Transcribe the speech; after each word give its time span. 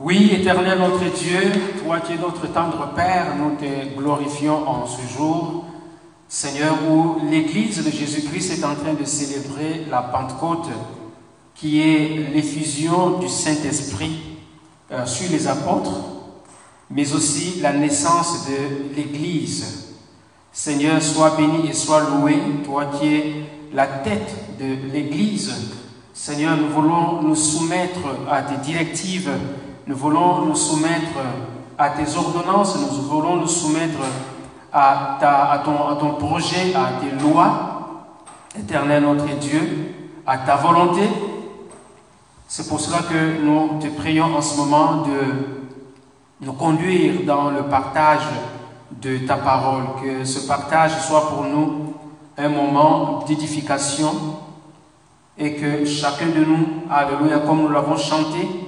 Oui, 0.00 0.30
éternel 0.32 0.78
notre 0.78 1.12
Dieu, 1.12 1.40
toi 1.82 1.98
qui 1.98 2.12
es 2.12 2.18
notre 2.18 2.46
tendre 2.52 2.92
Père, 2.94 3.34
nous 3.36 3.56
te 3.56 3.96
glorifions 3.96 4.68
en 4.68 4.86
ce 4.86 5.00
jour, 5.12 5.64
Seigneur, 6.28 6.76
où 6.88 7.16
l'Église 7.28 7.84
de 7.84 7.90
Jésus-Christ 7.90 8.52
est 8.52 8.64
en 8.64 8.76
train 8.76 8.94
de 8.94 9.04
célébrer 9.04 9.86
la 9.90 10.02
Pentecôte, 10.02 10.68
qui 11.56 11.80
est 11.80 12.30
l'effusion 12.32 13.18
du 13.18 13.28
Saint-Esprit 13.28 14.20
euh, 14.92 15.04
sur 15.04 15.32
les 15.32 15.48
apôtres, 15.48 15.98
mais 16.92 17.12
aussi 17.12 17.58
la 17.60 17.72
naissance 17.72 18.46
de 18.46 18.94
l'Église. 18.94 19.96
Seigneur, 20.52 21.02
sois 21.02 21.30
béni 21.30 21.70
et 21.70 21.72
sois 21.72 22.08
loué, 22.08 22.36
toi 22.64 22.84
qui 22.84 23.08
es 23.08 23.34
la 23.74 23.88
tête 23.88 24.32
de 24.60 24.92
l'Église. 24.92 25.52
Seigneur, 26.14 26.56
nous 26.56 26.68
voulons 26.68 27.20
nous 27.20 27.34
soumettre 27.34 27.98
à 28.30 28.42
tes 28.42 28.58
directives, 28.58 29.32
nous 29.88 29.96
voulons 29.96 30.44
nous 30.44 30.54
soumettre 30.54 31.16
à 31.78 31.88
tes 31.90 32.14
ordonnances, 32.14 32.76
nous 32.76 33.02
voulons 33.08 33.36
nous 33.36 33.48
soumettre 33.48 34.00
à, 34.70 35.16
à, 35.52 35.58
ton, 35.60 35.88
à 35.88 35.96
ton 35.96 36.10
projet, 36.10 36.74
à 36.74 37.00
tes 37.00 37.10
lois, 37.24 38.04
éternel 38.54 39.02
notre 39.02 39.24
Dieu, 39.38 39.94
à 40.26 40.36
ta 40.36 40.56
volonté. 40.56 41.08
C'est 42.46 42.68
pour 42.68 42.80
cela 42.80 42.98
que 42.98 43.40
nous 43.42 43.80
te 43.80 43.86
prions 43.86 44.36
en 44.36 44.42
ce 44.42 44.58
moment 44.58 45.04
de 45.06 46.44
nous 46.44 46.52
conduire 46.52 47.22
dans 47.24 47.50
le 47.50 47.62
partage 47.62 48.28
de 48.90 49.18
ta 49.26 49.36
parole, 49.36 49.84
que 50.02 50.22
ce 50.22 50.46
partage 50.46 51.00
soit 51.00 51.30
pour 51.30 51.44
nous 51.44 51.94
un 52.36 52.48
moment 52.50 53.24
d'édification 53.26 54.12
et 55.38 55.54
que 55.54 55.86
chacun 55.86 56.26
de 56.26 56.44
nous, 56.44 56.66
alléluia, 56.90 57.38
comme 57.38 57.62
nous 57.62 57.70
l'avons 57.70 57.96
chanté, 57.96 58.67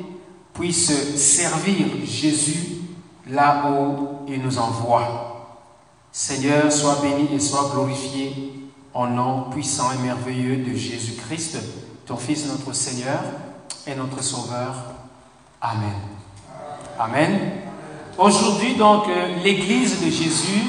puisse 0.61 1.17
servir 1.17 1.87
Jésus 2.05 2.83
là 3.31 3.71
où 3.71 4.27
il 4.29 4.43
nous 4.43 4.59
envoie. 4.59 5.57
Seigneur, 6.13 6.71
sois 6.71 6.99
béni 7.01 7.35
et 7.35 7.41
sois 7.41 7.71
glorifié 7.73 8.53
en 8.93 9.07
nom 9.07 9.45
puissant 9.51 9.91
et 9.93 10.03
merveilleux 10.03 10.57
de 10.57 10.75
Jésus-Christ, 10.77 11.59
ton 12.05 12.17
Fils, 12.17 12.47
notre 12.47 12.75
Seigneur 12.75 13.21
et 13.87 13.95
notre 13.95 14.23
Sauveur. 14.23 14.75
Amen. 15.63 15.95
Amen. 16.99 17.41
Aujourd'hui, 18.19 18.75
donc, 18.75 19.05
l'église 19.43 20.05
de 20.05 20.11
Jésus, 20.11 20.65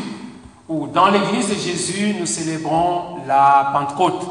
ou 0.69 0.87
dans 0.87 1.09
l'église 1.09 1.49
de 1.49 1.55
Jésus, 1.55 2.15
nous 2.17 2.25
célébrons 2.25 3.25
la 3.27 3.71
Pentecôte. 3.73 4.25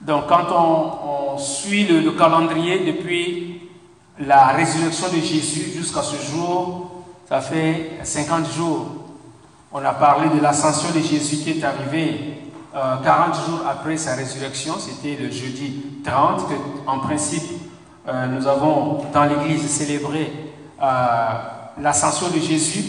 Donc, 0.00 0.26
quand 0.26 0.46
on, 0.56 1.36
suit 1.36 1.84
le, 1.84 2.12
calendrier 2.12 2.92
depuis 2.92 3.63
la 4.18 4.48
résurrection 4.48 5.08
de 5.08 5.20
Jésus 5.20 5.72
jusqu'à 5.76 6.02
ce 6.02 6.16
jour, 6.16 7.04
ça 7.28 7.40
fait 7.40 7.98
50 8.02 8.50
jours. 8.52 8.86
On 9.72 9.84
a 9.84 9.92
parlé 9.92 10.28
de 10.28 10.40
l'ascension 10.40 10.90
de 10.94 11.00
Jésus 11.00 11.36
qui 11.38 11.50
est 11.50 11.64
arrivée 11.64 12.34
40 12.72 13.04
euh, 13.04 13.46
jours 13.46 13.60
après 13.68 13.96
sa 13.96 14.14
résurrection, 14.14 14.74
c'était 14.78 15.16
le 15.20 15.30
jeudi 15.30 15.82
30, 16.04 16.48
que 16.48 16.54
en 16.86 16.98
principe 16.98 17.44
euh, 18.08 18.26
nous 18.26 18.46
avons 18.46 19.04
dans 19.12 19.24
l'église 19.24 19.68
célébré. 19.68 20.32
Euh, 20.82 21.28
l'ascension 21.80 22.28
de 22.28 22.38
Jésus. 22.38 22.84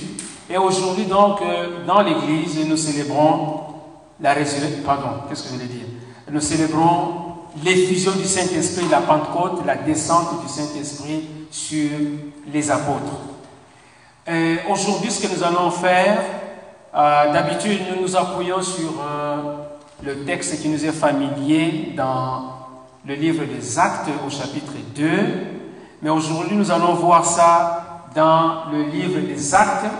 Et 0.47 0.57
aujourd'hui, 0.57 1.05
donc, 1.05 1.41
dans 1.87 2.01
l'Église, 2.01 2.67
nous 2.67 2.77
célébrons 2.77 3.61
la 4.19 4.33
résurrection. 4.33 4.83
Pardon, 4.85 5.07
qu'est-ce 5.27 5.41
que 5.41 5.49
je 5.49 5.53
voulais 5.55 5.65
dire? 5.65 5.87
Nous 6.29 6.39
célébrons 6.39 7.24
l'effusion 7.63 8.11
du 8.13 8.25
Saint-Esprit, 8.25 8.85
la 8.89 9.01
Pentecôte, 9.01 9.65
la 9.65 9.75
descente 9.75 10.41
du 10.41 10.47
Saint-Esprit 10.47 11.27
sur 11.51 11.89
les 12.51 12.71
apôtres. 12.71 13.21
Aujourd'hui, 14.69 15.11
ce 15.11 15.27
que 15.27 15.33
nous 15.33 15.43
allons 15.43 15.69
faire, 15.71 16.19
euh, 16.97 17.33
d'habitude, 17.33 17.81
nous 17.93 18.03
nous 18.03 18.15
appuyons 18.15 18.61
sur 18.61 19.03
euh, 19.05 19.57
le 20.01 20.23
texte 20.23 20.61
qui 20.61 20.69
nous 20.69 20.85
est 20.85 20.93
familier 20.93 21.93
dans 21.93 22.53
le 23.05 23.15
livre 23.15 23.43
des 23.43 23.77
Actes 23.77 24.09
au 24.25 24.29
chapitre 24.29 24.71
2. 24.95 25.09
Mais 26.01 26.09
aujourd'hui, 26.09 26.55
nous 26.55 26.71
allons 26.71 26.93
voir 26.93 27.25
ça 27.25 28.05
dans 28.15 28.71
le 28.71 28.83
livre 28.83 29.19
des 29.19 29.53
Actes, 29.53 29.91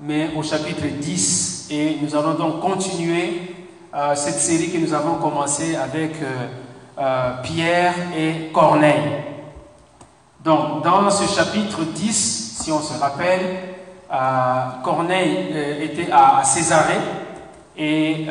mais 0.00 0.30
au 0.36 0.42
chapitre 0.44 0.86
10. 0.86 1.66
Et 1.72 1.98
nous 2.00 2.14
allons 2.14 2.34
donc 2.34 2.60
continuer 2.60 3.56
euh, 3.92 4.14
cette 4.14 4.38
série 4.38 4.70
que 4.70 4.78
nous 4.78 4.94
avons 4.94 5.16
commencé 5.16 5.74
avec 5.74 6.12
euh, 6.22 6.46
euh, 6.98 7.42
Pierre 7.42 7.94
et 8.16 8.50
Corneille. 8.52 9.12
Donc, 10.44 10.82
dans 10.84 11.10
ce 11.10 11.26
chapitre 11.32 11.82
10, 11.82 12.58
si 12.62 12.72
on 12.72 12.80
se 12.80 12.98
rappelle, 12.98 13.58
Corneille 14.84 15.52
était 15.82 16.12
à, 16.12 16.44
Césarée 16.44 17.00
et 17.76 18.26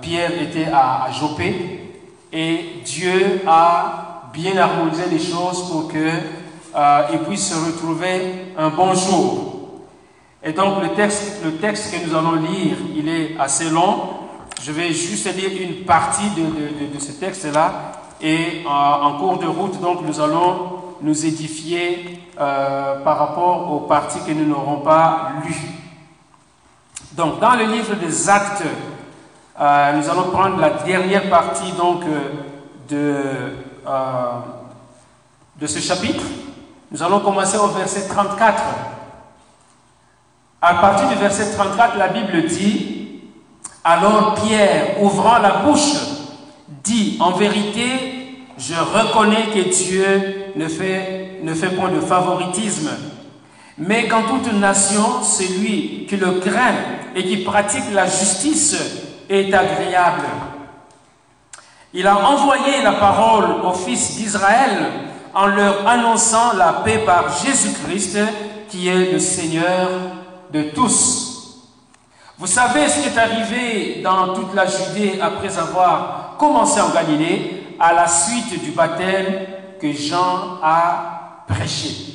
Pierre 0.00 0.32
était 0.42 0.66
à, 0.72 1.04
à 1.04 1.10
Jopé. 1.12 1.94
Et 2.32 2.82
Dieu 2.84 3.42
a 3.46 4.30
bien 4.32 4.56
harmonisé 4.56 5.04
les 5.08 5.20
choses 5.20 5.70
pour 5.70 5.86
que 5.88 6.10
euh, 6.76 7.08
et 7.10 7.16
puisse 7.18 7.48
se 7.48 7.54
retrouver 7.54 8.52
un 8.58 8.68
bon 8.68 8.92
jour. 8.92 9.54
Et 10.42 10.52
donc 10.52 10.82
le 10.82 10.90
texte, 10.90 11.42
le 11.42 11.52
texte 11.52 11.90
que 11.90 12.06
nous 12.06 12.14
allons 12.14 12.34
lire, 12.34 12.76
il 12.94 13.08
est 13.08 13.30
assez 13.38 13.70
long. 13.70 14.25
Je 14.62 14.72
vais 14.72 14.92
juste 14.92 15.26
lire 15.36 15.50
une 15.60 15.84
partie 15.84 16.30
de, 16.30 16.92
de, 16.94 16.98
ce 16.98 17.12
texte-là. 17.12 17.92
Et 18.20 18.62
euh, 18.64 18.68
en 18.68 19.18
cours 19.18 19.38
de 19.38 19.46
route, 19.46 19.80
donc, 19.80 20.02
nous 20.02 20.20
allons 20.20 20.82
nous 21.02 21.26
édifier 21.26 22.20
euh, 22.40 23.02
par 23.04 23.18
rapport 23.18 23.70
aux 23.72 23.80
parties 23.80 24.20
que 24.26 24.32
nous 24.32 24.46
n'aurons 24.46 24.78
pas 24.78 25.32
lues. 25.44 25.70
Donc, 27.12 27.38
dans 27.40 27.54
le 27.54 27.64
livre 27.64 27.94
des 27.94 28.28
Actes, 28.28 28.64
nous 29.58 30.10
allons 30.10 30.30
prendre 30.32 30.58
la 30.58 30.70
dernière 30.70 31.30
partie 31.30 31.72
donc, 31.72 32.02
de, 32.88 33.52
de 35.60 35.66
ce 35.66 35.78
chapitre. 35.78 36.24
Nous 36.90 37.02
allons 37.02 37.20
commencer 37.20 37.56
au 37.58 37.68
verset 37.68 38.06
34. 38.08 38.62
À 40.60 40.74
partir 40.74 41.08
du 41.08 41.14
verset 41.16 41.52
34, 41.52 41.96
la 41.96 42.08
Bible 42.08 42.46
dit, 42.46 42.95
alors 43.88 44.34
Pierre, 44.34 45.00
ouvrant 45.00 45.38
la 45.38 45.58
bouche, 45.58 45.94
dit, 46.82 47.16
en 47.20 47.30
vérité, 47.30 48.44
je 48.58 48.74
reconnais 48.74 49.46
que 49.54 49.60
Dieu 49.72 50.52
ne 50.56 50.66
fait, 50.66 51.70
point 51.76 51.90
de 51.90 52.00
favoritisme, 52.00 52.90
mais 53.78 54.08
qu'en 54.08 54.22
toute 54.22 54.52
nation, 54.54 55.22
celui 55.22 56.04
qui 56.08 56.16
le 56.16 56.40
craint 56.40 56.74
et 57.14 57.24
qui 57.26 57.36
pratique 57.38 57.84
la 57.92 58.06
justice 58.06 58.76
est 59.30 59.54
agréable. 59.54 60.26
Il 61.94 62.08
a 62.08 62.28
envoyé 62.28 62.82
la 62.82 62.94
parole 62.94 63.64
aux 63.64 63.72
fils 63.72 64.16
d'Israël 64.16 64.90
en 65.32 65.46
leur 65.46 65.86
annonçant 65.86 66.54
la 66.58 66.72
paix 66.84 67.02
par 67.06 67.26
Jésus-Christ, 67.44 68.18
qui 68.68 68.88
est 68.88 69.12
le 69.12 69.20
Seigneur 69.20 69.90
de 70.52 70.62
tous. 70.74 71.35
Vous 72.38 72.46
savez 72.46 72.86
ce 72.88 73.00
qui 73.00 73.08
est 73.08 73.18
arrivé 73.18 74.00
dans 74.02 74.34
toute 74.34 74.54
la 74.54 74.66
Judée 74.66 75.18
après 75.20 75.56
avoir 75.58 76.36
commencé 76.38 76.80
en 76.80 76.90
Galilée 76.90 77.62
à 77.80 77.94
la 77.94 78.06
suite 78.06 78.62
du 78.62 78.72
baptême 78.72 79.46
que 79.80 79.90
Jean 79.92 80.58
a 80.62 81.44
prêché. 81.48 82.14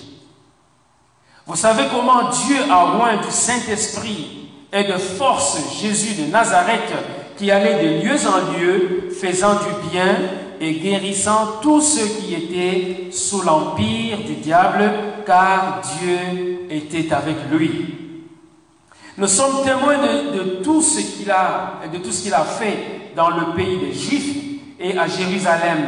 Vous 1.47 1.55
savez 1.55 1.85
comment 1.91 2.29
Dieu 2.29 2.57
a 2.69 2.97
loin 2.97 3.17
du 3.17 3.31
Saint-Esprit 3.31 4.49
et 4.71 4.83
de 4.83 4.97
force 4.97 5.57
Jésus 5.81 6.21
de 6.21 6.31
Nazareth 6.31 6.93
qui 7.35 7.49
allait 7.49 7.83
de 7.83 8.03
lieu 8.03 8.15
en 8.27 8.59
lieu 8.59 9.09
faisant 9.19 9.55
du 9.55 9.89
bien 9.89 10.15
et 10.59 10.73
guérissant 10.73 11.53
tous 11.63 11.81
ceux 11.81 12.05
qui 12.05 12.35
étaient 12.35 13.11
sous 13.11 13.41
l'empire 13.41 14.19
du 14.19 14.35
diable, 14.35 14.91
car 15.25 15.81
Dieu 15.81 16.67
était 16.69 17.11
avec 17.11 17.37
lui. 17.51 18.00
Nous 19.17 19.27
sommes 19.27 19.63
témoins 19.65 19.97
de, 19.97 20.63
tout 20.63 20.81
ce 20.81 20.99
qu'il 20.99 21.29
a, 21.29 21.81
de 21.91 21.97
tout 21.97 22.11
ce 22.11 22.23
qu'il 22.23 22.33
a 22.33 22.43
fait 22.43 23.11
dans 23.15 23.29
le 23.29 23.53
pays 23.55 23.77
des 23.77 23.93
Juifs 23.93 24.35
et 24.79 24.97
à 24.97 25.07
Jérusalem. 25.07 25.79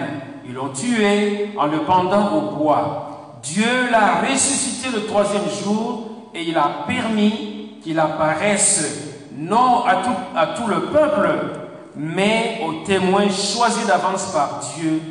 Ils 0.46 0.54
l'ont 0.54 0.70
tué 0.70 1.50
en 1.58 1.68
le 1.68 1.80
pendant 1.80 2.34
au 2.36 2.42
bois. 2.56 3.40
Dieu 3.42 3.90
l'a 3.90 4.22
ressuscité 4.22 4.90
le 4.94 5.06
troisième 5.06 5.50
jour 5.64 6.10
et 6.34 6.44
il 6.44 6.58
a 6.58 6.84
permis 6.86 7.80
qu'il 7.82 7.98
apparaisse 8.00 9.14
non 9.38 9.86
à 9.86 9.96
tout, 9.98 10.38
à 10.38 10.48
tout 10.48 10.68
le 10.68 10.82
peuple, 10.86 11.30
mais 11.96 12.62
aux 12.66 12.86
témoins 12.86 13.30
choisis 13.30 13.88
d'avance 13.88 14.32
par 14.32 14.60
Dieu, 14.76 15.02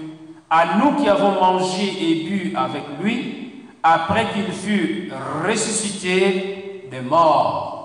à 0.51 0.77
nous 0.79 0.93
qui 0.97 1.09
avons 1.09 1.33
mangé 1.33 1.85
et 2.01 2.15
bu 2.25 2.55
avec 2.57 2.83
lui, 3.03 3.53
après 3.83 4.27
qu'il 4.33 4.53
fut 4.53 5.11
ressuscité 5.47 6.89
des 6.91 7.01
morts. 7.01 7.82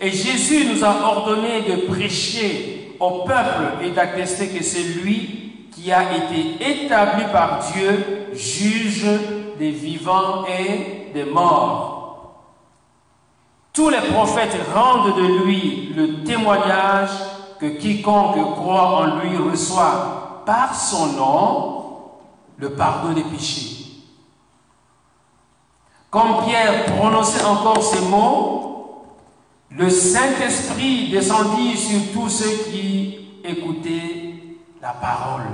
Et 0.00 0.10
Jésus 0.10 0.66
nous 0.66 0.82
a 0.82 1.02
ordonné 1.04 1.62
de 1.62 1.86
prêcher 1.92 2.96
au 2.98 3.24
peuple 3.24 3.84
et 3.84 3.90
d'attester 3.90 4.48
que 4.48 4.64
c'est 4.64 4.82
lui 4.82 5.68
qui 5.72 5.92
a 5.92 6.16
été 6.16 6.84
établi 6.84 7.24
par 7.32 7.60
Dieu 7.72 8.28
juge 8.32 9.06
des 9.58 9.70
vivants 9.70 10.44
et 10.46 11.12
des 11.12 11.24
morts. 11.24 12.34
Tous 13.72 13.90
les 13.90 14.00
prophètes 14.00 14.56
rendent 14.74 15.16
de 15.16 15.44
lui 15.44 15.92
le 15.94 16.24
témoignage 16.24 17.10
que 17.60 17.66
quiconque 17.66 18.56
croit 18.56 18.96
en 18.96 19.18
lui 19.18 19.36
reçoit 19.36 20.42
par 20.46 20.74
son 20.74 21.06
nom 21.12 21.80
le 22.56 22.70
pardon 22.70 23.12
des 23.12 23.22
péchés. 23.22 23.86
Comme 26.10 26.44
Pierre 26.44 26.86
prononçait 26.86 27.44
encore 27.44 27.82
ces 27.82 28.00
mots, 28.00 28.69
le 29.76 29.88
Saint-Esprit 29.88 31.10
descendit 31.10 31.76
sur 31.76 32.12
tous 32.12 32.28
ceux 32.28 32.70
qui 32.70 33.18
écoutaient 33.44 34.34
la 34.82 34.90
parole. 34.90 35.46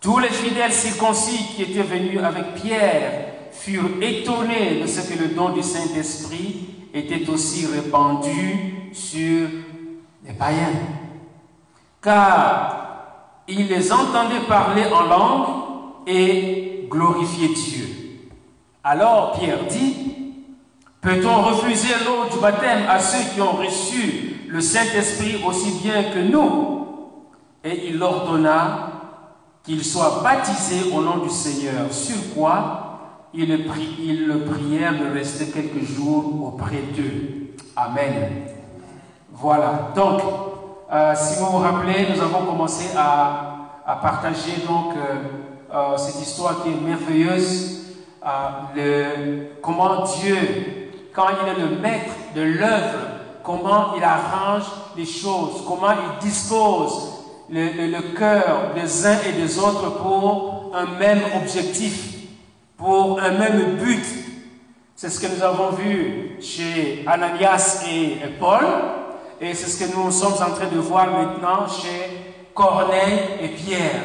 Tous 0.00 0.18
les 0.18 0.28
fidèles 0.28 0.72
circoncis 0.72 1.46
qui 1.54 1.62
étaient 1.62 1.82
venus 1.82 2.20
avec 2.22 2.54
Pierre 2.54 3.26
furent 3.52 4.02
étonnés 4.02 4.80
de 4.80 4.86
ce 4.86 5.00
que 5.08 5.18
le 5.18 5.28
don 5.28 5.50
du 5.50 5.62
Saint-Esprit 5.62 6.68
était 6.92 7.28
aussi 7.30 7.66
répandu 7.66 8.90
sur 8.92 9.48
les 10.24 10.32
païens. 10.32 10.72
Car 12.02 12.86
ils 13.48 13.68
les 13.68 13.92
entendaient 13.92 14.46
parler 14.48 14.84
en 14.86 15.02
langue 15.02 15.48
et 16.06 16.86
glorifier 16.90 17.48
Dieu. 17.48 17.88
Alors 18.82 19.38
Pierre 19.38 19.66
dit, 19.68 20.15
peut-on 21.06 21.40
refuser 21.42 21.94
l'eau 22.04 22.28
du 22.32 22.40
baptême 22.40 22.80
à 22.88 22.98
ceux 22.98 23.32
qui 23.32 23.40
ont 23.40 23.52
reçu 23.52 24.40
le 24.48 24.60
Saint-Esprit 24.60 25.40
aussi 25.46 25.78
bien 25.80 26.02
que 26.02 26.18
nous? 26.18 26.88
Et 27.62 27.90
il 27.90 28.02
ordonna 28.02 28.90
qu'ils 29.62 29.84
soient 29.84 30.20
baptisés 30.24 30.90
au 30.92 31.00
nom 31.02 31.18
du 31.18 31.30
Seigneur, 31.30 31.92
sur 31.92 32.34
quoi 32.34 32.82
ils 33.32 33.48
le, 33.48 34.44
prièrent 34.44 34.98
de 34.98 35.12
rester 35.12 35.46
quelques 35.46 35.84
jours 35.84 36.44
auprès 36.44 36.82
d'eux. 36.96 37.54
Amen. 37.76 38.48
Voilà. 39.32 39.92
Donc, 39.94 40.22
euh, 40.92 41.14
si 41.14 41.38
vous 41.38 41.46
vous 41.46 41.58
rappelez, 41.58 42.06
nous 42.12 42.20
avons 42.20 42.46
commencé 42.46 42.96
à, 42.96 43.52
partager 44.02 44.64
donc 44.66 44.94
euh, 44.96 45.14
euh, 45.72 45.96
cette 45.96 46.20
histoire 46.20 46.64
qui 46.64 46.70
est 46.70 46.80
merveilleuse, 46.80 47.84
le, 48.74 49.60
comment 49.62 50.02
Dieu, 50.02 50.75
quand 51.16 51.28
il 51.42 51.48
est 51.48 51.66
le 51.66 51.76
maître 51.80 52.12
de 52.34 52.42
l'œuvre, 52.42 52.98
comment 53.42 53.94
il 53.96 54.04
arrange 54.04 54.64
les 54.96 55.06
choses, 55.06 55.64
comment 55.66 55.92
il 55.92 56.28
dispose 56.28 57.14
le, 57.48 58.14
cœur 58.14 58.74
des 58.74 59.06
uns 59.06 59.18
et 59.26 59.32
des 59.32 59.58
autres 59.58 59.96
pour 60.02 60.72
un 60.74 60.98
même 60.98 61.22
objectif 61.40 62.16
pour 62.76 63.18
un 63.18 63.30
même 63.30 63.76
but. 63.76 64.04
C'est 64.94 65.08
ce 65.08 65.18
que 65.18 65.34
nous 65.34 65.42
avons 65.42 65.70
vu 65.70 66.36
chez 66.40 67.02
Ananias 67.06 67.82
et 67.90 68.18
Paul, 68.38 68.64
et 69.40 69.54
c'est 69.54 69.68
ce 69.68 69.84
que 69.84 69.96
nous 69.96 70.10
sommes 70.10 70.34
en 70.34 70.54
train 70.54 70.68
de 70.70 70.78
voir 70.78 71.06
maintenant 71.10 71.66
chez 71.66 72.44
Corneille 72.54 73.20
et 73.40 73.48
Pierre. 73.48 74.02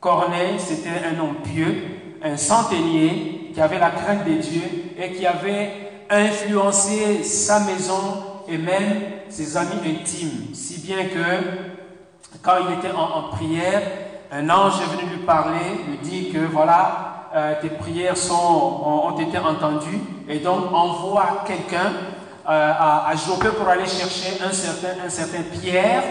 Corneille, 0.00 0.58
c'était 0.58 1.04
un 1.04 1.20
homme 1.20 1.36
pieux, 1.42 1.82
un 2.22 2.36
centenier 2.38 3.50
qui 3.52 3.60
avait 3.60 3.78
la 3.78 3.90
crainte 3.90 4.24
de 4.24 4.34
Dieu 4.34 4.62
et 4.98 5.12
qui 5.12 5.26
avait 5.26 5.91
influencé 6.12 7.22
sa 7.24 7.60
maison 7.60 8.22
et 8.48 8.58
même 8.58 9.00
ses 9.28 9.56
amis 9.56 9.80
intimes, 9.84 10.54
si 10.54 10.80
bien 10.80 11.04
que 11.06 12.38
quand 12.42 12.54
il 12.68 12.78
était 12.78 12.94
en, 12.94 13.02
en 13.02 13.22
prière, 13.30 13.82
un 14.30 14.48
ange 14.50 14.74
est 14.80 14.96
venu 14.96 15.10
lui 15.10 15.24
parler, 15.24 15.60
lui 15.88 15.98
dit 15.98 16.30
que 16.30 16.38
voilà, 16.38 17.28
euh, 17.34 17.54
tes 17.62 17.70
prières 17.70 18.16
sont, 18.16 18.34
ont, 18.34 19.18
été 19.18 19.38
entendues 19.38 20.00
et 20.28 20.38
donc 20.38 20.72
envoie 20.72 21.44
quelqu'un 21.46 21.92
euh, 22.48 22.72
à, 22.78 23.08
à, 23.08 23.16
Jopé 23.16 23.48
pour 23.56 23.68
aller 23.68 23.86
chercher 23.86 24.42
un 24.44 24.52
certain, 24.52 25.04
un 25.06 25.08
certain 25.08 25.42
Pierre 25.42 26.02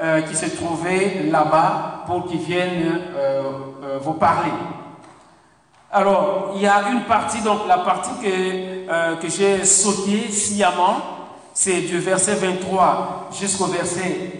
euh, 0.00 0.20
qui 0.22 0.36
se 0.36 0.46
trouvait 0.56 1.24
là-bas 1.30 2.04
pour 2.06 2.26
qu'il 2.26 2.40
vienne 2.40 3.00
vous 4.00 4.14
parler. 4.14 4.52
Alors, 5.90 6.52
il 6.54 6.62
y 6.62 6.66
a 6.66 6.90
une 6.90 7.02
partie, 7.02 7.40
donc 7.40 7.66
la 7.66 7.78
partie 7.78 8.10
que, 8.22 8.77
que 9.20 9.28
j'ai 9.28 9.64
sautée 9.64 10.30
sciemment, 10.30 10.96
c'est 11.54 11.82
du 11.82 11.98
verset 11.98 12.34
23 12.34 13.30
jusqu'au 13.38 13.66
verset, 13.66 14.32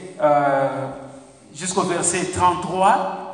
jusqu'au 1.54 1.82
verset 1.82 2.30
33. 2.32 3.28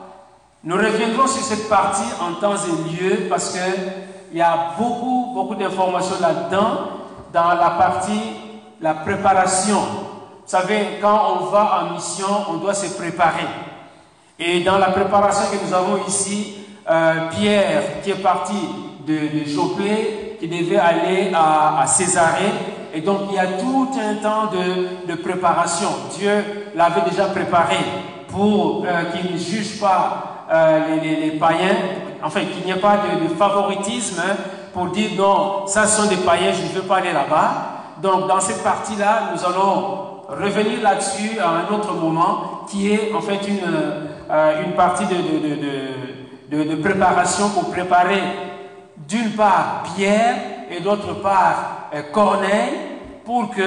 Nous 0.65 0.77
reviendrons 0.77 1.27
sur 1.27 1.43
cette 1.43 1.69
partie 1.69 2.11
en 2.23 2.41
temps 2.41 2.55
et 2.57 2.91
lieu 2.91 3.29
parce 3.29 3.53
qu'il 3.53 4.39
y 4.39 4.41
a 4.41 4.73
beaucoup, 4.79 5.33
beaucoup 5.35 5.55
d'informations 5.55 6.17
là-dedans 6.21 6.89
dans 7.35 7.49
la 7.49 7.71
partie, 7.71 8.33
la 8.81 8.95
préparation. 8.95 9.81
Vous 10.45 10.51
savez, 10.51 10.99
quand 11.03 11.39
on 11.39 11.45
va 11.47 11.83
en 11.83 11.95
mission, 11.95 12.27
on 12.49 12.55
doit 12.55 12.73
se 12.73 12.95
préparer. 12.97 13.47
Et 14.39 14.61
dans 14.63 14.79
la 14.79 14.87
préparation 14.91 15.51
que 15.51 15.67
nous 15.67 15.75
avons 15.75 15.99
ici, 16.07 16.55
euh, 16.89 17.29
Pierre, 17.31 18.03
qui 18.03 18.11
est 18.13 18.23
parti 18.23 18.57
de, 19.07 19.41
de 19.41 19.45
qui 20.39 20.49
devait 20.49 20.79
aller 20.79 21.33
à, 21.35 21.85
Césarée, 21.87 22.53
et 22.93 23.01
donc 23.01 23.21
il 23.31 23.35
y 23.35 23.39
a 23.39 23.47
tout 23.47 23.89
un 23.99 24.15
temps 24.17 24.51
de, 24.53 25.13
de 25.13 25.17
préparation. 25.21 25.89
Dieu 26.17 26.33
l'avait 26.75 27.09
déjà 27.11 27.27
préparé 27.27 27.77
pour 28.29 28.85
euh, 28.87 29.05
qu'il 29.13 29.33
ne 29.33 29.39
juge 29.39 29.81
pas 29.81 30.47
euh, 30.53 31.01
les, 31.03 31.31
païens, 31.33 31.77
enfin 32.23 32.41
qu'il 32.41 32.65
n'y 32.65 32.73
ait 32.73 32.81
pas 32.81 32.99
de, 32.99 33.35
favoritisme 33.35 34.23
pour 34.73 34.87
dire 34.89 35.11
non, 35.17 35.67
ça 35.67 35.87
sont 35.87 36.09
des 36.09 36.17
païens, 36.17 36.53
je 36.53 36.63
ne 36.63 36.81
veux 36.81 36.87
pas 36.87 36.97
aller 36.97 37.13
là-bas. 37.13 37.71
Donc 38.03 38.27
dans 38.27 38.41
cette 38.41 38.63
partie-là, 38.63 39.31
nous 39.33 39.45
allons 39.45 40.05
revenir 40.29 40.83
là-dessus 40.83 41.39
à 41.39 41.49
un 41.49 41.75
autre 41.75 41.95
moment 41.95 42.65
qui 42.69 42.93
est 42.93 43.13
en 43.15 43.21
fait 43.21 43.47
une, 43.47 43.61
euh, 44.31 44.63
une 44.65 44.73
partie 44.73 45.05
de, 45.07 46.57
de, 46.57 46.65
de, 46.65 46.77
préparation 46.77 47.51
pour 47.51 47.71
préparer 47.71 48.23
d'une 49.09 49.31
part 49.33 49.85
Pierre 49.95 50.37
et 50.71 50.81
d'autre 50.81 51.15
part 51.21 51.91
euh, 51.95 52.03
Corneille 52.13 52.75
pour 53.25 53.51
que 53.51 53.63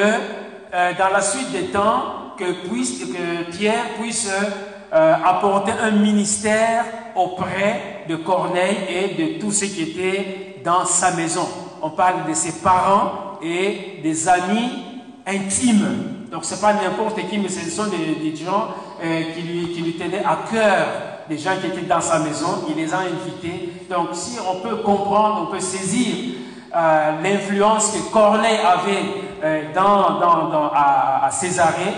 dans 0.71 1.09
la 1.11 1.21
suite 1.21 1.51
des 1.51 1.67
temps, 1.67 2.17
que, 2.37 2.67
puisse, 2.67 2.99
que 3.05 3.51
Pierre 3.57 3.95
puisse 3.99 4.29
euh, 4.93 5.13
apporter 5.25 5.73
un 5.81 5.91
ministère 5.91 6.85
auprès 7.15 8.05
de 8.07 8.15
Corneille 8.15 8.77
et 8.87 9.21
de 9.21 9.39
tous 9.39 9.51
ceux 9.51 9.67
qui 9.67 9.81
étaient 9.81 10.61
dans 10.63 10.85
sa 10.85 11.11
maison. 11.11 11.45
On 11.81 11.89
parle 11.89 12.25
de 12.27 12.33
ses 12.33 12.61
parents 12.61 13.37
et 13.41 13.99
des 14.01 14.29
amis 14.29 14.69
intimes. 15.25 16.27
Donc 16.31 16.45
ce 16.45 16.55
n'est 16.55 16.61
pas 16.61 16.73
n'importe 16.73 17.19
qui, 17.29 17.37
mais 17.37 17.49
ce 17.49 17.69
sont 17.69 17.87
des, 17.87 18.33
gens 18.35 18.69
euh, 19.03 19.23
qui, 19.35 19.41
lui, 19.41 19.73
qui 19.73 19.81
lui 19.81 19.93
tenaient 19.93 20.23
à 20.23 20.39
cœur, 20.49 20.87
des 21.29 21.37
gens 21.37 21.51
qui 21.59 21.67
étaient 21.67 21.87
dans 21.87 22.01
sa 22.01 22.19
maison, 22.19 22.65
il 22.69 22.75
les 22.75 22.93
a 22.93 22.99
invités. 22.99 23.73
Donc 23.89 24.09
si 24.13 24.37
on 24.39 24.61
peut 24.61 24.77
comprendre, 24.77 25.47
on 25.47 25.51
peut 25.51 25.59
saisir 25.59 26.35
euh, 26.75 27.21
l'influence 27.21 27.91
que 27.91 28.11
Corneille 28.11 28.59
avait 28.59 29.71
dans, 29.75 30.19
dans, 30.19 30.71
à, 30.73 31.29
Césarée, 31.31 31.93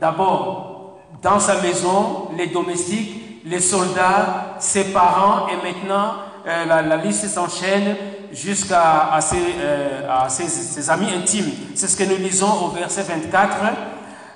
d'abord 0.00 0.98
dans 1.22 1.40
sa 1.40 1.60
maison, 1.60 2.28
les 2.36 2.46
domestiques, 2.48 3.42
les 3.44 3.60
soldats, 3.60 4.56
ses 4.58 4.92
parents, 4.92 5.46
et 5.48 5.56
maintenant 5.56 6.14
euh, 6.46 6.64
la, 6.64 6.96
liste 6.98 7.26
s'enchaîne 7.26 7.96
jusqu'à 8.32 9.16
euh, 9.16 10.28
ses, 10.28 10.90
amis 10.90 11.08
intimes. 11.12 11.50
C'est 11.74 11.88
ce 11.88 11.96
que 11.96 12.04
nous 12.04 12.16
lisons 12.18 12.66
au 12.66 12.68
verset 12.68 13.02
24. 13.02 13.56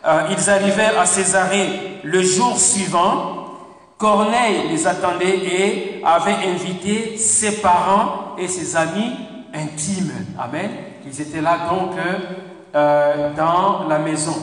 Euh, 0.05 0.23
ils 0.31 0.51
arrivèrent 0.51 0.99
à 0.99 1.07
Césarée 1.07 2.01
le 2.03 2.21
jour 2.23 2.59
suivant. 2.59 3.40
Corneille 4.01 4.69
les 4.71 4.87
attendait 4.87 5.37
et 5.37 6.03
avait 6.03 6.49
invité 6.49 7.19
ses 7.19 7.61
parents 7.61 8.35
et 8.39 8.49
ses 8.49 8.75
amis 8.75 9.13
intimes. 9.53 10.13
Amen. 10.39 10.71
Ils 11.05 11.21
étaient 11.21 11.43
là 11.43 11.59
donc 11.71 11.91
dans 13.37 13.87
la 13.87 13.99
maison. 13.99 14.37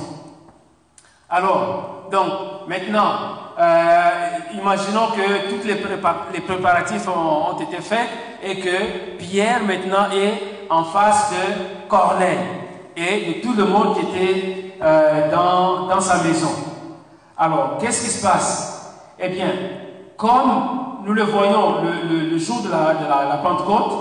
Alors, 1.28 2.08
donc, 2.12 2.68
maintenant, 2.68 3.14
euh, 3.60 4.10
imaginons 4.54 5.08
que 5.08 5.50
tous 5.50 5.68
les, 5.68 5.76
préparatifs 6.42 7.08
ont, 7.08 7.60
été 7.60 7.82
faits 7.82 8.08
et 8.44 8.60
que 8.60 9.18
Pierre 9.18 9.64
maintenant 9.64 10.12
est 10.14 10.70
en 10.70 10.84
face 10.84 11.32
de 11.32 11.88
Corneille 11.90 12.38
et 12.96 13.34
de 13.34 13.42
tout 13.42 13.54
le 13.54 13.66
monde 13.66 13.96
qui 13.96 14.06
était 14.06 14.76
euh, 14.82 15.32
dans, 15.32 16.00
sa 16.00 16.24
maison. 16.24 16.52
Alors, 17.38 17.78
qu'est-ce 17.80 18.06
qui 18.06 18.12
se 18.12 18.22
passe? 18.22 18.77
Eh 19.20 19.30
bien, 19.30 19.52
comme 20.16 20.78
nous 21.06 21.14
le 21.14 21.24
voyons 21.24 21.82
le, 21.82 22.38
jour 22.38 22.62
de 22.62 22.70
la, 22.70 23.40
Pentecôte, 23.44 23.94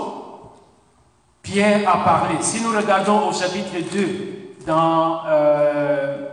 Pierre 1.41 1.89
a 1.89 2.03
parlé. 2.03 2.35
Si 2.41 2.61
nous 2.61 2.75
regardons 2.75 3.29
au 3.29 3.33
chapitre 3.33 3.73
2, 3.91 4.65
dans 4.67 5.21
euh, 5.27 6.27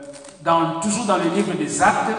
toujours 0.83 1.07
dans 1.07 1.17
le 1.17 1.31
livre 1.35 1.55
des 1.55 1.83
actes, 1.83 2.11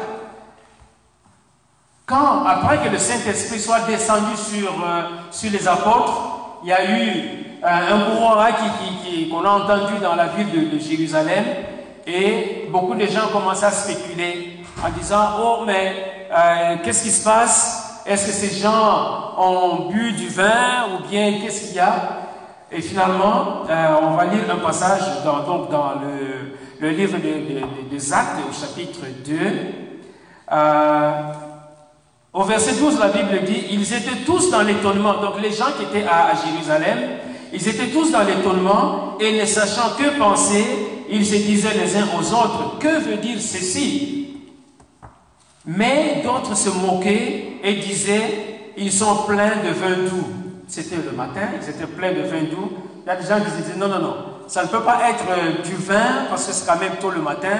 Quand, 2.05 2.45
après 2.45 2.77
que 2.84 2.89
le 2.89 2.98
Saint-Esprit 2.98 3.60
soit 3.60 3.81
descendu 3.81 4.36
sur, 4.38 4.72
euh, 4.72 5.50
les 5.51 5.67
apôtres, 5.67 6.60
il 6.63 6.69
y 6.69 6.74
a 6.74 6.86
eu 6.86 7.10
euh, 7.63 7.93
un 7.93 7.98
brouhaha 8.10 8.51
qu'on 9.31 9.43
a 9.43 9.50
entendu 9.50 10.00
dans 10.01 10.15
la 10.15 10.27
ville 10.27 10.51
de, 10.51 10.75
de 10.75 10.79
Jérusalem 10.79 11.43
et 12.07 12.67
beaucoup 12.72 12.95
de 12.95 13.05
gens 13.07 13.27
commencé 13.31 13.65
à 13.65 13.72
spéculer 13.72 14.60
en 14.84 14.89
disant 14.89 15.29
Oh, 15.41 15.63
mais 15.65 16.14
euh, 16.32 16.75
qu'est-ce 16.84 17.03
qui 17.03 17.12
se 17.12 17.24
passe? 17.24 18.01
Est-ce 18.05 18.27
que 18.27 18.32
ces 18.32 18.55
gens 18.60 19.34
ont 19.38 19.89
bu 19.89 20.12
du 20.13 20.27
vin 20.27 20.88
ou 20.94 21.08
bien 21.10 21.39
qu'est-ce 21.39 21.67
qu'il 21.67 21.75
y 21.75 21.79
a? 21.79 22.22
Et 22.72 22.82
finalement, 22.82 23.63
on 23.67 24.12
va 24.15 24.25
lire 24.25 24.44
un 24.51 24.58
passage 24.58 25.24
dans, 25.24 25.44
donc, 25.44 25.70
dans 25.72 25.94
le, 26.01 26.55
le 26.79 26.89
livre 26.89 27.17
des 27.89 28.13
Actes, 28.13 28.39
au 28.48 28.53
chapitre 28.53 29.01
2. 29.25 29.36
Au 32.36 32.44
verset 32.44 32.74
12, 32.74 33.00
la 33.00 33.08
Bible 33.08 33.46
dit, 33.46 33.63
ils 33.72 33.94
étaient 33.94 34.25
tous 34.25 34.51
dans 34.51 34.62
l'étonnement. 34.62 35.22
Donc 35.22 35.41
les 35.41 35.53
gens 35.53 35.72
qui 35.77 35.84
étaient 35.84 36.05
à, 36.05 36.34
Jérusalem, 36.36 37.00
ils 37.53 37.65
étaient 37.65 37.88
tous 37.88 38.12
dans 38.12 38.24
l'étonnement 38.24 39.17
et 39.22 39.39
ne 39.39 39.46
sachant 39.46 39.91
que 39.98 40.20
penser, 40.20 40.65
ils 41.10 41.25
se 41.25 41.36
disaient 41.36 41.77
les 41.82 41.96
uns 41.96 42.08
aux 42.20 42.34
autres, 42.34 42.77
que 42.77 43.00
veut 43.00 43.15
dire 43.15 43.38
ceci? 43.39 44.25
Mais 45.67 46.22
d'autres 46.24 46.55
se 46.55 46.69
moquaient 46.69 47.60
et 47.63 47.74
disaient, 47.75 48.74
ils 48.77 48.91
sont 48.91 49.24
pleins 49.27 49.57
de 49.63 49.69
vin 49.69 50.03
doux. 50.10 50.27
C'était 50.67 50.98
le 50.98 51.12
matin, 51.12 51.41
ils 51.60 51.69
étaient 51.69 51.88
pleins 51.88 52.13
de 52.13 52.22
vin 52.22 52.43
doux. 52.43 52.72
Il 53.05 53.07
y 53.07 53.10
a 53.10 53.19
gens 53.19 53.43
disaient, 53.43 53.77
non, 53.77 53.88
non, 53.88 54.00
non, 54.00 54.15
ça 54.48 54.63
ne 54.63 54.67
peut 54.67 54.81
pas 54.81 55.10
être 55.10 55.24
euh, 55.29 55.63
du 55.63 55.75
vin 55.75 56.27
parce 56.29 56.45
que 56.45 56.53
c'est 56.53 56.65
quand 56.65 56.79
même 56.79 56.95
tôt 57.00 57.10
le 57.10 57.22
matin. 57.22 57.57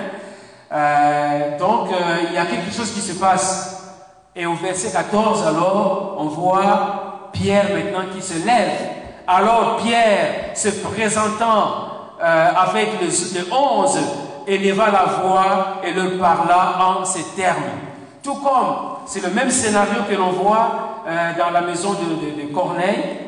Euh, 0.72 1.58
donc 1.58 1.90
euh, 1.92 2.18
il 2.28 2.34
y 2.34 2.38
a 2.38 2.46
quelque 2.46 2.72
chose 2.72 2.92
qui 2.92 3.02
se 3.02 3.14
passe. 3.14 3.72
Et 4.36 4.46
au 4.46 4.56
verset 4.56 4.92
14, 4.92 5.48
alors, 5.48 6.18
on 6.20 6.26
voit 6.26 7.30
Pierre 7.32 7.70
maintenant 7.74 8.12
qui 8.14 8.22
se 8.22 8.46
lève. 8.46 8.78
Alors 9.28 9.78
Pierre, 9.78 10.52
se 10.56 10.70
présentant 10.70 11.92
avec 12.22 13.00
les, 13.00 13.08
les 13.08 13.52
onze, 13.52 13.98
éleva 14.46 14.92
la 14.92 15.06
voix 15.06 15.82
et 15.84 15.94
leur 15.94 16.18
parla 16.20 16.78
en 16.80 17.06
ces 17.06 17.24
termes. 17.36 17.85
Tout 18.26 18.34
comme 18.34 18.76
c'est 19.06 19.22
le 19.22 19.30
même 19.30 19.52
scénario 19.52 20.02
que 20.10 20.16
l'on 20.16 20.32
voit 20.32 21.04
euh, 21.08 21.34
dans 21.38 21.52
la 21.52 21.62
maison 21.62 21.92
de, 21.92 22.52
Corneille. 22.52 23.20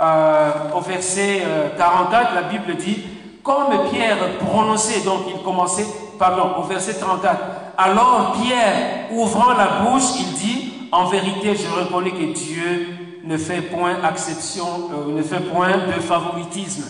Euh, 0.00 0.50
au 0.74 0.80
verset 0.80 1.42
44, 1.78 2.34
la 2.34 2.42
Bible 2.42 2.74
dit, 2.74 3.00
comme 3.44 3.88
Pierre 3.90 4.16
prononçait, 4.44 5.02
donc 5.02 5.20
il 5.28 5.40
commençait, 5.42 5.86
pardon, 6.18 6.54
au 6.58 6.62
verset 6.62 6.94
34, 6.94 7.38
alors 7.78 8.32
Pierre, 8.42 9.06
ouvrant 9.12 9.52
la 9.52 9.84
bouche, 9.84 10.18
il 10.18 10.32
dit, 10.32 10.72
en 10.90 11.04
vérité, 11.06 11.54
je 11.54 11.70
reconnais 11.70 12.10
que 12.10 12.32
Dieu 12.32 12.88
ne 13.22 13.36
fait 13.36 13.60
point 13.60 13.98
exception, 14.10 14.90
euh, 14.92 15.16
ne 15.16 15.22
fait 15.22 15.40
point 15.40 15.76
de 15.94 16.00
favoritisme. 16.00 16.84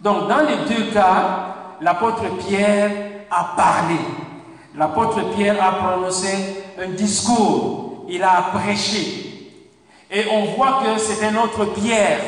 Donc, 0.00 0.28
dans 0.28 0.40
les 0.40 0.72
deux 0.72 0.92
cas, 0.92 1.56
l'apôtre 1.80 2.22
Pierre 2.46 2.92
a 3.28 3.56
parlé. 3.56 3.96
L'apôtre 4.76 5.20
Pierre 5.34 5.56
a 5.60 5.72
prononcé 5.72 6.59
un 6.80 6.90
discours. 6.90 8.06
Il 8.08 8.22
a 8.22 8.50
prêché. 8.52 9.52
Et 10.10 10.24
on 10.32 10.56
voit 10.56 10.82
que 10.82 10.98
c'est 10.98 11.24
un 11.26 11.36
autre 11.36 11.66
Pierre 11.66 12.20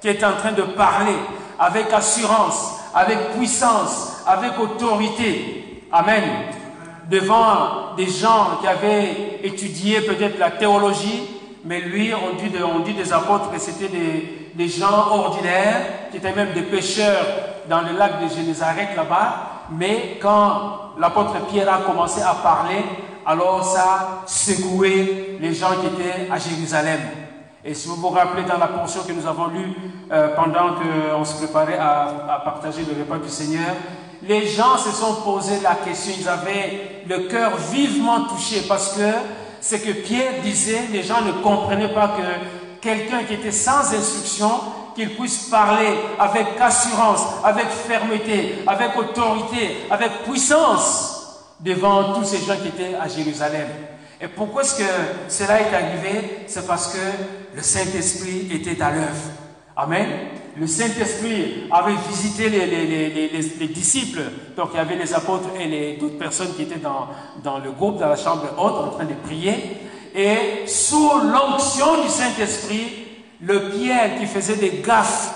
qui 0.00 0.08
est 0.08 0.22
en 0.24 0.32
train 0.32 0.52
de 0.52 0.62
parler 0.62 1.16
avec 1.58 1.92
assurance, 1.92 2.78
avec 2.94 3.32
puissance, 3.32 4.22
avec 4.26 4.58
autorité. 4.58 5.84
Amen 5.90 6.22
devant 7.10 7.94
des 7.96 8.08
gens 8.08 8.58
qui 8.60 8.66
avaient 8.66 9.40
étudié 9.42 10.00
peut-être 10.00 10.38
la 10.38 10.50
théologie, 10.50 11.22
mais 11.64 11.80
lui, 11.80 12.10
on 12.14 12.36
dit, 12.36 12.50
dit 12.84 12.94
des 12.94 13.12
apôtres 13.12 13.50
que 13.50 13.58
c'était 13.58 13.88
des, 13.88 14.50
des, 14.54 14.68
gens 14.68 15.08
ordinaires, 15.10 16.10
qui 16.10 16.16
étaient 16.16 16.32
même 16.32 16.52
des 16.52 16.62
pêcheurs 16.62 17.24
dans 17.68 17.82
le 17.82 17.96
lac 17.96 18.22
de 18.22 18.34
Génézareth 18.34 18.96
là-bas. 18.96 19.66
Mais 19.70 20.18
quand 20.20 20.94
l'apôtre 20.98 21.34
Pierre 21.50 21.72
a 21.72 21.78
commencé 21.78 22.20
à 22.22 22.34
parler, 22.34 22.82
alors 23.26 23.64
ça 23.64 23.82
a 23.82 24.26
secoué 24.26 25.38
les 25.40 25.54
gens 25.54 25.72
qui 25.80 25.86
étaient 25.86 26.30
à 26.30 26.38
Jérusalem. 26.38 27.00
Et 27.64 27.74
si 27.74 27.86
vous 27.88 27.96
vous 27.96 28.08
rappelez 28.08 28.42
dans 28.42 28.58
la 28.58 28.66
portion 28.66 29.02
que 29.02 29.12
nous 29.12 29.26
avons 29.26 29.46
lue 29.46 29.72
euh, 30.10 30.34
pendant 30.34 30.74
qu'on 30.74 31.24
se 31.24 31.36
préparait 31.36 31.78
à, 31.78 32.40
partager 32.44 32.82
le 32.82 32.98
repas 33.00 33.18
du 33.18 33.28
Seigneur, 33.28 33.76
les 34.22 34.46
gens 34.46 34.76
se 34.76 34.90
sont 34.90 35.14
posé 35.22 35.60
la 35.62 35.76
question, 35.76 36.12
ils 36.18 36.28
avaient 36.28 37.02
le 37.08 37.28
cœur 37.28 37.56
vivement 37.70 38.24
touché 38.24 38.62
parce 38.68 38.94
que 38.94 39.10
ce 39.60 39.76
que 39.76 39.92
Pierre 39.92 40.42
disait, 40.42 40.88
les 40.92 41.04
gens 41.04 41.20
ne 41.22 41.32
comprenaient 41.42 41.94
pas 41.94 42.08
que 42.08 42.80
quelqu'un 42.80 43.22
qui 43.22 43.34
était 43.34 43.52
sans 43.52 43.94
instruction, 43.94 44.50
qu'il 44.96 45.14
puisse 45.14 45.48
parler 45.48 45.88
avec 46.18 46.46
assurance, 46.60 47.22
avec 47.44 47.66
fermeté, 47.66 48.64
avec 48.66 48.96
autorité, 48.96 49.86
avec 49.88 50.24
puissance 50.24 51.11
devant 51.62 52.14
tous 52.14 52.24
ces 52.24 52.38
gens 52.38 52.56
qui 52.56 52.68
étaient 52.68 52.94
à 52.94 53.08
Jérusalem. 53.08 53.68
Et 54.20 54.28
pourquoi 54.28 54.62
est-ce 54.62 54.76
que 54.76 54.90
cela 55.28 55.60
est 55.60 55.74
arrivé? 55.74 56.44
C'est 56.46 56.66
parce 56.66 56.92
que 56.92 57.56
le 57.56 57.62
Saint-Esprit 57.62 58.48
était 58.52 58.80
à 58.82 58.90
l'œuvre. 58.90 59.30
Amen 59.76 60.08
le 60.58 60.66
Saint-Esprit 60.66 61.64
avait 61.70 61.94
visité 62.08 62.50
les, 62.50 63.68
disciples, 63.68 64.22
donc 64.56 64.70
il 64.74 64.76
y 64.76 64.80
avait 64.80 64.96
les 64.96 65.14
apôtres 65.14 65.48
et 65.58 65.66
les 65.66 65.96
d'autres 65.96 66.18
personnes 66.18 66.54
qui 66.54 66.62
étaient 66.62 66.80
dans, 66.80 67.58
le 67.58 67.70
groupe, 67.70 67.98
dans 67.98 68.08
la 68.08 68.16
chambre 68.16 68.44
haute, 68.58 68.74
en 68.74 68.88
train 68.88 69.04
de 69.04 69.14
prier. 69.14 69.54
Et 70.14 70.66
sous 70.66 71.10
l'onction 71.20 72.02
du 72.02 72.08
Saint-Esprit, 72.08 73.06
le 73.40 73.70
Pierre 73.70 74.18
qui 74.18 74.26
faisait 74.26 74.56
des 74.56 74.82
gaffes, 74.86 75.34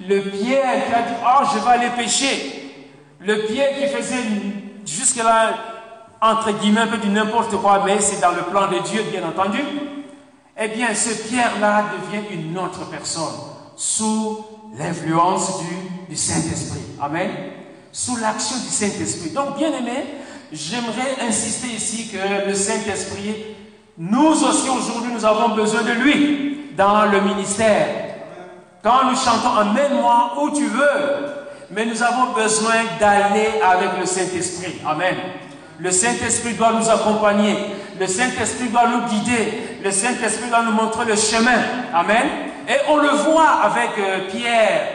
le 0.00 0.20
Pierre 0.20 0.86
qui 0.86 0.94
a 0.94 1.02
dit, 1.02 1.14
oh, 1.24 1.44
je 1.54 1.64
vais 1.64 1.70
aller 1.70 1.96
pécher, 1.96 2.72
le 3.20 3.46
Pierre 3.46 3.70
qui 3.78 3.86
faisait 3.86 4.24
jusque-là, 4.86 5.54
entre 6.20 6.52
guillemets, 6.52 6.82
un 6.82 6.86
peu 6.86 6.98
du 6.98 7.08
n'importe 7.08 7.56
quoi, 7.56 7.82
mais 7.84 8.00
c'est 8.00 8.20
dans 8.20 8.32
le 8.32 8.42
plan 8.42 8.68
de 8.68 8.78
Dieu, 8.88 9.02
bien 9.10 9.26
entendu, 9.26 9.60
eh 10.58 10.68
bien, 10.68 10.94
ce 10.94 11.28
Pierre-là 11.28 11.84
devient 11.92 12.24
une 12.32 12.56
autre 12.58 12.88
personne, 12.90 13.34
sous 13.76 14.44
l'influence 14.78 15.60
du, 16.08 16.16
Saint-Esprit. 16.16 16.80
Amen. 17.00 17.30
Sous 17.92 18.16
l'action 18.16 18.56
du 18.58 18.68
Saint-Esprit. 18.68 19.30
Donc, 19.30 19.58
bien 19.58 19.72
aimé, 19.72 20.04
j'aimerais 20.52 21.16
insister 21.28 21.68
ici 21.68 22.08
que 22.08 22.48
le 22.48 22.54
Saint-Esprit, 22.54 23.56
nous 23.98 24.28
aussi 24.28 24.68
aujourd'hui, 24.70 25.12
nous 25.12 25.24
avons 25.24 25.54
besoin 25.54 25.82
de 25.82 25.92
lui 25.92 26.72
dans 26.76 27.06
le 27.06 27.20
ministère. 27.20 27.86
Quand 28.82 29.10
nous 29.10 29.16
chantons 29.16 29.56
Amène-moi 29.56 30.34
où 30.40 30.50
tu 30.50 30.66
veux, 30.66 31.45
mais 31.70 31.86
nous 31.86 32.02
avons 32.02 32.32
besoin 32.32 32.74
d'aller 33.00 33.48
avec 33.62 33.98
le 33.98 34.06
Saint-Esprit. 34.06 34.80
Amen. 34.86 35.16
Le 35.78 35.90
Saint-Esprit 35.90 36.54
doit 36.54 36.72
nous 36.72 36.88
accompagner. 36.88 37.56
Le 37.98 38.06
Saint-Esprit 38.06 38.68
doit 38.68 38.88
nous 38.88 39.06
guider. 39.08 39.78
Le 39.82 39.90
Saint-Esprit 39.90 40.48
doit 40.48 40.62
nous 40.62 40.72
montrer 40.72 41.04
le 41.04 41.16
chemin. 41.16 41.58
Amen. 41.92 42.26
Et 42.68 42.76
on 42.88 42.96
le 42.96 43.10
voit 43.10 43.62
avec 43.62 43.90
euh, 43.98 44.28
Pierre. 44.30 44.88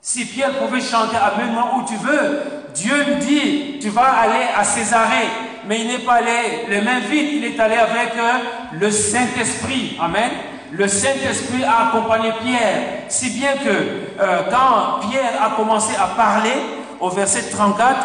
Si 0.00 0.24
Pierre 0.24 0.58
pouvait 0.58 0.80
chanter 0.80 1.16
Amène-moi 1.16 1.74
où 1.76 1.86
tu 1.86 1.94
veux, 1.96 2.40
Dieu 2.74 3.04
lui 3.04 3.16
dit 3.16 3.78
Tu 3.80 3.88
vas 3.90 4.12
aller 4.20 4.46
à 4.56 4.64
Césarée. 4.64 5.28
Mais 5.68 5.80
il 5.80 5.86
n'est 5.86 5.98
pas 5.98 6.14
allé 6.14 6.66
les 6.68 6.80
mains 6.80 6.98
vides, 7.00 7.34
il 7.34 7.44
est 7.44 7.60
allé 7.60 7.76
avec 7.76 8.16
euh, 8.16 8.32
le 8.80 8.90
Saint-Esprit. 8.90 9.96
Amen. 10.00 10.30
Le 10.72 10.88
Saint-Esprit 10.88 11.64
a 11.64 11.88
accompagné 11.88 12.32
Pierre. 12.42 13.04
Si 13.08 13.30
bien 13.30 13.52
que 13.58 13.68
euh, 13.68 14.42
quand 14.50 15.06
Pierre 15.06 15.42
a 15.42 15.50
commencé 15.50 15.94
à 15.96 16.06
parler, 16.06 16.54
au 16.98 17.10
verset 17.10 17.50
34, 17.50 17.96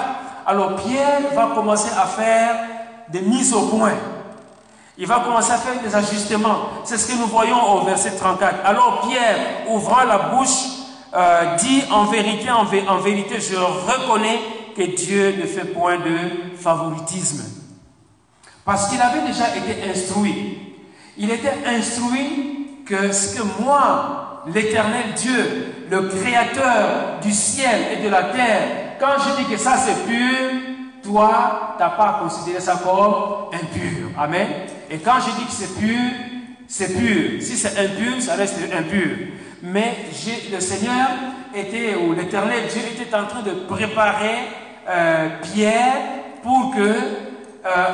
alors 0.46 0.76
Pierre 0.76 1.22
va 1.34 1.52
commencer 1.56 1.90
à 1.98 2.06
faire 2.06 2.56
des 3.08 3.22
mises 3.22 3.54
au 3.54 3.68
point. 3.68 3.94
Il 4.98 5.08
va 5.08 5.20
commencer 5.20 5.52
à 5.52 5.58
faire 5.58 5.82
des 5.82 5.96
ajustements. 5.96 6.58
C'est 6.84 6.98
ce 6.98 7.08
que 7.08 7.18
nous 7.18 7.28
voyons 7.28 7.74
au 7.74 7.86
verset 7.86 8.12
34. 8.12 8.66
Alors 8.66 9.08
Pierre, 9.08 9.38
ouvrant 9.70 10.04
la 10.04 10.18
bouche, 10.18 10.66
euh, 11.16 11.56
dit 11.58 11.84
en 11.90 12.06
vérité, 12.06 12.50
en, 12.50 12.66
en 12.66 12.98
vérité, 12.98 13.40
je 13.40 13.56
reconnais 13.56 14.40
que 14.76 14.96
Dieu 14.96 15.36
ne 15.40 15.46
fait 15.46 15.66
point 15.66 15.98
de 15.98 16.58
favoritisme. 16.60 17.46
Parce 18.66 18.90
qu'il 18.90 19.02
avait 19.02 19.22
déjà 19.22 19.56
été 19.56 19.90
instruit. 19.90 20.67
Il 21.18 21.32
était 21.32 21.54
instruit 21.66 22.68
que 22.86 23.12
ce 23.12 23.36
que 23.36 23.44
moi, 23.62 24.44
l'éternel 24.54 25.14
Dieu, 25.16 25.74
le 25.90 26.10
créateur 26.10 27.20
du 27.22 27.32
ciel 27.32 27.98
et 27.98 28.04
de 28.04 28.10
la 28.10 28.24
terre, 28.24 28.96
quand 29.00 29.16
je 29.20 29.42
dis 29.42 29.50
que 29.50 29.58
ça 29.58 29.76
c'est 29.78 30.06
pur, 30.06 30.62
toi, 31.04 31.76
tu 31.78 31.84
n'as 31.84 31.90
pas 31.90 32.20
considéré 32.22 32.60
ça 32.60 32.80
comme 32.84 33.50
impur. 33.54 34.10
Amen. 34.18 34.48
Et 34.90 34.98
quand 34.98 35.20
je 35.20 35.32
dis 35.40 35.46
que 35.46 35.52
c'est 35.52 35.80
pur, 35.80 36.12
c'est 36.68 36.98
pur. 36.98 37.42
Si 37.42 37.58
c'est 37.58 37.80
impur, 37.80 38.22
ça 38.22 38.36
reste 38.36 38.60
impur. 38.78 39.18
Mais 39.64 39.96
le 40.52 40.60
Seigneur 40.60 41.08
était, 41.56 41.96
ou 41.96 42.14
l'Éternel 42.14 42.64
Dieu 42.72 42.82
était 42.82 43.16
en 43.16 43.26
train 43.26 43.42
de 43.42 43.52
préparer 43.68 44.50
euh, 44.88 45.30
Pierre 45.42 45.96
pour 46.44 46.76
que 46.76 47.28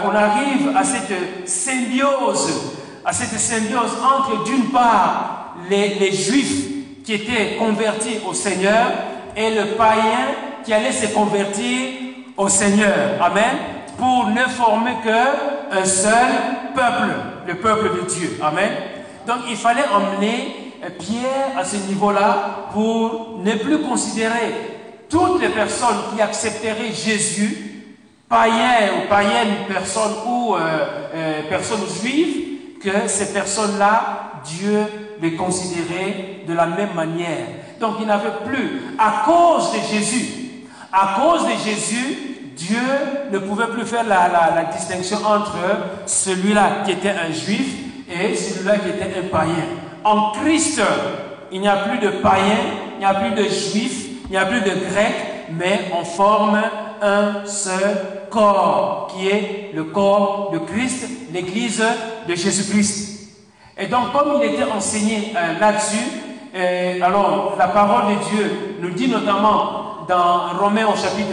on 0.05 0.15
arrive 0.15 0.75
à 0.75 0.83
cette 0.83 1.49
symbiose, 1.49 2.73
à 3.05 3.13
cette 3.13 3.39
symbiose 3.39 3.91
entre 4.01 4.43
d'une 4.43 4.65
part 4.65 5.55
les, 5.69 6.11
juifs 6.11 6.65
qui 7.03 7.13
étaient 7.13 7.55
convertis 7.57 8.19
au 8.27 8.33
Seigneur 8.33 8.91
et 9.35 9.49
le 9.49 9.75
païen 9.75 10.27
qui 10.63 10.73
allait 10.73 10.91
se 10.91 11.07
convertir 11.07 11.89
au 12.37 12.47
Seigneur. 12.49 13.21
Amen. 13.21 13.57
Pour 13.97 14.27
ne 14.27 14.41
former 14.43 14.93
qu'un 15.03 15.85
seul 15.85 16.31
peuple, 16.73 17.13
le 17.47 17.55
peuple 17.55 18.01
de 18.01 18.09
Dieu. 18.09 18.39
Amen. 18.41 18.71
Donc 19.27 19.39
il 19.49 19.55
fallait 19.55 19.85
emmener 19.93 20.63
Pierre 20.99 21.57
à 21.57 21.63
ce 21.63 21.77
niveau-là 21.87 22.69
pour 22.73 23.39
ne 23.43 23.53
plus 23.55 23.79
considérer 23.79 24.53
toutes 25.09 25.41
les 25.41 25.49
personnes 25.49 25.97
qui 26.13 26.21
accepteraient 26.21 26.91
Jésus, 26.91 27.83
païens 28.27 28.89
ou 28.97 29.09
païennes 29.09 29.67
personnes 29.67 30.15
ou 30.25 30.55
euh, 30.55 30.59
euh, 31.13 31.41
personnes 31.49 31.85
juives, 32.01 32.42
que 32.83 33.07
ces 33.07 33.33
personnes-là, 33.33 34.41
Dieu 34.45 34.79
les 35.21 35.35
considérait 35.35 36.41
de 36.47 36.53
la 36.53 36.65
même 36.65 36.93
manière. 36.95 37.47
Donc 37.79 37.95
il 37.99 38.07
n'avait 38.07 38.43
plus, 38.45 38.81
à 38.97 39.23
cause 39.25 39.71
de 39.73 39.79
Jésus, 39.93 40.43
à 40.91 41.19
cause 41.19 41.45
de 41.45 41.53
Jésus, 41.63 42.17
Dieu 42.55 42.77
ne 43.31 43.39
pouvait 43.39 43.67
plus 43.67 43.85
faire 43.85 44.03
la, 44.03 44.65
distinction 44.65 45.17
entre 45.25 45.57
celui-là 46.05 46.83
qui 46.85 46.91
était 46.91 47.09
un 47.09 47.31
juif 47.31 47.75
et 48.09 48.35
celui-là 48.35 48.77
qui 48.77 48.89
était 48.89 49.19
un 49.19 49.27
païen. 49.29 49.65
En 50.03 50.31
Christ, 50.31 50.81
il 51.51 51.61
n'y 51.61 51.67
a 51.67 51.77
plus 51.77 51.99
de 51.99 52.09
païens, 52.09 52.65
il 52.95 52.99
n'y 52.99 53.05
a 53.05 53.13
plus 53.13 53.31
de 53.31 53.43
juifs, 53.43 54.07
il 54.25 54.31
n'y 54.31 54.37
a 54.37 54.45
plus 54.45 54.61
de 54.61 54.69
grecs, 54.91 55.47
mais 55.51 55.81
on 55.99 56.03
forme 56.03 56.61
un 57.03 57.45
seul 57.45 58.27
corps, 58.29 59.11
qui 59.13 59.27
est 59.27 59.71
le 59.73 59.83
corps 59.83 60.51
de 60.53 60.59
Christ, 60.59 61.05
l'Église 61.33 61.83
de 62.27 62.33
Jésus-Christ. 62.33 63.29
Et 63.77 63.87
donc, 63.87 64.13
comme 64.13 64.39
il 64.41 64.53
était 64.53 64.63
enseigné 64.63 65.33
euh, 65.35 65.59
là-dessus, 65.59 65.97
euh, 66.55 67.01
alors 67.01 67.55
la 67.57 67.67
parole 67.67 68.15
de 68.15 68.23
Dieu 68.29 68.77
nous 68.79 68.91
dit 68.91 69.09
notamment 69.09 70.05
dans 70.07 70.57
Romains 70.59 70.85
au 70.85 70.95
chapitre, 70.95 71.31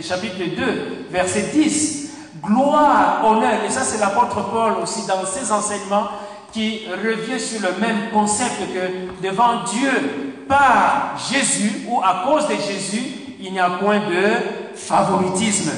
chapitre 0.00 0.56
2, 0.56 1.06
verset 1.10 1.50
10, 1.52 2.10
gloire, 2.42 3.22
honneur, 3.24 3.64
et 3.64 3.70
ça 3.70 3.82
c'est 3.82 4.00
l'apôtre 4.00 4.42
Paul 4.50 4.72
aussi 4.82 5.06
dans 5.06 5.24
ses 5.24 5.52
enseignements, 5.52 6.08
qui 6.52 6.82
revient 6.90 7.38
sur 7.38 7.60
le 7.60 7.80
même 7.80 8.10
concept 8.12 8.58
que 8.74 9.24
devant 9.24 9.62
Dieu, 9.72 10.42
par 10.48 11.14
Jésus 11.30 11.86
ou 11.88 12.00
à 12.00 12.24
cause 12.26 12.48
de 12.48 12.54
Jésus, 12.54 13.02
il 13.40 13.52
n'y 13.52 13.60
a 13.60 13.70
point 13.70 13.98
de 13.98 14.61
favoritisme. 14.74 15.70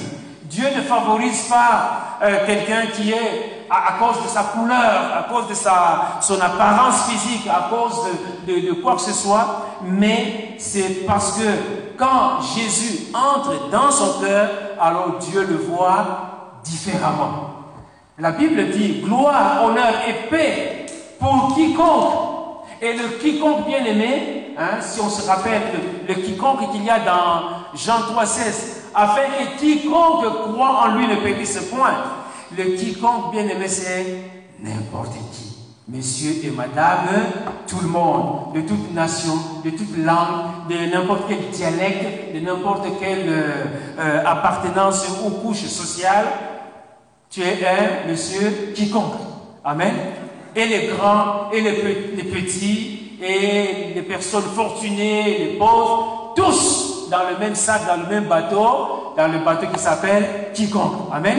Dieu 0.45 0.67
ne 0.77 0.83
favorise 0.83 1.49
pas 1.49 2.19
euh, 2.23 2.47
quelqu'un 2.47 2.87
qui 2.95 3.11
est 3.11 3.67
à, 3.69 3.95
cause 3.99 4.23
de 4.23 4.29
sa 4.29 4.43
couleur, 4.43 5.17
à 5.19 5.23
cause 5.29 5.49
de 5.49 5.55
son 5.55 6.41
apparence 6.41 7.09
physique, 7.09 7.49
à 7.49 7.69
cause 7.71 8.01
de, 8.47 8.69
de, 8.69 8.73
quoi 8.75 8.95
que 8.95 9.01
ce 9.01 9.13
soit, 9.13 9.67
mais 9.83 10.55
c'est 10.59 11.07
parce 11.07 11.39
que 11.39 11.45
quand 11.99 12.41
Jésus 12.55 13.07
entre 13.15 13.71
dans 13.71 13.91
son 13.91 14.21
cœur, 14.21 14.49
alors 14.81 15.19
Dieu 15.19 15.45
le 15.45 15.57
voit 15.57 16.61
différemment. 16.63 17.51
La 18.19 18.31
Bible 18.31 18.71
dit 18.71 19.03
gloire, 19.05 19.65
honneur 19.65 19.93
et 20.09 20.29
paix 20.29 20.87
pour 21.19 21.55
quiconque. 21.55 22.13
Et 22.81 22.93
le 22.93 23.09
quiconque 23.19 23.67
bien 23.67 23.85
aimé, 23.85 24.55
hein, 24.59 24.81
si 24.81 25.01
on 25.01 25.09
se 25.09 25.27
rappelle 25.27 25.63
le, 26.07 26.15
le 26.15 26.21
quiconque 26.21 26.71
qu'il 26.71 26.85
y 26.85 26.91
a 26.91 27.01
dans 27.01 27.43
Jean 27.75 28.01
3,16, 28.15 28.84
afin 28.95 29.23
que 29.23 29.59
quiconque 29.59 30.25
croit 30.25 30.85
en 30.85 30.97
lui 30.97 31.07
ne 31.07 31.17
périsse 31.17 31.59
point. 31.71 31.95
Le 32.57 32.77
quiconque 32.77 33.33
bien 33.33 33.49
aimé, 33.49 33.67
c'est 33.69 34.07
n'importe 34.61 35.15
qui. 35.33 35.55
Messieurs 35.87 36.37
et 36.45 36.51
madame, 36.51 37.09
tout 37.67 37.81
le 37.83 37.89
monde, 37.89 38.55
de 38.55 38.63
toute 38.63 38.95
nation, 38.95 39.35
de 39.65 39.71
toute 39.71 39.99
langue, 39.99 40.69
de 40.71 40.91
n'importe 40.91 41.25
quel 41.29 41.51
dialecte, 41.51 42.35
de 42.35 42.41
n'importe 42.41 42.87
quelle 42.99 43.29
euh, 43.29 44.23
appartenance 44.25 45.07
ou 45.25 45.31
couche 45.31 45.65
sociale, 45.67 46.25
tu 47.29 47.43
es 47.43 47.59
un 47.67 48.09
monsieur 48.09 48.73
quiconque. 48.75 49.15
Amen. 49.63 49.93
Et 50.57 50.67
les 50.67 50.87
grands, 50.87 51.51
et 51.53 51.61
les 51.61 52.25
petits, 52.25 53.19
et 53.23 53.93
les 53.95 54.03
personnes 54.03 54.43
fortunées, 54.55 55.39
les 55.39 55.59
pauvres, 55.59 56.33
tous 56.37 56.94
dans 57.11 57.29
le 57.31 57.39
même 57.39 57.55
sac, 57.55 57.87
dans 57.87 57.97
le 57.97 58.07
même 58.09 58.25
bateau, 58.25 59.15
dans 59.17 59.29
le 59.29 59.39
bateau 59.39 59.67
qui 59.73 59.81
s'appelle 59.81 60.51
quiconque. 60.53 61.09
Amen. 61.13 61.39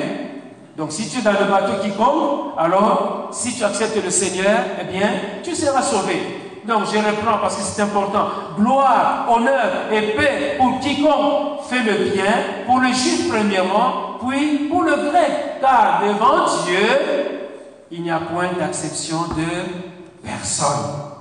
Donc 0.77 0.91
si 0.91 1.09
tu 1.09 1.19
es 1.19 1.21
dans 1.21 1.31
le 1.31 1.45
bateau 1.49 1.81
quiconque, 1.81 2.53
alors 2.57 3.29
si 3.31 3.55
tu 3.55 3.63
acceptes 3.63 4.03
le 4.03 4.09
Seigneur, 4.09 4.59
eh 4.81 4.83
bien, 4.91 5.09
tu 5.43 5.55
seras 5.55 5.81
sauvé. 5.81 6.41
Donc 6.67 6.85
je 6.91 6.97
reprends 6.97 7.37
parce 7.39 7.57
que 7.57 7.61
c'est 7.61 7.81
important. 7.81 8.27
Gloire, 8.57 9.27
honneur 9.29 9.91
et 9.91 10.13
paix 10.13 10.55
pour 10.57 10.79
quiconque 10.79 11.61
fait 11.69 11.83
le 11.83 12.09
bien, 12.09 12.65
pour 12.65 12.79
le 12.79 12.87
juif 12.87 13.29
premièrement, 13.29 14.17
puis 14.27 14.67
pour 14.69 14.83
le 14.83 14.95
grec. 14.95 15.61
Car 15.61 16.01
devant 16.01 16.45
Dieu, 16.65 17.45
il 17.91 18.03
n'y 18.03 18.11
a 18.11 18.19
point 18.19 18.49
d'acception 18.59 19.23
de 19.37 20.27
personne. 20.27 21.14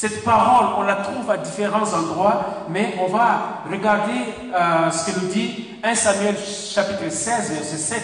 Cette 0.00 0.22
parole, 0.22 0.76
on 0.78 0.82
la 0.82 0.94
trouve 0.94 1.28
à 1.28 1.38
différents 1.38 1.92
endroits, 1.92 2.66
mais 2.68 2.94
on 3.04 3.10
va 3.10 3.64
regarder 3.68 4.12
euh, 4.54 4.92
ce 4.92 5.10
que 5.10 5.18
nous 5.18 5.26
dit 5.26 5.70
1 5.82 5.92
Samuel 5.96 6.36
chapitre 6.38 7.10
16, 7.10 7.50
verset 7.50 7.76
7. 7.76 8.02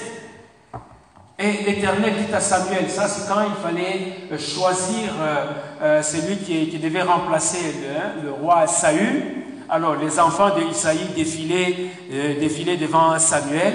Et 1.38 1.52
l'Éternel 1.64 2.14
dit 2.16 2.34
à 2.34 2.40
Samuel, 2.40 2.90
ça 2.90 3.06
c'est 3.06 3.32
quand 3.32 3.42
il 3.42 3.62
fallait 3.62 4.12
euh, 4.32 4.36
choisir 4.36 5.12
euh, 5.20 5.44
euh, 5.82 6.02
celui 6.02 6.38
qui, 6.38 6.76
devait 6.78 7.02
remplacer 7.02 7.58
le, 7.62 7.96
hein, 7.96 8.12
le, 8.24 8.32
roi 8.32 8.66
Saül. 8.66 9.22
Alors 9.68 9.94
les 9.94 10.18
enfants 10.18 10.50
d'Isaïe 10.50 11.10
défilaient, 11.14 11.76
euh, 12.12 12.40
défilaient 12.40 12.76
devant 12.76 13.16
Samuel 13.20 13.72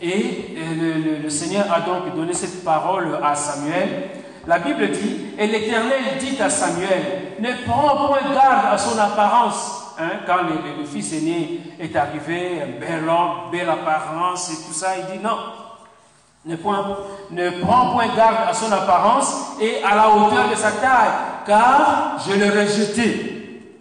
et 0.00 0.56
le, 0.58 1.28
Seigneur 1.28 1.70
a 1.70 1.80
donc 1.80 2.14
donné 2.16 2.32
cette 2.32 2.64
parole 2.64 3.18
à 3.22 3.34
Samuel. 3.34 4.08
La 4.48 4.60
Bible 4.60 4.90
dit, 4.90 5.26
et 5.38 5.46
l'Éternel 5.46 6.16
dit 6.18 6.40
à 6.40 6.48
Samuel, 6.48 7.34
ne 7.38 7.50
prends 7.66 8.06
point 8.06 8.32
garde 8.34 8.72
à 8.72 8.78
son 8.78 8.98
apparence. 8.98 9.94
Hein, 10.00 10.20
quand 10.26 10.38
le, 10.38 10.78
le, 10.78 10.86
fils 10.86 11.12
aîné 11.12 11.60
est 11.78 11.94
arrivé, 11.94 12.62
bel 12.80 13.06
homme, 13.06 13.50
belle 13.52 13.68
apparence 13.68 14.50
et 14.50 14.66
tout 14.66 14.72
ça, 14.72 14.96
il 14.96 15.18
dit 15.18 15.22
non, 15.22 15.36
ne, 16.46 16.56
point, 16.56 16.96
ne 17.30 17.50
prend 17.60 17.92
point 17.92 18.06
garde 18.16 18.48
à 18.48 18.54
son 18.54 18.72
apparence 18.72 19.58
et 19.60 19.84
à 19.84 19.94
la 19.94 20.08
hauteur 20.08 20.48
de 20.48 20.54
sa 20.54 20.72
taille, 20.72 21.10
car 21.46 22.16
je 22.26 22.32
l'ai 22.32 22.48
rejeté. 22.48 23.74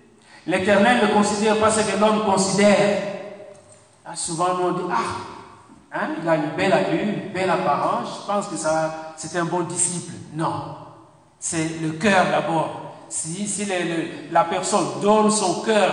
L'Éternel 0.47 1.07
ne 1.07 1.13
considère 1.13 1.59
pas 1.59 1.71
ce 1.71 1.79
que 1.79 1.97
l'homme 1.97 2.25
considère. 2.25 3.03
Ah, 4.05 4.17
souvent, 4.17 4.47
on 4.61 4.71
dit, 4.71 4.83
ah, 4.91 5.97
hein, 5.97 6.07
il 6.21 6.27
a 6.27 6.35
une 6.35 6.49
belle 6.57 6.73
allure, 6.73 7.03
une 7.03 7.31
belle 7.31 7.51
apparence, 7.51 8.19
je 8.21 8.27
pense 8.33 8.47
que 8.47 8.55
c'est 9.15 9.39
un 9.39 9.45
bon 9.45 9.61
disciple. 9.61 10.11
Non, 10.37 10.75
c'est 11.39 11.81
le 11.81 11.93
cœur 11.93 12.27
d'abord. 12.29 12.93
Si, 13.09 13.47
si 13.47 13.65
la 14.31 14.43
personne 14.43 14.85
donne 15.01 15.31
son 15.31 15.61
cœur, 15.61 15.91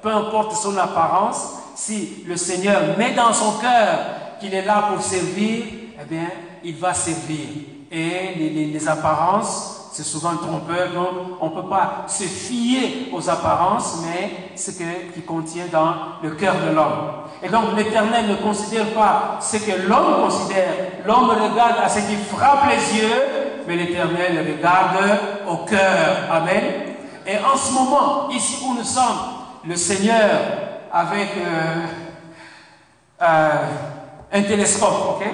peu 0.00 0.08
importe 0.08 0.56
son 0.56 0.78
apparence, 0.78 1.58
si 1.74 2.24
le 2.26 2.38
Seigneur 2.38 2.96
met 2.96 3.12
dans 3.12 3.34
son 3.34 3.58
cœur 3.60 3.98
qu'il 4.40 4.54
est 4.54 4.64
là 4.64 4.88
pour 4.90 5.02
servir, 5.02 5.64
eh 6.00 6.04
bien, 6.08 6.28
il 6.64 6.74
va 6.76 6.94
servir. 6.94 7.46
Et 7.90 8.34
les 8.72 8.88
apparences, 8.88 9.90
c'est 9.92 10.04
souvent 10.04 10.36
trompeur, 10.36 10.90
donc 10.94 11.36
on 11.42 11.50
ne 11.50 11.60
peut 11.60 11.68
pas 11.68 12.06
se 12.08 12.22
fier 12.22 13.10
aux 13.12 13.28
apparences, 13.28 13.98
mais 14.02 14.56
ce 14.56 14.70
que, 14.70 15.12
qui 15.12 15.20
contient 15.20 15.66
dans 15.70 15.94
le 16.22 16.30
cœur 16.30 16.54
de 16.66 16.74
l'homme. 16.74 17.26
Et 17.42 17.48
donc 17.50 17.76
l'Éternel 17.76 18.26
ne 18.28 18.36
considère 18.36 18.86
pas 18.94 19.38
ce 19.40 19.58
que 19.58 19.86
l'homme 19.86 20.22
considère. 20.22 20.74
L'homme 21.04 21.28
regarde 21.28 21.76
à 21.84 21.88
ce 21.90 21.98
qui 21.98 22.16
frappe 22.16 22.64
les 22.70 23.00
yeux, 23.00 23.41
mais 23.66 23.76
l'Éternel 23.76 24.46
regarde 24.56 25.18
au 25.48 25.56
cœur. 25.64 26.28
Amen. 26.30 26.62
Et 27.26 27.36
en 27.38 27.56
ce 27.56 27.72
moment, 27.72 28.28
ici 28.30 28.58
où 28.66 28.74
nous 28.74 28.84
sommes, 28.84 29.04
le 29.64 29.76
Seigneur, 29.76 30.30
avec 30.92 31.28
euh, 31.36 31.86
euh, 33.22 33.48
un 34.32 34.42
télescope, 34.42 35.16
ok? 35.16 35.26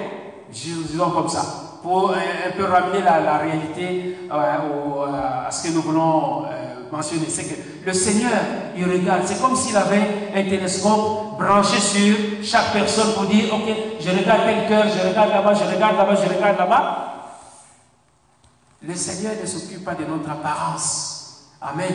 Disons 0.51 1.09
comme 1.11 1.29
ça, 1.29 1.41
pour 1.81 2.11
un, 2.11 2.51
peu 2.55 2.65
ramener 2.65 3.01
la, 3.01 3.37
réalité 3.37 4.17
euh, 4.31 5.47
à 5.47 5.51
ce 5.51 5.67
que 5.67 5.73
nous 5.73 5.81
voulons 5.81 6.45
mentionner. 6.91 7.27
C'est 7.29 7.43
que 7.43 7.85
le 7.85 7.93
Seigneur, 7.93 8.31
il 8.75 8.83
regarde, 8.85 9.21
c'est 9.25 9.41
comme 9.41 9.55
s'il 9.55 9.77
avait 9.77 10.31
un 10.35 10.43
télescope 10.43 11.37
branché 11.37 11.79
sur 11.79 12.15
chaque 12.43 12.73
personne 12.73 13.13
pour 13.13 13.25
dire, 13.25 13.53
ok, 13.53 13.73
je 13.99 14.09
regarde 14.09 14.41
tel 14.45 14.67
cœur, 14.67 14.85
je 14.85 15.07
regarde 15.07 15.29
là-bas, 15.29 15.53
je 15.53 15.75
regarde 15.75 15.97
là-bas, 15.97 16.15
je 16.15 16.35
regarde 16.35 16.57
là-bas. 16.57 17.08
Le 18.81 18.95
Seigneur 18.95 19.33
ne 19.41 19.45
s'occupe 19.45 19.83
pas 19.83 19.95
de 19.95 20.05
notre 20.05 20.29
apparence. 20.29 21.49
Amen. 21.61 21.93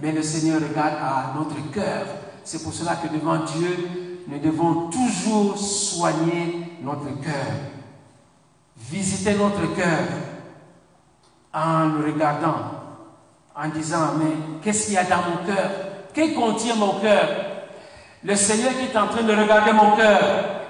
Mais 0.00 0.12
le 0.12 0.22
Seigneur 0.22 0.60
regarde 0.60 0.94
à 1.00 1.32
notre 1.36 1.70
cœur. 1.70 2.06
C'est 2.44 2.62
pour 2.62 2.72
cela 2.72 2.96
que 2.96 3.08
devant 3.08 3.44
Dieu, 3.44 3.88
nous 4.28 4.38
devons 4.38 4.90
toujours 4.90 5.56
soigner 5.56 6.76
notre 6.82 7.20
cœur. 7.22 7.46
visiter 8.78 9.34
notre 9.34 9.74
cœur 9.74 10.06
en 11.52 11.86
le 11.86 12.12
regardant, 12.12 12.56
en 13.56 13.68
disant, 13.68 14.14
mais 14.18 14.32
qu'est-ce 14.62 14.86
qu'il 14.86 14.94
y 14.94 14.98
a 14.98 15.04
dans 15.04 15.16
mon 15.16 15.46
cœur? 15.46 15.70
Qu'est-ce 16.14 16.34
contient 16.34 16.76
mon 16.76 17.00
cœur? 17.00 17.28
Le 18.24 18.34
Seigneur 18.34 18.72
qui 18.72 18.92
est 18.92 18.96
en 18.98 19.06
train 19.06 19.22
de 19.22 19.32
regarder 19.32 19.72
mon 19.72 19.96
cœur, 19.96 20.20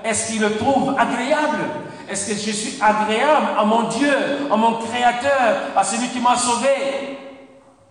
est-ce 0.04 0.32
qu'il 0.32 0.40
le 0.40 0.56
trouve 0.56 0.94
agréable? 0.98 1.64
Est-ce 2.08 2.30
que 2.30 2.34
je 2.34 2.50
suis 2.50 2.82
agréable 2.82 3.48
à 3.58 3.64
mon 3.64 3.88
Dieu, 3.88 4.12
à 4.50 4.56
mon 4.56 4.74
Créateur, 4.78 5.76
à 5.76 5.84
celui 5.84 6.08
qui 6.08 6.20
m'a 6.20 6.36
sauvé? 6.36 6.68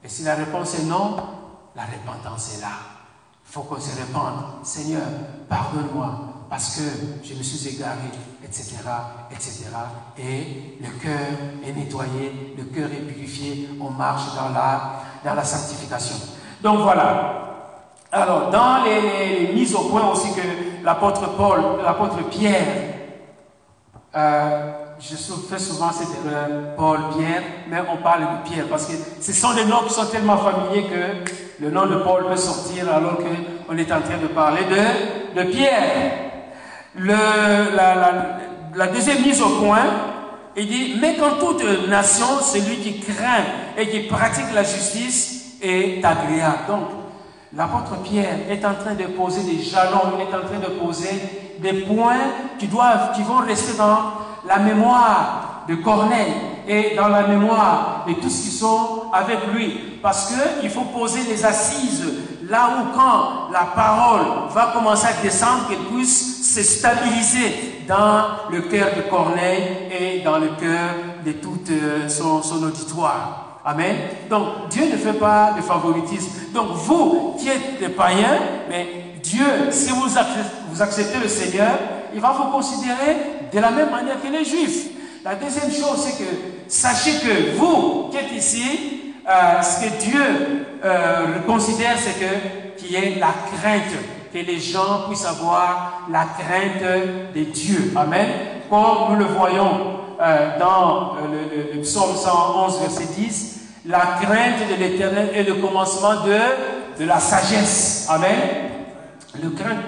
Et 0.03 0.07
si 0.09 0.23
la 0.23 0.35
réponse 0.35 0.75
est 0.79 0.83
non, 0.83 1.17
la 1.75 1.83
repentance 1.83 2.57
est 2.57 2.61
là. 2.61 2.71
Il 3.47 3.53
faut 3.53 3.61
qu'on 3.61 3.79
se 3.79 3.95
répande. 3.97 4.63
Seigneur, 4.63 5.03
pardonne-moi 5.47 6.37
parce 6.49 6.77
que 6.77 6.81
je 7.23 7.33
me 7.33 7.43
suis 7.43 7.75
égaré, 7.75 8.09
etc., 8.43 8.77
etc. 9.31 9.65
Et 10.17 10.77
le 10.81 10.89
cœur 10.99 11.37
est 11.65 11.73
nettoyé, 11.73 12.55
le 12.57 12.63
cœur 12.63 12.89
est 12.91 13.01
purifié, 13.01 13.69
on 13.81 13.89
marche 13.89 14.33
dans 14.35 14.49
la, 14.49 15.01
dans 15.25 15.33
la 15.33 15.43
sanctification. 15.43 16.15
Donc 16.61 16.79
voilà. 16.79 17.43
Alors, 18.11 18.49
dans 18.49 18.83
les, 18.83 19.53
mises 19.53 19.75
au 19.75 19.89
point 19.89 20.09
aussi 20.09 20.33
que 20.33 20.83
l'apôtre 20.83 21.35
Paul, 21.35 21.61
l'apôtre 21.83 22.23
Pierre, 22.29 22.86
euh, 24.15 24.71
je 24.99 25.15
fais 25.15 25.59
souvent 25.59 25.91
cette 25.91 26.07
erreur, 26.25 26.75
Paul, 26.75 26.99
Pierre, 27.17 27.43
mais 27.69 27.77
on 27.91 27.97
parle 27.97 28.21
de 28.21 28.49
Pierre 28.49 28.65
parce 28.69 28.85
que 28.85 28.93
ce 29.21 29.33
sont 29.33 29.53
des 29.53 29.65
noms 29.65 29.83
qui 29.87 29.93
sont 29.93 30.05
tellement 30.05 30.37
familiers 30.37 30.87
que 30.87 31.63
le 31.63 31.69
nom 31.71 31.85
de 31.85 31.97
Paul 31.97 32.25
peut 32.27 32.37
sortir 32.37 32.91
alors 32.93 33.17
qu'on 33.17 33.77
est 33.77 33.91
en 33.91 34.01
train 34.01 34.17
de 34.21 34.27
parler 34.27 34.61
de, 34.63 35.39
de 35.39 35.51
Pierre. 35.51 36.11
La, 36.99 38.87
deuxième 38.87 39.21
mise 39.21 39.41
au 39.41 39.59
point, 39.59 39.85
il 40.55 40.67
dit, 40.67 40.95
mais 40.99 41.15
quand 41.17 41.37
toute 41.39 41.63
nation, 41.87 42.39
celui 42.41 42.77
qui 42.77 42.99
craint 42.99 43.43
et 43.77 43.87
qui 43.89 43.99
pratique 44.01 44.51
la 44.53 44.63
justice 44.63 45.57
est 45.61 46.03
agréable. 46.03 46.59
Donc, 46.67 46.87
l'apôtre 47.55 48.01
Pierre 48.03 48.39
est 48.49 48.65
en 48.65 48.73
train 48.73 48.95
de 48.95 49.03
poser 49.03 49.43
des 49.43 49.61
jalons, 49.61 50.13
il 50.15 50.21
est 50.21 50.35
en 50.35 50.47
train 50.47 50.59
de 50.59 50.73
poser 50.79 51.46
des 51.61 51.73
points 51.81 52.15
qui, 52.59 52.67
doivent, 52.67 53.13
qui 53.15 53.23
vont 53.23 53.37
rester 53.37 53.77
dans 53.77 54.13
la 54.47 54.57
mémoire 54.59 55.63
de 55.67 55.75
Corneille 55.75 56.33
et 56.67 56.95
dans 56.95 57.07
la 57.07 57.27
mémoire 57.27 58.05
de 58.07 58.13
tous 58.13 58.29
ceux 58.29 58.43
qui 58.43 58.55
sont 58.55 59.03
avec 59.13 59.39
lui. 59.53 59.99
Parce 60.01 60.33
qu'il 60.59 60.69
faut 60.69 60.81
poser 60.81 61.21
les 61.29 61.43
assises 61.43 62.05
là 62.49 62.69
où 62.77 62.95
quand 62.95 63.51
la 63.51 63.65
parole 63.75 64.25
va 64.53 64.71
commencer 64.73 65.07
à 65.07 65.21
descendre, 65.21 65.67
qu'elle 65.69 65.95
puisse 65.95 66.53
se 66.55 66.63
stabiliser 66.63 67.83
dans 67.87 68.49
le 68.51 68.61
cœur 68.61 68.87
de 68.95 69.01
Corneille 69.09 69.89
et 69.91 70.21
dans 70.23 70.37
le 70.37 70.49
cœur 70.59 70.91
de 71.25 71.33
tout 71.33 71.59
euh, 71.69 72.07
son, 72.07 72.41
son 72.41 72.63
auditoire. 72.63 73.59
Amen. 73.65 73.95
Donc 74.29 74.69
Dieu 74.69 74.85
ne 74.89 74.97
fait 74.97 75.19
pas 75.19 75.53
de 75.57 75.61
favoritisme. 75.61 76.53
Donc 76.53 76.69
vous 76.71 77.35
qui 77.37 77.49
êtes 77.49 77.79
des 77.79 77.89
païens, 77.89 78.39
mais 78.69 79.06
Dieu, 79.29 79.45
si 79.71 79.89
vous 79.89 80.07
vous 80.71 80.81
acceptez 80.81 81.19
le 81.19 81.27
Seigneur, 81.27 81.77
il 82.13 82.21
va 82.21 82.31
vous 82.31 82.49
considérer 82.51 83.17
de 83.51 83.59
la 83.59 83.71
même 83.71 83.89
manière 83.89 84.21
que 84.21 84.27
les 84.27 84.45
Juifs. 84.45 84.87
La 85.23 85.35
deuxième 85.35 85.69
chose, 85.71 86.05
c'est 86.05 86.23
que 86.23 86.29
sachez 86.67 87.19
que 87.19 87.57
vous 87.57 88.09
qui 88.09 88.17
êtes 88.17 88.31
ici, 88.31 89.13
euh, 89.27 89.61
ce 89.61 89.85
que 89.85 90.01
Dieu 90.01 90.21
euh, 90.85 91.39
considère, 91.45 91.95
c'est 91.97 92.17
que 92.17 92.77
qu'il 92.77 92.91
y 92.91 92.95
ait 92.95 93.15
la 93.19 93.33
crainte, 93.57 93.91
que 94.31 94.37
les 94.37 94.59
gens 94.59 95.07
puissent 95.07 95.25
avoir 95.25 96.07
la 96.09 96.25
crainte 96.39 97.33
de 97.35 97.43
Dieu. 97.43 97.91
Amen. 97.95 98.27
Comme 98.69 99.09
nous 99.09 99.15
le 99.17 99.25
voyons 99.25 99.97
euh, 100.21 100.59
dans 100.59 101.15
le, 101.29 101.75
le, 101.75 101.81
psaume 101.81 102.15
111, 102.15 102.79
verset 102.81 103.07
10, 103.17 103.59
la 103.87 104.19
crainte 104.21 104.69
de 104.69 104.75
l'éternel 104.81 105.31
est 105.33 105.43
le 105.43 105.55
commencement 105.55 106.23
de, 106.25 106.99
de 106.99 107.05
la 107.05 107.19
sagesse. 107.19 108.07
Amen. 108.09 108.66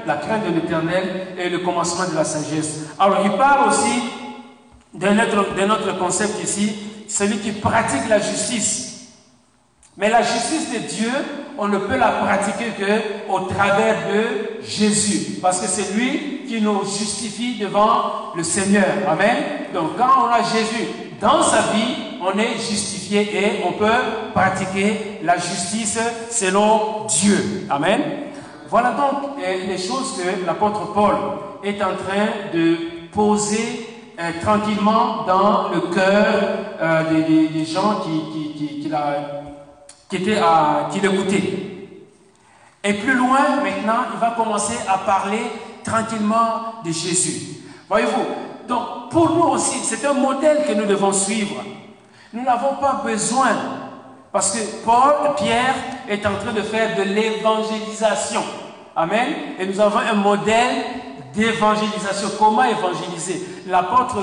La 0.06 0.16
crainte 0.16 0.46
de 0.46 0.54
l'éternel 0.54 1.28
est 1.38 1.50
le 1.50 1.60
commencement 1.60 2.08
de 2.10 2.16
la 2.16 2.24
sagesse. 2.24 2.86
Alors, 3.00 3.20
il 3.24 3.32
parle 3.32 3.70
aussi 3.70 4.02
d'un 4.94 5.18
autre, 5.20 5.38
autre 5.40 5.98
concept 5.98 6.44
ici, 6.44 6.76
celui 7.08 7.38
qui 7.38 7.52
pratique 7.52 8.08
la 8.10 8.20
justice. 8.20 8.90
Mais 9.98 10.10
la 10.10 10.22
justice 10.22 10.72
de 10.72 10.80
Dieu, 10.88 11.12
on 11.58 11.68
ne 11.68 11.78
peut 11.78 11.98
la 11.98 12.10
pratiquer 12.10 12.72
que 12.78 13.32
au 13.32 13.42
travers 13.42 13.96
de 14.08 14.64
Jésus. 14.66 15.40
Parce 15.42 15.60
que 15.60 15.68
c'est 15.68 15.94
lui 15.94 16.46
qui 16.48 16.62
nous 16.62 16.84
justifie 16.86 17.58
devant 17.60 18.34
le 18.36 18.44
Seigneur. 18.44 18.86
Amen. 19.08 19.36
Donc 19.74 19.98
quand 19.98 20.26
on 20.26 20.28
a 20.28 20.42
Jésus 20.42 20.88
dans 21.20 21.44
sa 21.44 21.74
vie, 21.74 21.96
on 22.22 22.38
est 22.38 22.54
justifié 22.58 23.22
et 23.22 23.64
on 23.68 23.74
peut 23.74 23.86
pratiquer 24.34 25.20
la 25.24 25.38
justice 25.38 26.00
selon 26.32 27.06
Dieu. 27.08 27.68
Amen. 27.70 28.00
Voilà 28.70 28.92
donc 28.92 29.40
euh, 29.44 29.66
les 29.68 29.80
choses 29.80 30.16
que 30.18 30.46
l'apôtre 30.46 30.94
Paul 30.94 31.16
est 31.64 31.82
en 31.82 31.96
train 31.96 32.54
de 32.54 32.78
poser 33.12 33.90
euh, 34.20 34.32
tranquillement 34.44 35.24
dans 35.26 35.70
le 35.70 35.82
cœur 35.92 36.26
euh, 36.80 37.26
des, 37.26 37.66
gens 37.66 38.02
qui, 38.02 38.32
qui, 38.32 38.54
qui, 38.54 38.86
étaient 40.16 40.42
qui 40.92 41.00
l'écoutaient. 41.00 41.54
Et 42.84 42.94
plus 42.94 43.16
loin, 43.16 43.62
maintenant, 43.64 44.04
il 44.14 44.20
va 44.20 44.36
commencer 44.38 44.78
à 44.88 45.00
parler 45.00 45.42
tranquillement 45.84 46.84
de 46.86 46.92
Jésus. 46.92 47.64
Voyez-vous, 47.90 48.68
donc 48.68 49.10
pour 49.10 49.32
nous 49.32 49.50
aussi, 49.50 49.80
c'est 49.80 50.06
un 50.06 50.14
modèle 50.14 50.64
que 50.68 50.74
nous 50.74 50.86
devons 50.86 51.12
suivre. 51.12 51.56
Nous 52.34 52.44
n'avons 52.44 52.76
pas 52.76 53.02
besoin 53.04 53.50
parce 54.32 54.52
que 54.52 54.60
Paul, 54.86 55.36
Pierre 55.38 55.76
est 56.08 56.26
en 56.26 56.36
train 56.36 56.54
de 56.54 56.62
faire 56.62 56.96
de 56.96 57.04
l'évangélisation. 57.04 58.44
Amen. 58.96 59.28
Et 59.60 59.66
nous 59.66 59.80
avons 59.80 60.00
un 60.00 60.14
modèle 60.14 60.84
d'évangélisation. 61.34 62.30
Comment 62.38 62.64
évangéliser? 62.64 63.64
L'apôtre 63.68 64.18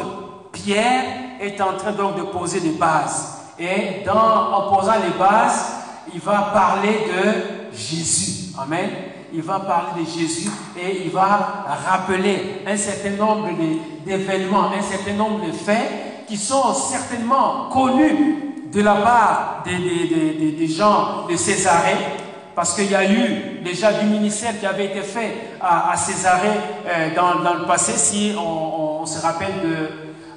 Pierre 0.52 1.04
est 1.40 1.60
en 1.60 1.74
train 1.76 1.92
donc 1.92 2.16
de 2.16 2.22
poser 2.22 2.60
des 2.60 2.70
bases. 2.70 3.36
Et 3.58 4.08
en 4.08 4.74
posant 4.74 4.94
les 5.02 5.18
bases, 5.18 5.72
il 6.12 6.20
va 6.20 6.50
parler 6.52 7.06
de 7.08 7.76
Jésus. 7.76 8.52
Amen. 8.58 8.90
Il 9.32 9.42
va 9.42 9.58
parler 9.60 10.04
de 10.04 10.08
Jésus 10.08 10.50
et 10.78 11.04
il 11.04 11.10
va 11.10 11.66
rappeler 11.84 12.62
un 12.66 12.76
certain 12.76 13.10
nombre 13.10 13.48
d'événements, 14.04 14.70
un 14.70 14.82
certain 14.82 15.14
nombre 15.14 15.46
de 15.46 15.52
faits 15.52 16.26
qui 16.28 16.36
sont 16.36 16.72
certainement 16.72 17.68
connus 17.72 18.45
de 18.72 18.83
la 18.83 18.94
part 18.94 19.64
des, 19.64 20.66
gens 20.66 21.26
de 21.29 21.37
Césarée, 21.37 21.96
parce 22.55 22.74
qu'il 22.74 22.90
y 22.90 22.94
a 22.94 23.11
eu 23.11 23.61
déjà 23.64 23.92
du 23.92 24.07
ministère 24.07 24.59
qui 24.59 24.66
avait 24.66 24.87
été 24.87 25.02
fait 25.02 25.33
à, 25.61 25.94
Césarée 25.96 26.48
euh, 26.87 27.14
dans, 27.14 27.55
le 27.55 27.66
passé, 27.66 27.92
si 27.92 28.35
on, 28.38 29.05
se 29.07 29.22
rappelle 29.22 29.55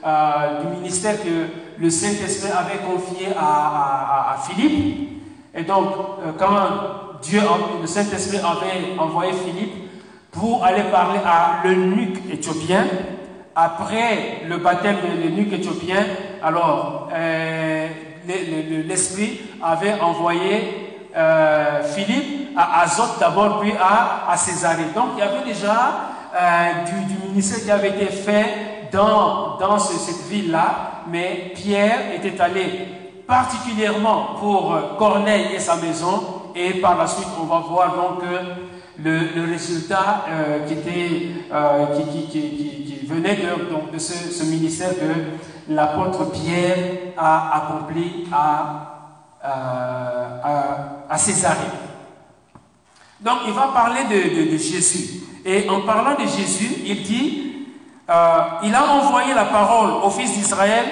euh, 0.05 0.61
du 0.61 0.77
ministère 0.77 1.21
que 1.23 1.81
le 1.81 1.89
Saint-Esprit 1.89 2.51
avait 2.51 2.79
confié 2.85 3.29
à, 3.37 4.37
Philippe. 4.47 5.21
Et 5.55 5.63
donc, 5.63 5.87
euh, 6.23 6.31
quand 6.37 7.21
Dieu, 7.21 7.41
le 7.81 7.87
Saint-Esprit 7.87 8.37
avait 8.37 8.99
envoyé 8.99 9.31
Philippe 9.33 9.89
pour 10.31 10.63
aller 10.63 10.83
parler 10.91 11.19
à 11.25 11.61
l'eunuque 11.63 12.19
éthiopien, 12.31 12.85
après 13.55 14.43
le 14.47 14.57
baptême 14.57 14.97
de 14.97 15.23
l'eunuque 15.23 15.51
éthiopien, 15.51 16.05
alors 16.41 17.09
l'Esprit 18.27 19.41
avait 19.61 19.99
envoyé 19.99 20.89
euh, 21.15 21.83
Philippe 21.83 22.49
à 22.55 22.81
Azote 22.81 23.19
d'abord, 23.19 23.59
puis 23.59 23.73
à, 23.79 24.31
à 24.31 24.37
Césarée. 24.37 24.91
Donc 24.95 25.09
il 25.15 25.19
y 25.19 25.21
avait 25.23 25.43
déjà 25.45 25.91
euh, 26.35 26.69
du, 26.85 27.27
ministère 27.29 27.63
qui 27.63 27.71
avait 27.71 27.89
été 27.89 28.05
fait 28.07 28.89
dans, 28.91 29.57
cette 29.79 30.27
ville-là, 30.29 31.03
mais 31.11 31.51
Pierre 31.55 32.13
était 32.15 32.39
allé 32.39 32.87
particulièrement 33.27 34.35
pour 34.39 34.97
Corneille 34.97 35.55
et 35.55 35.59
sa 35.59 35.75
maison, 35.75 36.51
et 36.55 36.75
par 36.75 36.97
la 36.97 37.07
suite 37.07 37.27
on 37.39 37.45
va 37.45 37.59
voir 37.59 37.95
donc 37.95 38.23
le, 39.03 39.49
résultat 39.49 40.25
euh, 40.29 40.67
qui, 40.67 40.75
venait 43.07 43.35
de, 43.35 43.93
de 43.93 43.97
ce, 43.97 44.43
ministère 44.43 44.89
que 44.89 45.58
l'apôtre 45.69 46.31
Pierre 46.31 47.13
a 47.17 47.57
accompli 47.57 48.27
à, 48.31 48.85
Césarée. 51.17 51.57
Donc 53.21 53.39
il 53.47 53.53
va 53.53 53.69
parler 53.73 54.03
de, 54.05 54.57
Jésus. 54.57 55.21
Et 55.45 55.69
en 55.69 55.81
parlant 55.81 56.15
de 56.15 56.27
Jésus, 56.27 56.83
il 56.85 57.03
dit, 57.03 57.67
euh, 58.09 58.39
il 58.63 58.73
a 58.73 58.85
envoyé 58.93 59.33
la 59.33 59.45
parole 59.45 60.03
aux 60.03 60.09
fils 60.09 60.33
d'Israël 60.33 60.85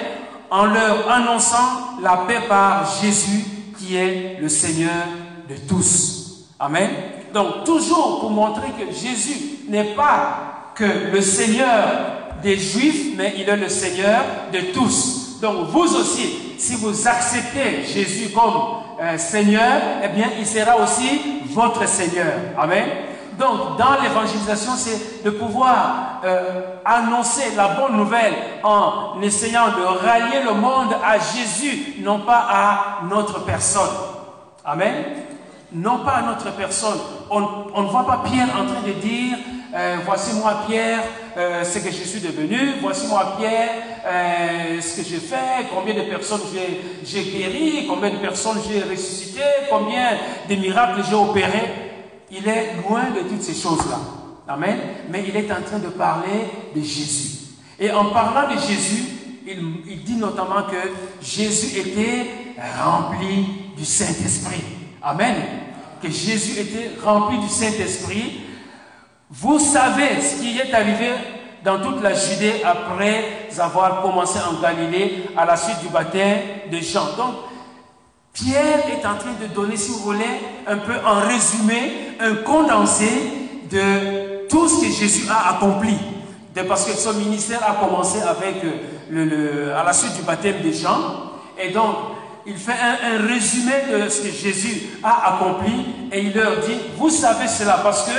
en 0.50 0.64
leur 0.66 1.10
annonçant 1.10 1.98
la 2.02 2.18
paix 2.28 2.40
par 2.48 2.84
Jésus 3.00 3.44
qui 3.78 3.96
est 3.96 4.38
le 4.40 4.48
Seigneur 4.48 5.06
de 5.48 5.56
tous. 5.68 6.46
Amen. 6.58 6.90
Donc 7.32 7.64
toujours 7.64 8.20
pour 8.20 8.30
montrer 8.30 8.68
que 8.78 8.92
Jésus 8.92 9.60
n'est 9.68 9.94
pas 9.94 10.72
que 10.74 11.10
le 11.12 11.20
Seigneur 11.20 12.17
des 12.42 12.56
Juifs, 12.56 13.16
mais 13.16 13.34
il 13.36 13.48
est 13.48 13.56
le 13.56 13.68
Seigneur 13.68 14.22
de 14.52 14.72
tous. 14.72 15.40
Donc 15.40 15.68
vous 15.68 15.96
aussi, 15.96 16.56
si 16.58 16.74
vous 16.74 17.06
acceptez 17.06 17.84
Jésus 17.84 18.30
comme 18.30 18.78
euh, 19.00 19.16
Seigneur, 19.16 19.80
eh 20.02 20.08
bien, 20.08 20.28
il 20.38 20.46
sera 20.46 20.76
aussi 20.76 21.42
votre 21.50 21.86
Seigneur. 21.86 22.32
Amen. 22.58 22.84
Donc, 23.38 23.76
dans 23.78 24.02
l'évangélisation, 24.02 24.72
c'est 24.76 25.22
de 25.22 25.30
pouvoir 25.30 26.20
euh, 26.24 26.78
annoncer 26.84 27.52
la 27.56 27.68
bonne 27.68 27.96
nouvelle 27.96 28.34
en 28.64 29.22
essayant 29.22 29.68
de 29.68 29.84
rallier 30.04 30.42
le 30.44 30.54
monde 30.54 30.96
à 31.04 31.18
Jésus, 31.20 31.94
non 32.00 32.18
pas 32.20 32.46
à 32.50 32.98
notre 33.08 33.44
personne. 33.44 33.96
Amen. 34.64 35.04
Non 35.72 35.98
pas 35.98 36.16
à 36.16 36.22
notre 36.22 36.50
personne. 36.56 36.98
On, 37.30 37.82
ne 37.82 37.88
voit 37.88 38.06
pas 38.06 38.22
Pierre 38.24 38.48
en 38.48 38.66
train 38.66 38.82
de 38.84 38.92
dire, 38.92 39.38
euh, 39.72 39.98
voici 40.04 40.34
moi 40.34 40.62
Pierre, 40.66 41.00
euh, 41.38 41.62
ce 41.62 41.78
que 41.78 41.90
je 41.90 42.02
suis 42.02 42.20
devenu, 42.20 42.58
voici 42.80 43.06
moi 43.06 43.36
Pierre, 43.38 43.70
euh, 44.04 44.80
ce 44.80 44.96
que 44.96 45.08
j'ai 45.08 45.18
fait, 45.18 45.66
combien 45.72 45.94
de 45.94 46.10
personnes 46.10 46.40
j'ai 47.04 47.22
guéri, 47.22 47.86
combien 47.88 48.10
de 48.10 48.16
personnes 48.16 48.58
j'ai 48.68 48.82
ressuscité, 48.82 49.42
combien 49.70 50.18
de 50.48 50.54
miracles 50.56 51.02
j'ai 51.08 51.14
opéré. 51.14 51.62
Il 52.32 52.48
est 52.48 52.72
loin 52.82 53.10
de 53.14 53.20
toutes 53.28 53.42
ces 53.42 53.54
choses-là. 53.54 54.00
Amen. 54.48 54.78
Mais 55.10 55.24
il 55.28 55.36
est 55.36 55.50
en 55.52 55.62
train 55.62 55.78
de 55.78 55.88
parler 55.88 56.40
de 56.74 56.80
Jésus. 56.80 57.38
Et 57.78 57.90
en 57.92 58.06
parlant 58.06 58.52
de 58.52 58.58
Jésus, 58.58 59.04
il 59.46 60.02
dit 60.04 60.16
notamment 60.16 60.64
que 60.64 61.24
Jésus 61.24 61.78
était 61.78 62.26
rempli 62.82 63.46
du 63.76 63.84
Saint-Esprit. 63.84 64.64
Amen. 65.00 65.36
Que 66.02 66.10
Jésus 66.10 66.58
était 66.58 66.90
rempli 67.02 67.38
du 67.38 67.48
Saint-Esprit 67.48 68.40
vous 69.30 69.58
savez 69.58 70.20
ce 70.22 70.40
qui 70.40 70.58
est 70.58 70.72
arrivé 70.72 71.10
dans 71.64 71.80
toute 71.80 72.02
la 72.02 72.14
Judée 72.14 72.62
après 72.64 73.48
avoir 73.58 74.02
commencé 74.02 74.38
en 74.38 74.60
Galilée 74.60 75.24
à 75.36 75.44
la 75.44 75.56
suite 75.56 75.80
du 75.80 75.88
baptême 75.88 76.38
de 76.70 76.78
Jean. 76.78 77.16
Donc, 77.16 77.34
Pierre 78.32 78.84
est 78.88 79.04
en 79.04 79.16
train 79.16 79.34
de 79.40 79.52
donner, 79.52 79.76
si 79.76 79.90
vous 79.90 79.98
voulez, 79.98 80.24
un 80.66 80.78
peu 80.78 80.94
en 81.04 81.20
résumé, 81.26 82.14
un 82.20 82.36
condensé 82.36 83.10
de 83.70 84.46
tout 84.48 84.68
ce 84.68 84.80
que 84.80 84.92
Jésus 84.92 85.28
a 85.28 85.56
accompli. 85.56 85.96
Parce 86.66 86.86
que 86.86 86.92
son 86.92 87.14
ministère 87.14 87.60
a 87.68 87.74
commencé 87.74 88.20
avec 88.20 88.64
euh, 88.64 88.72
le, 89.10 89.74
à 89.74 89.84
la 89.84 89.92
suite 89.92 90.16
du 90.16 90.22
baptême 90.22 90.60
de 90.60 90.72
Jean. 90.72 91.32
Et 91.56 91.70
donc, 91.70 91.94
il 92.46 92.56
fait 92.56 92.72
un, 92.72 93.26
résumé 93.26 93.72
de 93.92 94.08
ce 94.08 94.22
que 94.22 94.30
Jésus 94.30 94.88
a 95.04 95.34
accompli 95.34 95.84
et 96.10 96.20
il 96.20 96.34
leur 96.34 96.58
dit, 96.60 96.78
vous 96.96 97.10
savez 97.10 97.46
cela 97.46 97.78
parce 97.82 98.04
que 98.04 98.12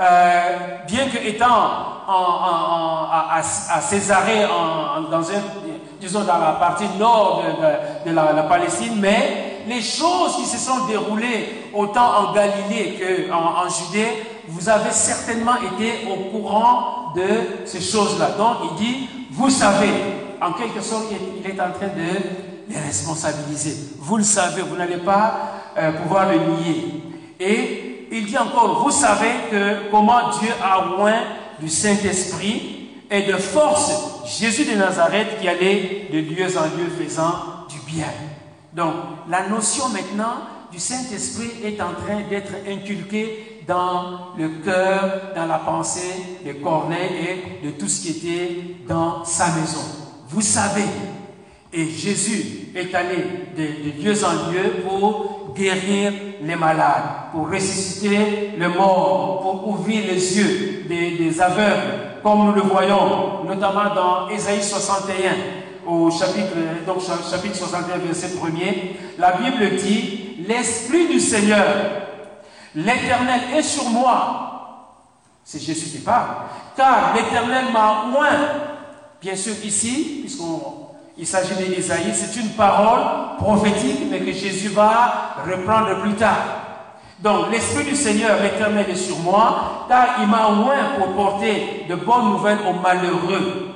euh, 0.00 0.56
bien 0.88 1.08
que 1.08 1.18
étant 1.18 1.84
à, 2.06 3.40
Césarée, 3.80 4.46
dans, 5.10 5.30
un, 5.30 5.42
disons 6.00 6.24
dans 6.24 6.38
la 6.38 6.52
partie 6.52 6.88
nord 6.98 7.42
de, 8.04 8.10
la, 8.10 8.42
Palestine, 8.42 8.94
mais 9.00 9.62
les 9.68 9.80
choses 9.80 10.36
qui 10.36 10.44
se 10.44 10.58
sont 10.58 10.86
déroulées 10.86 11.70
autant 11.72 12.18
en 12.18 12.32
Galilée 12.32 13.28
qu'en 13.28 13.64
en 13.64 13.68
Judée, 13.68 14.08
vous 14.48 14.68
avez 14.68 14.90
certainement 14.90 15.56
été 15.56 16.06
au 16.10 16.30
courant 16.30 17.12
de 17.14 17.66
ces 17.66 17.80
choses-là. 17.80 18.30
Donc 18.36 18.56
il 18.70 18.84
dit, 18.84 19.08
vous 19.30 19.48
savez, 19.48 19.92
en 20.40 20.52
quelque 20.52 20.80
sorte, 20.80 21.04
il 21.10 21.46
est 21.48 21.60
en 21.60 21.70
train 21.70 21.86
de 21.86 22.72
les 22.72 22.80
responsabiliser. 22.80 23.76
Vous 23.98 24.16
le 24.16 24.24
savez, 24.24 24.62
vous 24.62 24.76
n'allez 24.76 24.98
pas 24.98 25.34
euh, 25.78 25.92
pouvoir 25.92 26.28
le 26.28 26.38
nier. 26.38 27.02
Et 27.40 27.93
il 28.14 28.26
dit 28.26 28.38
encore, 28.38 28.84
vous 28.84 28.92
savez 28.92 29.30
que 29.50 29.90
comment 29.90 30.30
Dieu 30.38 30.50
a 30.62 31.00
oint 31.00 31.20
du 31.60 31.68
Saint-Esprit 31.68 32.90
et 33.10 33.22
de 33.22 33.32
force 33.32 33.90
Jésus 34.38 34.64
de 34.64 34.76
Nazareth 34.76 35.40
qui 35.40 35.48
allait 35.48 36.08
de 36.12 36.18
lieu 36.18 36.46
en 36.56 36.62
lieu 36.76 36.88
faisant 36.96 37.66
du 37.68 37.92
bien. 37.92 38.06
Donc 38.72 38.94
la 39.28 39.48
notion 39.48 39.88
maintenant 39.88 40.36
du 40.70 40.78
Saint-Esprit 40.78 41.50
est 41.64 41.80
en 41.80 41.92
train 41.92 42.20
d'être 42.30 42.52
inculquée 42.68 43.62
dans 43.66 44.36
le 44.38 44.48
cœur, 44.64 45.32
dans 45.34 45.46
la 45.46 45.58
pensée 45.58 46.14
de 46.46 46.52
Corneille 46.52 47.16
et 47.62 47.66
de 47.66 47.72
tout 47.72 47.88
ce 47.88 48.00
qui 48.00 48.10
était 48.10 48.76
dans 48.86 49.24
sa 49.24 49.48
maison. 49.48 49.82
Vous 50.28 50.42
savez, 50.42 50.84
et 51.72 51.88
Jésus 51.88 52.68
est 52.76 52.94
allé 52.94 53.16
de, 53.56 53.62
de 53.62 54.02
lieu 54.04 54.24
en 54.24 54.52
lieu 54.52 54.82
pour 54.86 55.33
guérir 55.54 56.12
les 56.42 56.56
malades, 56.56 57.30
pour 57.32 57.50
ressusciter 57.50 58.52
les 58.58 58.68
morts, 58.68 59.40
pour 59.40 59.68
ouvrir 59.68 60.04
les 60.06 60.38
yeux 60.38 60.84
des, 60.88 61.40
aveugles, 61.40 62.20
comme 62.22 62.46
nous 62.46 62.52
le 62.52 62.62
voyons 62.62 63.44
notamment 63.44 63.94
dans 63.94 64.28
Ésaïe 64.28 64.62
61, 64.62 65.32
au 65.86 66.10
chapitre, 66.10 66.54
donc 66.86 66.98
chapitre 67.30 67.56
61, 67.56 67.98
verset 67.98 68.28
1er. 68.28 69.18
La 69.18 69.32
Bible 69.32 69.76
dit, 69.76 70.44
l'Esprit 70.46 71.08
du 71.08 71.20
Seigneur, 71.20 71.66
l'Éternel 72.74 73.40
est 73.56 73.62
sur 73.62 73.88
moi. 73.90 74.44
C'est 75.44 75.60
Jésus 75.60 75.90
qui 75.90 75.98
parle. 75.98 76.28
Car 76.76 77.14
l'Éternel 77.14 77.66
m'a 77.72 78.06
oint. 78.18 78.48
Bien 79.20 79.36
sûr, 79.36 79.54
ici, 79.62 80.20
puisqu'on 80.22 80.83
il 81.16 81.26
s'agit 81.26 81.54
d'Ésaïe, 81.54 82.12
c'est 82.12 82.40
une 82.40 82.50
parole 82.50 83.36
prophétique, 83.38 84.00
mais 84.10 84.20
que 84.20 84.32
Jésus 84.32 84.68
va 84.68 85.36
reprendre 85.46 86.00
plus 86.02 86.14
tard. 86.14 86.64
Donc, 87.20 87.50
l'Esprit 87.52 87.84
du 87.84 87.94
Seigneur, 87.94 88.42
l'Éternel, 88.42 88.86
est 88.90 88.96
sur 88.96 89.18
moi, 89.20 89.86
car 89.88 90.16
il 90.20 90.26
m'a 90.26 90.48
oint 90.48 90.98
pour 90.98 91.14
porter 91.14 91.86
de 91.88 91.94
bonnes 91.94 92.30
nouvelles 92.30 92.58
aux 92.68 92.80
malheureux. 92.80 93.68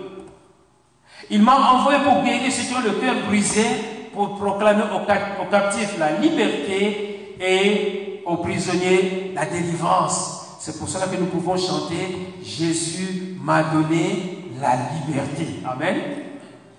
Il 1.31 1.43
m'a 1.43 1.57
envoyé 1.57 2.01
pour 2.01 2.23
guérir 2.25 2.51
ceux 2.51 2.63
qui 2.63 2.75
ont 2.75 2.85
le 2.85 3.01
cœur 3.01 3.15
brisé, 3.29 3.65
pour 4.13 4.37
proclamer 4.37 4.83
aux 4.93 5.51
captifs 5.51 5.97
la 5.99 6.13
liberté 6.13 7.37
et 7.41 8.23
aux 8.27 8.37
prisonniers 8.39 9.33
la 9.35 9.47
délivrance. 9.47 10.59
C'est 10.61 10.77
pour 10.79 10.89
cela 10.89 11.07
que 11.07 11.17
nous 11.17 11.27
pouvons 11.27 11.57
chanter 11.57 12.35
Jésus 12.43 13.37
m'a 13.41 13.63
donné 13.63 14.45
la 14.61 14.77
liberté. 15.07 15.61
Amen. 15.65 16.28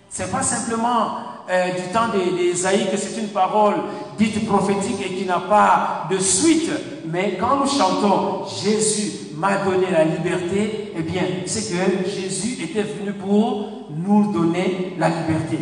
C'est 0.10 0.32
pas 0.32 0.41
simplement 0.41 1.17
euh, 1.50 1.72
du 1.72 1.93
temps 1.93 2.08
d'Ésaïe 2.10 2.88
que 2.91 2.98
c'est 2.98 3.19
une 3.19 3.30
parole 3.30 3.76
dite 4.17 4.48
prophétique 4.48 5.00
et 5.06 5.15
qui 5.15 5.26
n'a 5.26 5.39
pas 5.39 6.08
de 6.10 6.17
suite. 6.17 6.72
Mais 7.06 7.38
quand 7.39 7.58
nous 7.58 7.67
chantons 7.67 8.45
Jésus 8.63 9.30
m'a 9.36 9.58
donné 9.58 9.89
la 9.91 10.04
liberté, 10.04 10.93
eh 10.95 11.02
bien, 11.02 11.24
c'est 11.45 11.72
que 11.72 12.10
Jésus 12.10 12.62
était 12.63 12.84
venu 12.84 13.13
pour 13.13 13.88
nous 13.89 14.34
donner 14.34 14.95
la 14.98 15.10
liberté. 15.10 15.60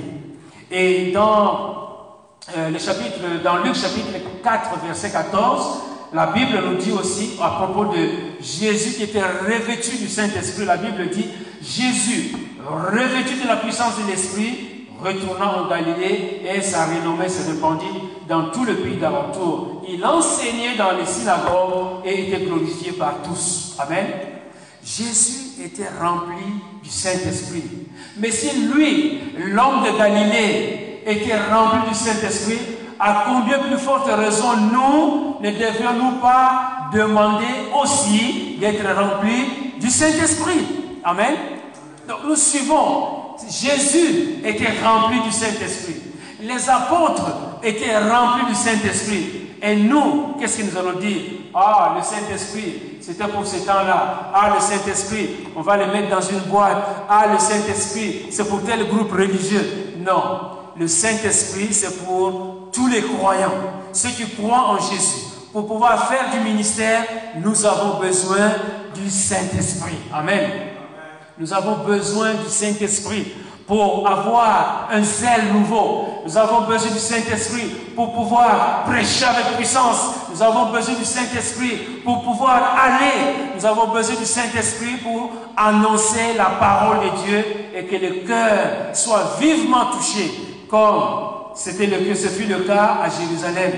Et 0.71 1.11
dans 1.11 1.87
euh, 2.57 2.69
le 2.69 2.79
chapitre, 2.79 3.19
dans 3.43 3.57
Luc 3.57 3.75
chapitre 3.75 4.13
4, 4.43 4.79
verset 4.85 5.11
14, 5.11 5.81
la 6.13 6.27
Bible 6.27 6.61
nous 6.65 6.77
dit 6.77 6.91
aussi, 6.91 7.31
à 7.41 7.49
propos 7.49 7.93
de 7.93 8.07
Jésus 8.41 8.95
qui 8.95 9.03
était 9.03 9.21
revêtu 9.21 9.97
du 9.97 10.07
Saint-Esprit, 10.07 10.65
la 10.65 10.77
Bible 10.77 11.09
dit, 11.09 11.25
Jésus, 11.61 12.35
revêtu 12.65 13.41
de 13.41 13.47
la 13.47 13.57
puissance 13.57 13.97
de 13.99 14.09
l'Esprit, 14.09 14.85
retournant 15.03 15.63
en 15.63 15.67
Galilée 15.67 16.41
et 16.45 16.61
sa 16.61 16.85
renommée 16.85 17.29
se 17.29 17.51
répandit 17.51 17.85
dans 18.27 18.49
tout 18.49 18.65
le 18.65 18.75
pays 18.75 18.97
d'alentour. 18.97 19.83
Il 19.87 20.03
enseignait 20.05 20.75
dans 20.77 20.91
les 20.97 21.05
synagogues 21.05 22.05
et 22.05 22.27
était 22.27 22.45
glorifié 22.45 22.93
par 22.93 23.21
tous. 23.21 23.75
Amen. 23.79 24.05
Jésus 24.83 25.61
était 25.63 25.89
rempli 25.99 26.43
du 26.81 26.89
Saint-Esprit. 26.89 27.63
Mais 28.17 28.31
si 28.31 28.49
lui, 28.73 29.19
l'homme 29.37 29.83
de 29.83 29.97
Galilée, 29.97 31.01
était 31.05 31.37
rempli 31.37 31.89
du 31.89 31.95
Saint-Esprit, 31.95 32.59
à 32.99 33.25
combien 33.27 33.59
plus 33.59 33.77
forte 33.77 34.09
raison 34.09 34.55
nous 34.71 35.35
ne 35.41 35.51
devions-nous 35.51 36.19
pas 36.19 36.89
demander 36.93 37.45
aussi 37.81 38.57
d'être 38.59 38.83
remplis 38.95 39.73
du 39.79 39.89
Saint-Esprit? 39.89 40.65
Amen. 41.03 41.35
Donc 42.07 42.19
nous 42.27 42.35
suivons. 42.35 43.17
Jésus 43.49 44.39
était 44.43 44.73
rempli 44.83 45.21
du 45.21 45.31
Saint-Esprit. 45.31 45.95
Les 46.41 46.69
apôtres 46.69 47.59
étaient 47.63 47.97
remplis 47.97 48.45
du 48.47 48.55
Saint-Esprit. 48.55 49.47
Et 49.61 49.75
nous, 49.75 50.35
qu'est-ce 50.39 50.59
que 50.59 50.63
nous 50.63 50.77
allons 50.77 50.99
dire? 50.99 51.21
Ah, 51.53 51.95
le 51.97 52.03
Saint-Esprit, 52.03 52.99
c'était 53.01 53.27
pour 53.27 53.45
ce 53.45 53.57
temps-là. 53.57 54.31
Ah, 54.33 54.53
le 54.55 54.61
Saint-Esprit, 54.61 55.29
on 55.55 55.61
va 55.61 55.77
le 55.77 55.87
mettre 55.87 56.09
dans 56.09 56.21
une 56.21 56.39
boîte. 56.41 56.83
Ah, 57.09 57.25
le 57.31 57.39
Saint-Esprit, 57.39 58.27
c'est 58.29 58.47
pour 58.47 58.63
tel 58.63 58.87
groupe 58.87 59.11
religieux. 59.11 59.95
Non, 59.97 60.57
le 60.77 60.87
Saint-Esprit, 60.87 61.73
c'est 61.73 62.05
pour 62.05 62.56
tous 62.77 62.87
les 62.87 63.01
croyants, 63.01 63.55
ceux 63.91 64.09
qui 64.09 64.29
croient 64.35 64.67
en 64.69 64.77
Jésus. 64.77 65.25
Pour 65.51 65.65
pouvoir 65.65 66.07
faire 66.07 66.29
du 66.31 66.39
ministère, 66.41 67.03
nous 67.43 67.65
avons 67.65 67.99
besoin 67.99 68.51
du 68.93 69.09
Saint-Esprit. 69.09 69.97
Amen. 70.13 70.47
Nous 71.39 71.51
avons 71.53 71.77
besoin 71.77 72.35
du 72.35 72.47
Saint-Esprit 72.47 73.33
pour 73.65 74.07
avoir 74.07 74.89
un 74.91 75.01
zèle 75.01 75.51
nouveau. 75.53 76.21
Nous 76.23 76.37
avons 76.37 76.67
besoin 76.67 76.91
du 76.91 76.99
Saint-Esprit 76.99 77.65
pour 77.95 78.13
pouvoir 78.13 78.83
prêcher 78.85 79.25
avec 79.25 79.57
puissance. 79.57 79.97
Nous 80.29 80.43
avons 80.43 80.71
besoin 80.71 80.93
du 80.93 81.05
Saint-Esprit 81.05 82.01
pour 82.05 82.21
pouvoir 82.21 82.75
aller. 82.79 83.53
Nous 83.55 83.65
avons 83.65 83.87
besoin 83.87 84.15
du 84.15 84.25
Saint-Esprit 84.25 84.97
pour 84.97 85.31
annoncer 85.55 86.35
la 86.37 86.45
parole 86.45 86.99
de 86.99 87.25
Dieu 87.25 87.45
et 87.75 87.85
que 87.85 87.95
le 87.95 88.27
cœur 88.27 88.95
soit 88.95 89.37
vivement 89.39 89.85
touché, 89.87 90.31
comme 90.69 91.37
c'était 91.57 91.87
le, 91.87 92.15
ce 92.15 92.27
fut 92.27 92.47
le 92.47 92.59
cas 92.59 92.99
à 93.03 93.09
Jérusalem. 93.09 93.71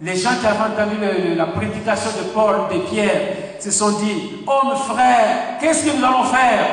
Les 0.00 0.16
gens 0.16 0.32
qui 0.40 0.46
avaient 0.46 0.74
entendu 0.74 0.96
la 1.36 1.46
prédication 1.46 2.10
de 2.10 2.28
Paul, 2.30 2.68
de 2.72 2.80
Pierre, 2.90 3.60
se 3.60 3.70
sont 3.70 3.92
dit, 3.92 4.44
hommes 4.46 4.76
frères, 4.76 5.58
qu'est-ce 5.60 5.86
que 5.86 5.96
nous 5.96 6.04
allons 6.04 6.24
faire? 6.24 6.66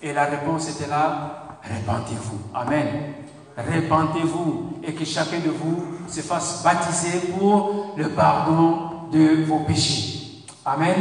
Et 0.00 0.12
la 0.12 0.24
réponse 0.24 0.70
était 0.70 0.88
là, 0.88 1.58
répentez-vous. 1.62 2.38
Amen. 2.54 2.86
Répentez-vous 3.56 4.80
et 4.86 4.92
que 4.92 5.04
chacun 5.04 5.38
de 5.38 5.50
vous 5.50 5.84
se 6.08 6.20
fasse 6.20 6.62
baptiser 6.62 7.18
pour 7.32 7.94
le 7.96 8.10
pardon 8.10 9.08
de 9.12 9.44
vos 9.44 9.60
péchés. 9.60 10.44
Amen. 10.64 10.94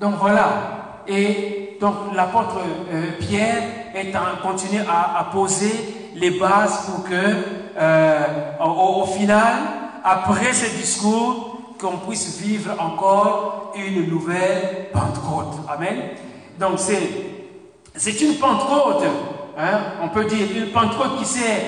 Donc 0.00 0.14
voilà. 0.18 1.02
Et 1.06 1.76
donc 1.80 1.94
l'apôtre 2.14 2.58
euh, 2.92 3.12
Pierre 3.20 3.62
est 3.94 4.14
en 4.16 4.46
continué 4.46 4.82
à, 4.88 5.28
poser 5.32 5.99
les 6.14 6.30
bases 6.32 6.86
pour 6.86 7.04
que 7.04 7.14
euh, 7.78 8.26
au, 8.64 9.06
final, 9.06 9.54
après 10.04 10.52
ce 10.52 10.76
discours, 10.76 11.58
qu'on 11.80 11.96
puisse 11.96 12.38
vivre 12.38 12.72
encore 12.78 13.72
une 13.74 14.08
nouvelle 14.08 14.88
Pentecôte. 14.92 15.60
Amen. 15.68 15.96
Donc 16.58 16.78
c'est, 16.78 18.20
une 18.20 18.34
Pentecôte, 18.34 19.04
hein, 19.58 19.78
on 20.02 20.08
peut 20.08 20.26
dire 20.26 20.46
une 20.54 20.70
Pentecôte 20.72 21.18
qui 21.18 21.24
s'est 21.24 21.62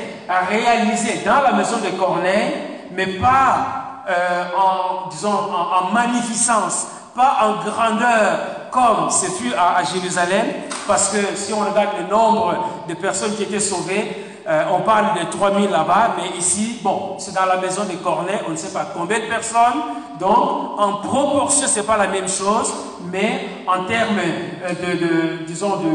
réalisée 0.48 1.20
dans 1.24 1.40
la 1.40 1.52
maison 1.52 1.78
de 1.78 1.98
Corneille, 1.98 2.52
mais 2.92 3.06
pas 3.06 4.04
euh, 4.08 4.44
en, 4.56 5.08
disons, 5.08 5.30
en, 5.30 5.92
magnificence, 5.92 6.88
pas 7.14 7.38
en 7.42 7.64
grandeur 7.64 8.38
comme 8.70 9.10
ce 9.10 9.26
fut 9.26 9.54
à 9.54 9.82
Jérusalem, 9.84 10.46
parce 10.86 11.10
que 11.10 11.36
si 11.36 11.52
on 11.52 11.60
regarde 11.60 11.96
le 12.00 12.08
nombre 12.10 12.56
de 12.88 12.94
personnes 12.94 13.34
qui 13.36 13.44
étaient 13.44 13.60
sauvées, 13.60 14.21
euh, 14.46 14.64
on 14.72 14.80
parle 14.80 15.18
de 15.20 15.30
3000 15.30 15.70
là-bas, 15.70 16.16
mais 16.16 16.36
ici, 16.38 16.78
bon, 16.82 17.16
c'est 17.18 17.34
dans 17.34 17.46
la 17.46 17.58
maison 17.58 17.82
de 17.84 17.96
Cornet, 17.96 18.40
on 18.48 18.50
ne 18.50 18.56
sait 18.56 18.72
pas 18.72 18.92
combien 18.96 19.20
de 19.20 19.26
personnes. 19.26 19.80
Donc, 20.18 20.78
en 20.78 20.94
proportion, 20.94 21.68
ce 21.68 21.78
n'est 21.78 21.86
pas 21.86 21.96
la 21.96 22.08
même 22.08 22.28
chose, 22.28 22.72
mais 23.12 23.46
en 23.68 23.84
termes 23.84 24.18
euh, 24.18 25.38
de, 25.38 25.44
disons, 25.44 25.76
de, 25.76 25.90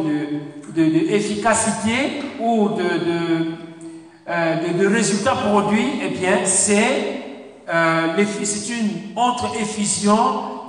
de, 0.73 0.83
ou 2.39 2.69
de, 2.69 2.83
euh, 4.29 4.89
résultats 4.89 5.35
produits, 5.35 5.99
eh 6.03 6.09
bien, 6.09 6.39
c'est 6.45 7.13
c'est 8.43 8.73
une 8.73 9.17
autre 9.17 9.51
effusion 9.59 10.17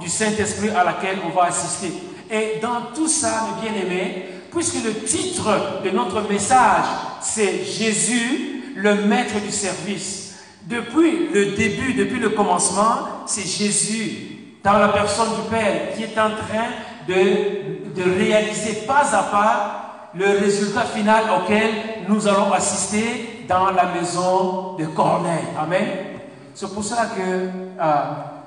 du 0.01 0.09
Saint-Esprit 0.09 0.71
à 0.71 0.83
laquelle 0.83 1.19
on 1.25 1.29
va 1.29 1.45
assister. 1.47 1.93
Et 2.29 2.59
dans 2.61 2.93
tout 2.93 3.07
ça, 3.07 3.47
mes 3.47 3.71
bien-aimés, 3.71 4.38
puisque 4.51 4.85
le 4.85 4.95
titre 5.05 5.83
de 5.85 5.91
notre 5.91 6.23
message, 6.29 6.85
c'est 7.21 7.65
Jésus, 7.65 8.75
le 8.77 9.07
maître 9.07 9.41
du 9.41 9.51
service. 9.51 10.37
Depuis 10.65 11.29
le 11.33 11.57
début, 11.57 11.95
depuis 11.95 12.21
le 12.21 12.31
commencement, 12.31 13.25
c'est 13.27 13.47
Jésus, 13.47 14.59
dans 14.63 14.79
la 14.79 14.89
personne 14.89 15.31
du 15.35 15.49
Père, 15.51 15.95
qui 15.97 16.03
est 16.03 16.19
en 16.19 16.31
train 16.31 16.69
de, 17.09 17.95
de 17.95 18.19
réaliser 18.19 18.87
pas 18.87 19.15
à 19.15 19.23
pas 19.25 20.11
le 20.15 20.27
résultat 20.39 20.83
final 20.83 21.25
auquel 21.39 21.71
nous 22.09 22.27
allons 22.27 22.53
assister 22.53 23.45
dans 23.49 23.71
la 23.71 23.87
maison 23.87 24.77
de 24.79 24.87
Corneille. 24.87 25.49
Amen. 25.59 25.87
C'est 26.55 26.73
pour 26.73 26.83
cela 26.83 27.07
que 27.07 27.21
euh, 27.21 27.95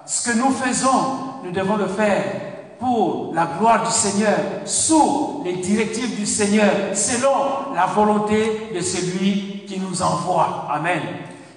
ce 0.06 0.30
que 0.30 0.38
nous 0.38 0.52
faisons, 0.52 1.42
nous 1.44 1.52
devons 1.52 1.78
le 1.78 1.88
faire 1.88 2.51
pour 2.82 3.32
la 3.36 3.46
gloire 3.46 3.86
du 3.86 3.92
Seigneur, 3.92 4.38
sous 4.66 5.44
les 5.46 5.58
directives 5.58 6.20
du 6.20 6.26
Seigneur, 6.26 6.72
selon 6.96 7.76
la 7.76 7.86
volonté 7.86 8.72
de 8.74 8.82
celui 8.82 9.66
qui 9.68 9.80
nous 9.80 10.02
envoie. 10.02 10.68
Amen. 10.74 11.00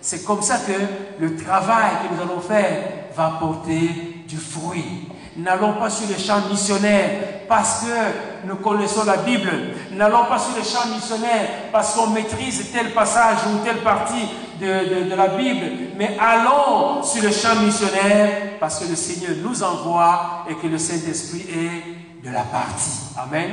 C'est 0.02 0.22
comme 0.22 0.42
ça 0.42 0.58
que 0.58 1.22
le 1.22 1.34
travail 1.34 1.92
que 2.02 2.14
nous 2.14 2.20
allons 2.20 2.42
faire 2.42 3.06
va 3.16 3.38
porter 3.40 4.22
du 4.28 4.36
fruit. 4.36 5.08
N'allons 5.38 5.72
pas 5.72 5.88
sur 5.88 6.06
les 6.08 6.22
champs 6.22 6.46
missionnaires 6.50 7.46
parce 7.48 7.84
que 7.84 8.46
nous 8.46 8.56
connaissons 8.56 9.04
la 9.06 9.16
Bible. 9.16 9.50
N'allons 9.92 10.26
pas 10.26 10.38
sur 10.38 10.54
les 10.56 10.62
champs 10.62 10.94
missionnaires 10.94 11.48
parce 11.72 11.94
qu'on 11.94 12.08
maîtrise 12.08 12.70
tel 12.70 12.92
passage 12.92 13.38
ou 13.48 13.64
telle 13.64 13.78
partie 13.78 14.28
de, 14.60 15.14
la 15.14 15.28
Bible. 15.28 15.66
Mais 15.96 16.16
allons 16.18 17.02
sur 17.02 17.22
les 17.22 17.32
champs 17.32 17.60
missionnaires 17.60 18.58
parce 18.60 18.80
que 18.80 18.88
le 18.88 18.96
Seigneur 18.96 19.36
nous 19.42 19.62
envoie 19.62 20.44
et 20.48 20.54
que 20.54 20.66
le 20.66 20.78
Saint-Esprit 20.78 21.46
est 21.50 22.26
de 22.26 22.32
la 22.32 22.42
partie. 22.42 23.14
Amen. 23.18 23.50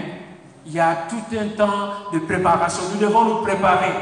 Il 0.65 0.73
y 0.73 0.79
a 0.79 1.07
tout 1.09 1.35
un 1.37 1.47
temps 1.57 2.13
de 2.13 2.19
préparation. 2.19 2.83
Nous 2.93 2.99
devons 2.99 3.25
nous 3.25 3.41
préparer 3.41 3.93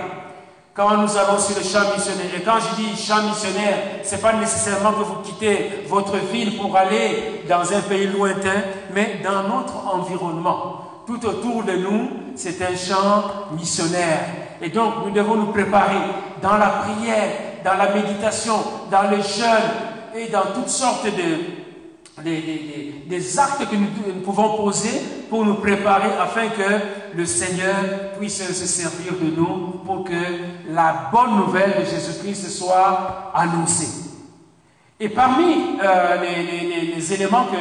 quand 0.73 0.97
nous 0.97 1.17
allons 1.17 1.39
sur 1.39 1.57
le 1.57 1.63
champ 1.63 1.93
missionnaire. 1.93 2.31
Et 2.37 2.41
quand 2.41 2.57
je 2.59 2.81
dis 2.81 3.01
champ 3.01 3.23
missionnaire, 3.23 4.01
ce 4.03 4.15
n'est 4.15 4.21
pas 4.21 4.33
nécessairement 4.33 4.93
que 4.93 5.03
vous 5.03 5.21
quittez 5.23 5.83
votre 5.87 6.15
ville 6.17 6.57
pour 6.57 6.75
aller 6.75 7.43
dans 7.49 7.73
un 7.73 7.81
pays 7.81 8.07
lointain, 8.07 8.61
mais 8.93 9.19
dans 9.23 9.43
notre 9.43 9.93
environnement. 9.93 10.88
Tout 11.09 11.25
autour 11.25 11.63
de 11.63 11.71
nous, 11.71 12.07
c'est 12.35 12.61
un 12.61 12.75
champ 12.75 13.23
missionnaire. 13.57 14.27
Et 14.61 14.69
donc, 14.69 14.93
nous 15.03 15.09
devons 15.09 15.37
nous 15.37 15.47
préparer 15.47 15.97
dans 16.39 16.55
la 16.55 16.67
prière, 16.67 17.31
dans 17.65 17.73
la 17.73 17.95
méditation, 17.95 18.53
dans 18.91 19.09
le 19.09 19.17
jeûne 19.17 20.15
et 20.15 20.27
dans 20.27 20.53
toutes 20.53 20.69
sortes 20.69 21.07
de, 21.07 22.21
des, 22.23 23.39
actes 23.39 23.67
que 23.71 23.75
nous, 23.75 24.21
pouvons 24.23 24.55
poser 24.55 25.01
pour 25.31 25.43
nous 25.43 25.55
préparer 25.55 26.11
afin 26.21 26.49
que 26.49 27.17
le 27.17 27.25
Seigneur 27.25 27.73
puisse 28.19 28.45
se 28.47 28.67
servir 28.67 29.13
de 29.13 29.35
nous 29.35 29.79
pour 29.83 30.03
que 30.03 30.13
la 30.69 31.09
bonne 31.11 31.37
nouvelle 31.37 31.73
de 31.79 31.85
Jésus-Christ 31.85 32.51
soit 32.51 33.31
annoncée. 33.33 34.09
Et 34.99 35.09
parmi 35.09 35.55
euh, 35.81 36.17
les, 36.21 37.13
éléments 37.13 37.45
que 37.45 37.57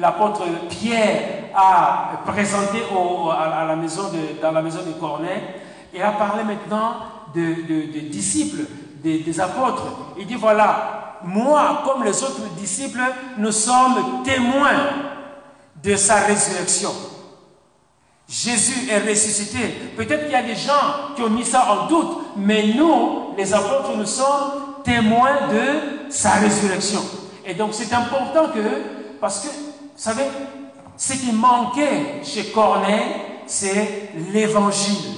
l'apôtre 0.00 0.42
Pierre 0.68 1.50
a 1.54 2.22
présentés 2.26 2.82
à, 3.30 3.64
la 3.66 3.76
maison 3.76 4.10
dans 4.40 4.52
la 4.52 4.62
maison 4.62 4.80
de 4.86 4.92
Corneille, 4.92 5.42
il 5.94 6.02
a 6.02 6.12
parlé 6.12 6.44
maintenant 6.44 6.94
de, 7.34 8.08
disciples, 8.10 8.64
des 9.02 9.40
apôtres. 9.40 9.84
Il 10.18 10.26
dit 10.26 10.34
voilà, 10.34 11.02
moi, 11.24 11.82
comme 11.84 12.04
les 12.04 12.22
autres 12.22 12.42
disciples, 12.56 13.00
nous 13.38 13.52
sommes 13.52 14.22
témoins 14.24 14.86
de 15.82 15.96
sa 15.96 16.16
résurrection. 16.16 16.90
Jésus 18.28 18.88
est 18.90 19.08
ressuscité. 19.08 19.58
Peut-être 19.96 20.24
qu'il 20.24 20.32
y 20.32 20.36
a 20.36 20.42
des 20.42 20.56
gens 20.56 21.12
qui 21.14 21.22
ont 21.22 21.30
mis 21.30 21.44
ça 21.44 21.66
en 21.70 21.86
doute, 21.86 22.18
mais 22.36 22.72
nous, 22.74 23.34
les 23.36 23.52
apôtres, 23.52 23.96
nous 23.96 24.06
sommes 24.06 24.82
témoins 24.84 25.48
de 25.50 26.10
sa 26.10 26.30
résurrection. 26.32 27.00
Et 27.44 27.54
donc 27.54 27.70
c'est 27.72 27.92
important 27.92 28.46
que, 28.54 28.60
parce 29.20 29.40
que, 29.40 29.48
savez, 29.96 30.24
ce 30.96 31.14
qui 31.14 31.32
manquait 31.32 32.22
chez 32.24 32.46
Corneille, 32.46 33.16
c'est 33.46 34.10
l'évangile. 34.32 35.10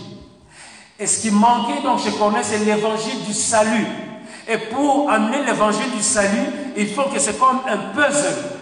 Et 0.99 1.07
ce 1.07 1.21
qui 1.21 1.31
manquait 1.31 1.83
donc 1.83 2.01
chez 2.01 2.13
Corneille, 2.13 2.45
c'est 2.45 2.59
l'évangile 2.59 3.25
du 3.25 3.33
salut. 3.33 3.87
Et 4.49 4.59
pour 4.59 5.11
amener 5.11 5.45
l'évangile 5.45 5.91
du 5.97 6.03
salut, 6.03 6.47
il 6.77 6.89
faut 6.89 7.05
que 7.05 7.19
c'est 7.19 7.39
comme 7.39 7.61
un 7.69 7.93
puzzle. 7.95 8.53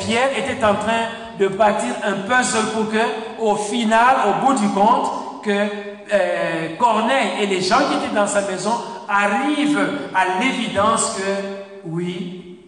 Pierre 0.00 0.30
était 0.36 0.64
en 0.64 0.74
train 0.74 1.08
de 1.38 1.48
bâtir 1.48 1.94
un 2.02 2.22
puzzle 2.28 2.72
pour 2.74 2.90
que, 2.90 3.40
au 3.40 3.54
final, 3.56 4.16
au 4.28 4.46
bout 4.46 4.54
du 4.54 4.68
compte, 4.70 5.42
que 5.44 5.68
euh, 6.12 6.76
Corneille 6.76 7.42
et 7.42 7.46
les 7.46 7.60
gens 7.60 7.78
qui 7.78 7.96
étaient 7.96 8.14
dans 8.14 8.26
sa 8.26 8.42
maison 8.42 8.72
arrivent 9.08 9.88
à 10.14 10.40
l'évidence 10.40 11.16
que, 11.16 11.88
oui, 11.88 12.58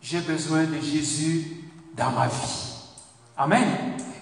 j'ai 0.00 0.20
besoin 0.20 0.64
de 0.64 0.80
Jésus 0.80 1.57
dans 1.98 2.10
ma 2.10 2.26
vie. 2.26 2.68
Amen. 3.36 3.64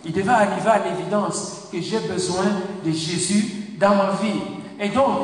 Il 0.05 0.13
devait 0.13 0.31
arriver 0.31 0.71
à 0.71 0.79
l'évidence 0.79 1.69
que 1.71 1.81
j'ai 1.81 1.99
besoin 2.01 2.45
de 2.85 2.91
Jésus 2.93 3.75
dans 3.79 3.95
ma 3.95 4.11
vie. 4.23 4.41
Et 4.81 4.89
donc, 4.89 5.19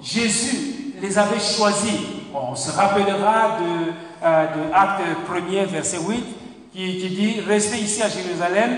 Jésus 0.00 0.94
les 1.00 1.18
avait 1.18 1.40
choisis. 1.40 2.00
On 2.34 2.54
se 2.54 2.70
rappellera 2.70 3.58
de, 3.58 3.92
euh, 4.24 4.46
de 4.46 4.72
Acte 4.72 5.02
1er, 5.28 5.66
verset 5.66 5.98
8, 5.98 6.24
qui, 6.72 7.08
dit 7.08 7.40
Restez 7.46 7.78
ici 7.78 8.02
à 8.02 8.08
Jérusalem 8.08 8.70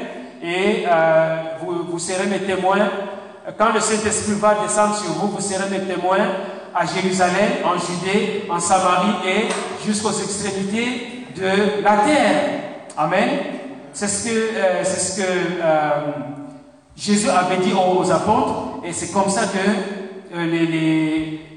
et 0.43 0.85
euh, 0.87 1.37
vous, 1.63 1.99
serez 1.99 2.27
mes 2.27 2.41
témoins. 2.41 2.89
Quand 3.59 3.73
le 3.73 3.81
Saint-Esprit 3.81 4.35
va 4.35 4.57
descendre 4.63 4.97
sur 4.97 5.13
vous, 5.13 5.29
vous 5.29 5.41
serez 5.41 5.69
mes 5.69 5.81
témoins 5.81 6.27
à 6.75 6.87
Jérusalem, 6.87 7.51
en 7.65 7.75
Judée, 7.79 8.45
en 8.49 8.59
Samarie 8.59 9.29
et 9.29 9.85
jusqu'aux 9.85 10.13
extrémités 10.13 11.27
de 11.37 11.83
la 11.83 11.97
terre. 11.99 12.72
Amen. 12.97 13.29
C'est 13.93 14.09
ce 14.09 14.25
que, 14.25 14.31
euh, 14.31 14.85
ce 14.85 15.21
que 15.21 15.27
euh, 15.27 15.91
Jésus 16.97 17.29
avait 17.29 17.59
dit 17.59 17.73
aux 17.73 18.11
apôtres 18.11 18.81
Et 18.85 18.93
c'est 18.93 19.13
comme 19.13 19.29
ça 19.29 19.43
que 19.43 20.35
euh, 20.35 20.47
les, 20.47 20.67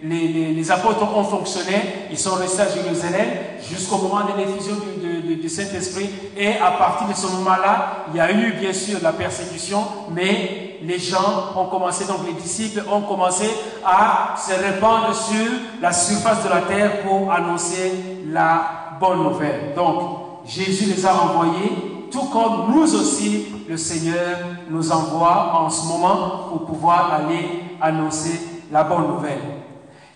les, 0.03 0.53
les, 0.53 0.71
apôtres 0.71 1.03
ont 1.15 1.23
fonctionné. 1.23 2.07
Ils 2.11 2.17
sont 2.17 2.35
restés 2.35 2.61
à 2.61 2.69
Jérusalem 2.69 3.27
jusqu'au 3.69 3.97
moment 3.97 4.21
de 4.25 4.37
l'effusion 4.37 4.75
du, 5.01 5.35
du 5.35 5.49
Saint-Esprit. 5.49 6.09
Et 6.37 6.57
à 6.57 6.71
partir 6.71 7.07
de 7.07 7.13
ce 7.13 7.27
moment-là, 7.27 8.05
il 8.09 8.17
y 8.17 8.19
a 8.19 8.31
eu 8.31 8.53
bien 8.59 8.73
sûr 8.73 8.99
la 9.01 9.13
persécution, 9.13 9.79
mais 10.11 10.79
les 10.83 10.99
gens 10.99 11.53
ont 11.55 11.65
commencé, 11.65 12.05
donc 12.05 12.27
les 12.27 12.33
disciples 12.33 12.83
ont 12.91 13.01
commencé 13.01 13.45
à 13.85 14.35
se 14.37 14.53
répandre 14.53 15.15
sur 15.15 15.45
la 15.81 15.93
surface 15.93 16.43
de 16.43 16.49
la 16.49 16.61
terre 16.61 17.01
pour 17.03 17.31
annoncer 17.31 17.93
la 18.27 18.97
bonne 18.99 19.23
nouvelle. 19.23 19.73
Donc, 19.75 20.24
Jésus 20.47 20.85
les 20.93 21.05
a 21.05 21.13
envoyés, 21.23 21.71
tout 22.11 22.25
comme 22.25 22.73
nous 22.73 22.95
aussi, 22.95 23.45
le 23.67 23.77
Seigneur 23.77 24.37
nous 24.69 24.91
envoie 24.91 25.53
en 25.59 25.69
ce 25.69 25.87
moment 25.87 26.49
pour 26.49 26.65
pouvoir 26.65 27.13
aller 27.13 27.63
annoncer 27.81 28.39
la 28.71 28.83
bonne 28.83 29.07
nouvelle. 29.07 29.41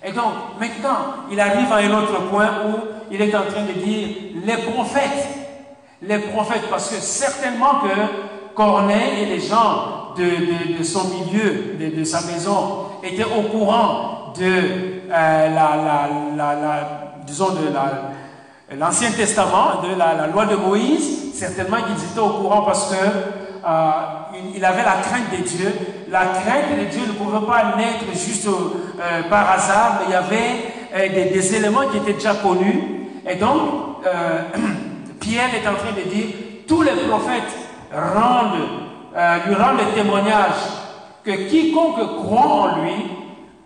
Et 0.03 0.11
donc, 0.11 0.31
maintenant, 0.59 1.25
il 1.31 1.39
arrive 1.39 1.71
à 1.71 1.77
un 1.77 1.91
autre 1.91 2.29
point 2.29 2.49
où 2.67 2.77
il 3.11 3.21
est 3.21 3.35
en 3.35 3.41
train 3.41 3.63
de 3.63 3.73
dire 3.83 4.07
les 4.45 4.57
prophètes. 4.71 5.27
Les 6.01 6.19
prophètes, 6.19 6.69
parce 6.69 6.89
que 6.89 7.01
certainement 7.01 7.81
que 7.83 8.55
Corneille 8.55 9.23
et 9.23 9.25
les 9.25 9.39
gens 9.39 10.13
de, 10.15 10.83
son 10.83 11.09
milieu, 11.09 11.75
de, 11.79 12.03
sa 12.03 12.21
maison, 12.21 12.85
étaient 13.03 13.25
au 13.25 13.41
courant 13.43 14.33
de 14.37 14.45
euh, 14.45 15.09
la, 15.09 15.75
la, 16.35 16.53
de 17.25 17.73
la, 17.73 18.11
l'Ancien 18.77 19.11
Testament, 19.11 19.81
la, 19.97 20.27
loi 20.27 20.45
de 20.45 20.55
Moïse, 20.55 21.33
certainement 21.33 21.77
qu'ils 21.77 22.03
étaient 22.03 22.19
au 22.19 22.29
courant 22.29 22.61
parce 22.63 22.91
que 22.91 22.95
euh, 22.95 23.91
il, 24.55 24.63
avait 24.63 24.83
la 24.83 24.97
crainte 25.01 25.31
de 25.31 25.43
Dieu. 25.43 25.73
La 26.09 26.25
crainte 26.25 26.77
de 26.77 26.85
Dieu 26.85 27.01
ne 27.07 27.13
pouvait 27.13 27.45
pas 27.45 27.75
naître 27.75 28.05
juste 28.13 28.47
euh, 28.47 29.23
par 29.29 29.49
hasard, 29.51 29.99
mais 29.99 30.05
il 30.07 30.11
y 30.11 30.15
avait 30.15 31.15
euh, 31.15 31.31
des, 31.31 31.55
éléments 31.55 31.87
qui 31.91 31.97
étaient 31.97 32.13
déjà 32.13 32.35
connus. 32.35 33.07
Et 33.27 33.35
donc, 33.35 33.59
Pierre 35.19 35.49
est 35.55 35.67
en 35.67 35.75
train 35.75 35.91
de 35.91 36.09
dire, 36.09 36.27
tous 36.67 36.83
les 36.83 36.91
prophètes 37.07 37.55
rendent, 37.91 39.47
lui 39.47 39.55
rendent 39.55 39.79
le 39.79 39.93
témoignage 39.95 40.55
que 41.23 41.31
quiconque 41.49 42.17
croit 42.17 42.41
en 42.41 42.81
lui 42.81 42.93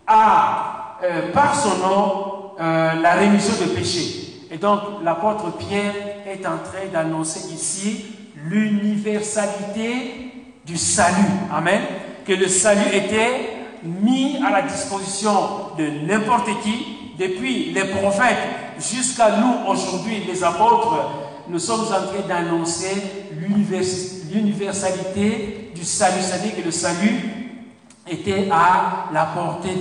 a, 0.08 0.98
par 1.34 1.54
son 1.56 1.78
nom, 1.78 2.24
la 2.60 3.14
rémission 3.14 3.54
de 3.64 3.70
péché. 3.72 4.23
Et 4.54 4.58
donc 4.58 4.80
l'apôtre 5.04 5.58
Pierre 5.58 5.94
est 6.28 6.46
en 6.46 6.60
train 6.60 6.86
d'annoncer 6.94 7.52
ici 7.52 8.06
l'universalité 8.46 10.32
du 10.64 10.78
salut. 10.78 11.26
Amen. 11.52 11.82
Que 12.24 12.34
le 12.34 12.48
salut 12.48 12.94
était 12.94 13.50
mis 13.84 14.38
à 14.46 14.52
la 14.52 14.62
disposition 14.62 15.32
de 15.76 16.06
n'importe 16.08 16.50
qui, 16.62 16.86
depuis 17.18 17.72
les 17.72 17.86
prophètes 17.86 18.38
jusqu'à 18.80 19.38
nous 19.38 19.72
aujourd'hui, 19.72 20.22
les 20.28 20.44
apôtres, 20.44 21.10
nous 21.48 21.58
sommes 21.58 21.88
en 21.88 22.06
train 22.08 22.22
d'annoncer 22.28 23.02
l'universalité 23.32 25.72
du 25.74 25.84
salut. 25.84 26.22
C'est-à-dire 26.22 26.58
que 26.58 26.62
le 26.62 26.70
salut 26.70 27.22
était 28.08 28.50
à 28.52 29.06
la 29.12 29.26
portée 29.26 29.74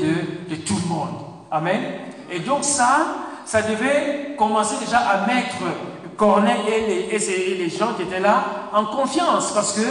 de, 0.49 0.57
tout 0.57 0.79
le 0.83 0.89
monde. 0.89 1.27
Amen. 1.51 1.83
Et 2.31 2.39
donc 2.41 2.65
ça, 2.65 3.32
ça 3.45 3.63
devait 3.63 4.35
commencer 4.37 4.77
déjà 4.81 4.99
à 4.99 5.27
mettre 5.27 5.57
Corneille 6.17 7.09
et 7.11 7.19
les, 7.59 7.69
gens 7.69 7.95
qui 7.95 8.03
étaient 8.03 8.21
là 8.21 8.45
en 8.73 8.85
confiance, 8.87 9.53
parce 9.53 9.73
que 9.73 9.83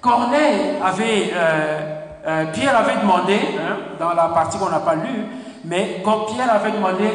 Corneille 0.00 0.76
avait, 0.82 1.30
euh, 1.32 1.96
euh, 2.26 2.46
Pierre 2.52 2.76
avait 2.76 3.00
demandé, 3.00 3.38
hein, 3.58 3.76
dans 3.98 4.14
la 4.14 4.28
partie 4.28 4.58
qu'on 4.58 4.68
n'a 4.68 4.80
pas 4.80 4.96
lue, 4.96 5.26
mais 5.64 6.02
quand 6.04 6.26
Pierre 6.26 6.52
avait 6.52 6.72
demandé, 6.72 7.08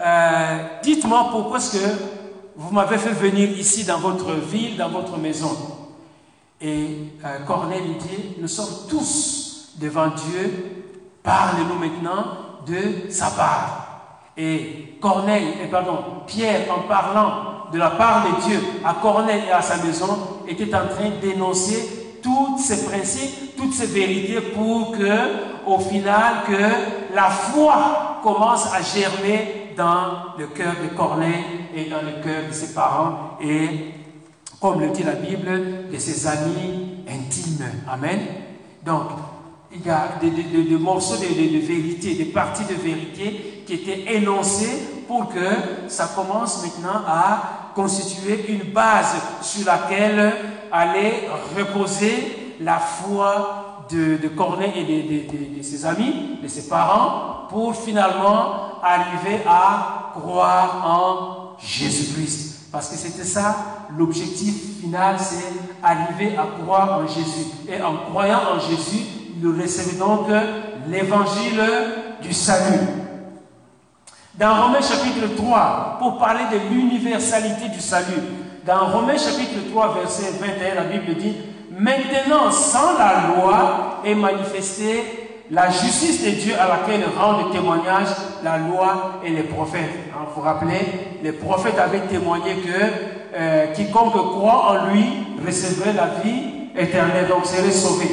euh, 0.00 0.58
dites-moi 0.82 1.28
pourquoi 1.30 1.58
est-ce 1.58 1.78
que 1.78 1.86
vous 2.56 2.74
m'avez 2.74 2.98
fait 2.98 3.12
venir 3.12 3.50
ici 3.50 3.84
dans 3.84 3.98
votre 3.98 4.32
ville, 4.32 4.76
dans 4.76 4.88
votre 4.88 5.16
maison. 5.16 5.56
Et 6.60 7.14
Corneille 7.46 7.96
dit, 8.00 8.36
nous 8.38 8.48
sommes 8.48 8.88
tous 8.88 9.70
devant 9.76 10.08
Dieu, 10.08 10.88
parlez-nous 11.22 11.78
maintenant 11.78 12.24
de 12.66 13.10
sa 13.10 13.30
part. 13.30 13.89
Et 14.36 14.96
Corneille, 15.00 15.54
et 15.62 15.66
pardon, 15.66 15.98
Pierre, 16.26 16.66
en 16.70 16.88
parlant 16.88 17.70
de 17.72 17.78
la 17.78 17.90
part 17.90 18.24
de 18.24 18.48
Dieu 18.48 18.60
à 18.84 18.94
Corneille 18.94 19.42
et 19.48 19.52
à 19.52 19.62
sa 19.62 19.76
maison, 19.84 20.18
était 20.48 20.74
en 20.74 20.86
train 20.88 21.10
d'énoncer 21.20 22.18
tous 22.22 22.58
ces 22.58 22.84
principes, 22.86 23.56
toutes 23.56 23.72
ces 23.72 23.86
vérités 23.86 24.40
pour 24.40 24.92
que, 24.92 25.66
au 25.66 25.78
final, 25.78 26.42
que 26.46 27.14
la 27.14 27.30
foi 27.30 28.20
commence 28.22 28.66
à 28.72 28.82
germer 28.82 29.74
dans 29.76 30.36
le 30.38 30.46
cœur 30.48 30.74
de 30.82 30.94
Corneille 30.96 31.44
et 31.74 31.84
dans 31.88 32.02
le 32.02 32.22
cœur 32.22 32.48
de 32.48 32.52
ses 32.52 32.74
parents 32.74 33.38
et, 33.40 33.94
comme 34.60 34.80
le 34.80 34.88
dit 34.88 35.02
la 35.02 35.14
Bible, 35.14 35.88
de 35.90 35.98
ses 35.98 36.26
amis 36.26 37.04
intimes. 37.08 37.64
Amen. 37.90 38.20
Donc, 38.84 39.04
il 39.72 39.86
y 39.86 39.90
a 39.90 40.18
des, 40.20 40.76
morceaux 40.78 41.16
de, 41.16 41.22
de, 41.22 41.64
vérité, 41.64 42.14
des 42.14 42.24
parties 42.26 42.64
de 42.64 42.74
vérité 42.74 43.59
qui 43.66 43.74
étaient 43.74 44.14
énoncées 44.14 45.04
pour 45.06 45.28
que 45.28 45.88
ça 45.88 46.10
commence 46.14 46.62
maintenant 46.62 47.02
à 47.06 47.72
constituer 47.74 48.46
une 48.48 48.72
base 48.72 49.16
sur 49.42 49.66
laquelle 49.66 50.32
allait 50.70 51.28
reposer 51.56 52.56
la 52.60 52.78
foi 52.78 53.86
de, 53.90 54.18
de 54.18 54.30
et 54.76 55.56
de, 55.56 55.62
ses 55.62 55.84
amis, 55.84 56.38
de 56.42 56.48
ses 56.48 56.68
parents, 56.68 57.48
pour 57.48 57.74
finalement 57.74 58.80
arriver 58.82 59.40
à 59.46 60.12
croire 60.14 60.82
en 60.86 61.58
Jésus-Christ. 61.58 62.68
Parce 62.70 62.88
que 62.88 62.96
c'était 62.96 63.24
ça 63.24 63.56
l'objectif 63.98 64.80
final, 64.80 65.16
c'est 65.18 65.52
arriver 65.82 66.36
à 66.36 66.46
croire 66.62 67.00
en 67.00 67.06
Jésus. 67.06 67.46
Et 67.68 67.82
en 67.82 67.96
croyant 68.10 68.40
en 68.54 68.60
Jésus, 68.60 69.04
nous 69.40 69.60
recevons 69.60 70.16
donc 70.16 70.28
l'évangile 70.88 71.62
du 72.22 72.32
salut. 72.32 73.09
Dans 74.40 74.54
Romains 74.54 74.80
chapitre 74.80 75.36
3, 75.36 75.96
pour 75.98 76.16
parler 76.16 76.44
de 76.50 76.74
l'universalité 76.74 77.68
du 77.68 77.78
salut, 77.78 78.22
dans 78.64 78.86
Romains 78.86 79.18
chapitre 79.18 79.68
3, 79.70 79.98
verset 80.00 80.32
21, 80.40 80.76
la 80.76 80.84
Bible 80.84 81.14
dit, 81.20 81.36
Maintenant, 81.78 82.50
sans 82.50 82.96
la 82.98 83.36
loi 83.36 84.00
est 84.02 84.14
manifestée 84.14 85.44
la 85.50 85.68
justice 85.68 86.24
de 86.24 86.30
Dieu 86.30 86.54
à 86.58 86.68
laquelle 86.68 87.04
rendent 87.18 87.52
témoignage 87.52 88.08
la 88.42 88.56
loi 88.56 89.20
et 89.22 89.28
les 89.28 89.42
prophètes. 89.42 89.90
Vous 90.14 90.34
vous 90.36 90.40
rappelez, 90.40 90.86
les 91.22 91.32
prophètes 91.32 91.78
avaient 91.78 92.06
témoigné 92.06 92.54
que 92.54 93.36
euh, 93.36 93.66
quiconque 93.74 94.14
croit 94.14 94.70
en 94.70 94.90
lui 94.90 95.04
recevrait 95.46 95.92
la 95.92 96.22
vie 96.24 96.70
éternelle, 96.78 97.28
donc 97.28 97.44
serait 97.44 97.70
sauvé. 97.70 98.06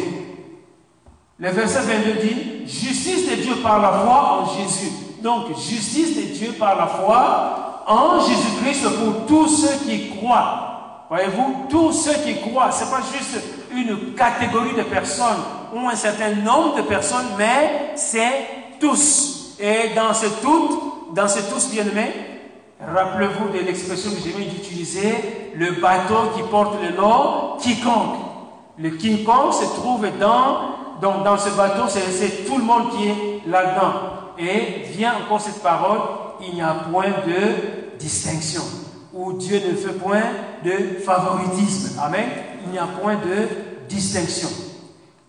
Le 1.40 1.52
verset 1.52 1.80
22 1.84 2.20
dit, 2.20 2.68
justice 2.68 3.30
de 3.30 3.36
Dieu 3.42 3.56
par 3.64 3.82
la 3.82 3.94
foi 4.00 4.42
en 4.42 4.60
Jésus. 4.60 5.07
Donc, 5.22 5.48
justice 5.58 6.16
de 6.16 6.34
Dieu 6.34 6.54
par 6.54 6.76
la 6.78 6.88
foi 6.88 7.84
en 7.88 8.20
Jésus-Christ 8.20 8.84
pour 8.98 9.26
tous 9.26 9.48
ceux 9.48 9.86
qui 9.88 10.10
croient. 10.18 11.06
Voyez-vous, 11.10 11.68
tous 11.70 11.92
ceux 11.94 12.16
qui 12.26 12.40
croient, 12.42 12.72
ce 12.72 12.84
n'est 12.84 12.92
pas 12.92 13.02
juste 13.14 13.42
une 13.72 14.14
catégorie 14.14 14.76
de 14.76 14.84
personnes 14.84 15.42
ou 15.74 15.88
un 15.88 15.96
certain 15.96 16.36
nombre 16.36 16.76
de 16.76 16.82
personnes, 16.82 17.28
mais 17.38 17.94
c'est 17.96 18.78
tous. 18.80 19.56
Et 19.60 19.96
dans 19.96 20.14
ce 20.14 20.28
tout, 20.42 21.12
dans 21.14 21.28
ce 21.28 21.40
tous 21.50 21.70
bien-aimés, 21.70 22.14
rappelez-vous 22.86 23.58
de 23.58 23.64
l'expression 23.64 24.12
que 24.12 24.18
j'ai 24.24 24.32
viens 24.32 24.48
d'utiliser, 24.48 25.52
le 25.56 25.72
bateau 25.82 26.32
qui 26.36 26.44
porte 26.44 26.76
le 26.84 26.96
nom 26.96 27.58
quiconque. 27.60 28.18
Le 28.78 28.92
quiconque 28.92 29.54
se 29.54 29.66
trouve 29.66 30.06
dans 30.20 30.78
dans 31.02 31.38
ce 31.38 31.50
bateau, 31.52 31.84
c'est 31.88 32.46
tout 32.46 32.58
le 32.58 32.64
monde 32.64 32.90
qui 32.92 33.08
est 33.08 33.42
là-dedans. 33.48 34.17
Et 34.40 34.84
vient 34.92 35.16
encore 35.18 35.42
cette 35.42 35.62
parole, 35.62 36.00
il 36.42 36.54
n'y 36.54 36.62
a 36.62 36.74
point 36.92 37.10
de 37.10 37.98
distinction, 37.98 38.62
où 39.14 39.34
Dieu 39.34 39.60
ne 39.68 39.76
fait 39.76 39.94
point 39.94 40.24
de 40.64 41.00
favoritisme. 41.04 42.00
Amen. 42.00 42.26
Il 42.66 42.72
n'y 42.72 42.80
a 42.80 42.86
point 42.86 43.16
de 43.16 43.48
distinction. 43.90 44.50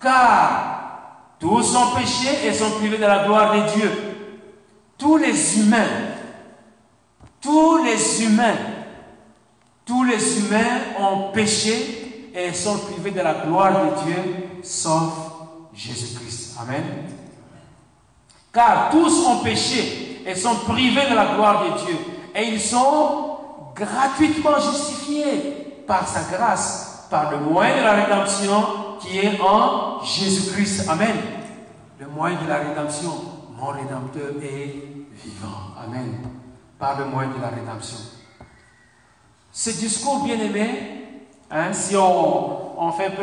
Car 0.00 0.78
tous 1.38 1.76
ont 1.76 1.96
péché 1.96 2.46
et 2.46 2.52
sont 2.52 2.70
privés 2.72 2.98
de 2.98 3.02
la 3.02 3.24
gloire 3.24 3.54
de 3.54 3.72
Dieu. 3.74 3.90
Tous 4.96 5.16
les 5.16 5.58
humains, 5.58 5.86
tous 7.40 7.84
les 7.84 8.24
humains, 8.24 8.56
tous 9.86 10.04
les 10.04 10.38
humains 10.38 10.80
ont 11.00 11.32
péché 11.32 12.30
et 12.34 12.52
sont 12.52 12.78
privés 12.78 13.12
de 13.12 13.20
la 13.20 13.34
gloire 13.46 13.72
de 13.72 14.04
Dieu, 14.04 14.22
sauf 14.62 15.12
Jésus-Christ. 15.72 16.56
Amen. 16.60 16.82
Car 18.58 18.90
tous 18.90 19.24
ont 19.24 19.38
péché 19.44 20.20
et 20.26 20.34
sont 20.34 20.56
privés 20.66 21.08
de 21.08 21.14
la 21.14 21.36
gloire 21.36 21.62
de 21.62 21.78
Dieu. 21.78 21.96
Et 22.34 22.48
ils 22.48 22.60
sont 22.60 23.38
gratuitement 23.72 24.58
justifiés 24.58 25.84
par 25.86 26.08
sa 26.08 26.22
grâce, 26.36 27.06
par 27.08 27.30
le 27.30 27.38
moyen 27.38 27.76
de 27.76 27.82
la 27.82 27.92
rédemption 27.92 28.64
qui 28.98 29.16
est 29.16 29.40
en 29.40 30.02
Jésus-Christ. 30.02 30.88
Amen. 30.88 31.14
le 32.00 32.08
moyen 32.08 32.36
de 32.42 32.48
la 32.48 32.56
rédemption, 32.56 33.12
mon 33.56 33.66
rédempteur 33.68 34.32
est 34.42 34.74
vivant. 35.22 35.76
Amen. 35.80 36.18
Par 36.80 36.98
le 36.98 37.04
moyen 37.04 37.30
de 37.30 37.40
la 37.40 37.50
rédemption. 37.50 37.98
Ce 39.52 39.70
discours 39.70 40.24
bien-aimé, 40.24 41.20
hein, 41.52 41.72
si 41.72 41.96
on, 41.96 42.90
fait 42.90 43.06
un 43.06 43.10
peu 43.10 43.22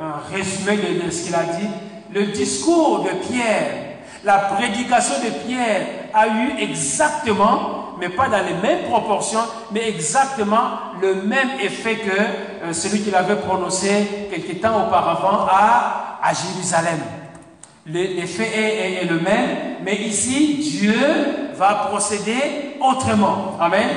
un 0.00 0.34
résumé 0.34 0.78
de 1.04 1.10
ce 1.10 1.26
qu'il 1.26 1.34
a 1.34 1.44
dit, 1.44 1.68
le 2.14 2.28
discours 2.28 3.04
de 3.04 3.10
Pierre, 3.28 3.89
la 4.24 4.38
prédication 4.38 5.14
de 5.24 5.30
Pierre 5.46 5.86
a 6.12 6.26
eu 6.28 6.58
exactement, 6.58 7.94
mais 7.98 8.10
pas 8.10 8.28
dans 8.28 8.44
les 8.44 8.54
mêmes 8.54 8.84
proportions, 8.84 9.40
mais 9.72 9.88
exactement 9.88 10.70
le 11.00 11.22
même 11.22 11.50
effet 11.62 11.96
que 11.96 12.10
euh, 12.66 12.72
celui 12.72 13.00
qu'il 13.00 13.14
avait 13.14 13.36
prononcé 13.36 14.28
quelque 14.30 14.60
temps 14.60 14.86
auparavant 14.86 15.46
à, 15.50 16.32
Jérusalem. 16.34 17.00
L'effet 17.86 18.50
est, 18.54 19.02
est, 19.02 19.04
le 19.06 19.20
même, 19.20 19.76
mais 19.82 19.96
ici, 19.96 20.58
Dieu 20.78 20.94
va 21.54 21.86
procéder 21.90 22.76
autrement. 22.80 23.56
Amen. 23.58 23.88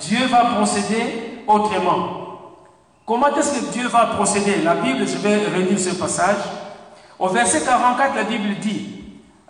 Dieu 0.00 0.24
va 0.26 0.44
procéder 0.56 1.42
autrement. 1.46 2.24
Comment 3.04 3.34
est-ce 3.36 3.60
que 3.60 3.72
Dieu 3.72 3.88
va 3.88 4.06
procéder? 4.06 4.62
La 4.64 4.76
Bible, 4.76 5.06
je 5.06 5.18
vais 5.18 5.36
relire 5.54 5.78
ce 5.78 5.90
passage. 5.90 6.36
Au 7.18 7.28
verset 7.28 7.62
44, 7.64 8.16
la 8.16 8.22
Bible 8.22 8.54
dit, 8.60 9.03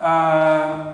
euh, 0.05 0.93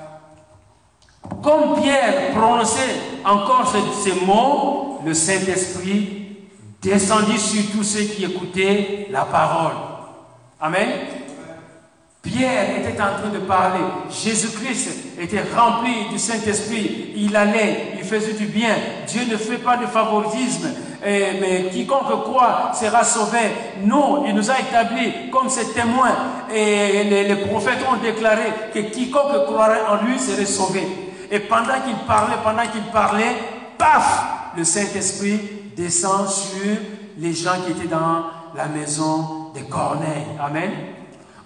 comme 1.44 1.82
Pierre 1.82 2.32
prononçait 2.32 2.96
encore 3.26 3.72
ces, 4.04 4.26
mots, 4.26 5.00
le 5.06 5.14
Saint-Esprit 5.14 6.38
descendit 6.82 7.38
sur 7.38 7.72
tous 7.72 7.84
ceux 7.84 8.04
qui 8.04 8.26
écoutaient 8.26 9.08
la 9.12 9.26
parole. 9.26 9.74
Amen. 10.60 10.90
Pierre 12.22 12.80
était 12.80 13.02
en 13.02 13.20
train 13.20 13.30
de 13.34 13.40
parler. 13.40 13.84
Jésus-Christ 14.10 15.20
était 15.20 15.44
rempli 15.56 16.10
du 16.12 16.20
Saint-Esprit. 16.20 17.14
Il 17.16 17.36
allait, 17.36 17.94
il 17.98 18.04
faisait 18.04 18.34
du 18.34 18.46
bien. 18.46 18.76
Dieu 19.08 19.22
ne 19.30 19.38
fait 19.38 19.58
pas 19.58 19.78
de 19.78 19.88
favoritisme. 19.88 20.70
Eh, 21.04 21.40
mais 21.42 21.70
quiconque 21.72 22.24
croit 22.24 22.74
sera 22.76 23.04
sauvé. 23.04 23.40
Nous, 23.84 24.24
il 24.28 24.36
nous 24.36 24.52
a 24.52 24.60
établis 24.60 25.32
comme 25.32 25.50
ses 25.50 25.74
témoins. 25.74 26.16
Et 26.54 27.04
les, 27.06 27.36
prophètes 27.38 27.80
ont 27.92 27.98
déclaré 27.98 28.44
que 28.72 28.80
quiconque 28.80 29.46
croirait 29.48 29.82
en 29.90 30.06
lui 30.06 30.20
serait 30.20 30.46
sauvé. 30.46 30.88
Et 31.32 31.40
pendant 31.40 31.82
qu'il 31.84 31.96
parlait, 32.06 32.36
pendant 32.44 32.68
qu'il 32.72 32.84
parlait, 32.92 33.36
paf, 33.80 34.26
le 34.56 34.64
Saint-Esprit 34.64 35.40
descend 35.76 36.28
sur 36.28 36.78
les 37.18 37.34
gens 37.34 37.56
qui 37.66 37.72
étaient 37.72 37.88
dans 37.88 38.26
la 38.56 38.68
maison 38.68 39.52
de 39.56 39.62
Corneille. 39.62 40.28
Amen. 40.40 40.70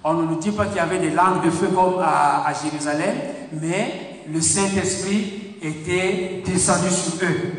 On 0.07 0.13
ne 0.13 0.27
nous 0.27 0.35
dit 0.35 0.51
pas 0.51 0.67
qu'il 0.67 0.75
y 0.75 0.79
avait 0.79 0.99
des 0.99 1.09
langues 1.09 1.43
de 1.43 1.49
feu 1.49 1.69
comme 1.73 1.99
à, 1.99 2.53
Jérusalem, 2.63 3.15
mais 3.53 4.21
le 4.31 4.39
Saint-Esprit 4.39 5.55
était 5.63 6.43
descendu 6.45 6.91
sur 6.91 7.13
eux. 7.23 7.53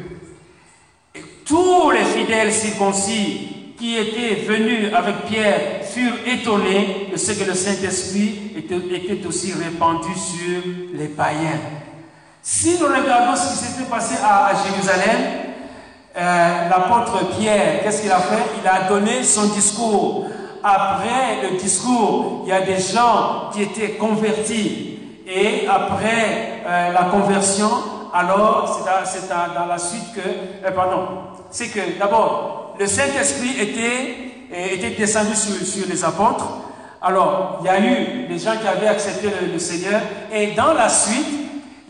Et 1.16 1.24
tous 1.44 1.90
les 1.90 2.04
fidèles 2.04 2.52
circoncis 2.52 3.48
qui 3.76 3.96
étaient 3.96 4.44
venus 4.46 4.94
avec 4.94 5.24
Pierre 5.26 5.84
furent 5.92 6.24
étonnés 6.24 7.08
de 7.10 7.16
ce 7.16 7.32
que 7.32 7.42
le 7.42 7.54
Saint-Esprit 7.54 8.52
était, 8.56 9.26
aussi 9.26 9.52
répandu 9.52 10.14
sur 10.14 10.62
les 10.94 11.08
païens. 11.08 11.58
Si 12.42 12.78
nous 12.78 12.86
regardons 12.86 13.34
ce 13.34 13.58
qui 13.58 13.64
s'était 13.64 13.90
passé 13.90 14.14
à, 14.22 14.52
Jérusalem, 14.68 15.20
euh, 16.16 16.68
l'apôtre 16.68 17.36
Pierre, 17.36 17.82
qu'est-ce 17.82 18.02
qu'il 18.02 18.12
a 18.12 18.20
fait? 18.20 18.44
Il 18.62 18.68
a 18.68 18.88
donné 18.88 19.24
son 19.24 19.46
discours 19.46 20.26
après 20.66 21.48
le 21.48 21.56
discours, 21.58 22.42
il 22.44 22.48
y 22.48 22.52
a 22.52 22.60
des 22.60 22.80
gens 22.80 23.50
qui 23.52 23.62
étaient 23.62 23.90
convertis. 23.90 24.98
Et 25.24 25.66
après 25.68 26.62
euh, 26.66 26.92
la 26.92 27.04
conversion, 27.04 27.70
alors 28.12 28.82
c'est 29.04 29.28
dans, 29.28 29.66
la 29.66 29.78
suite 29.78 30.12
que, 30.12 30.66
euh, 30.66 30.70
pardon, 30.72 31.06
c'est 31.50 31.68
que 31.68 31.96
d'abord, 31.98 32.74
le 32.80 32.86
Saint-Esprit 32.86 33.60
était, 33.60 34.16
euh, 34.52 34.74
était 34.74 34.90
descendu 34.90 35.36
sur, 35.36 35.86
les 35.88 36.04
apôtres. 36.04 36.48
Alors, 37.00 37.58
il 37.60 37.66
y 37.66 37.68
a 37.68 37.80
eu 37.80 38.26
des 38.26 38.38
gens 38.38 38.56
qui 38.60 38.66
avaient 38.66 38.88
accepté 38.88 39.28
le, 39.52 39.58
Seigneur. 39.60 40.00
Et 40.32 40.48
dans 40.52 40.72
la 40.72 40.88
suite, 40.88 41.26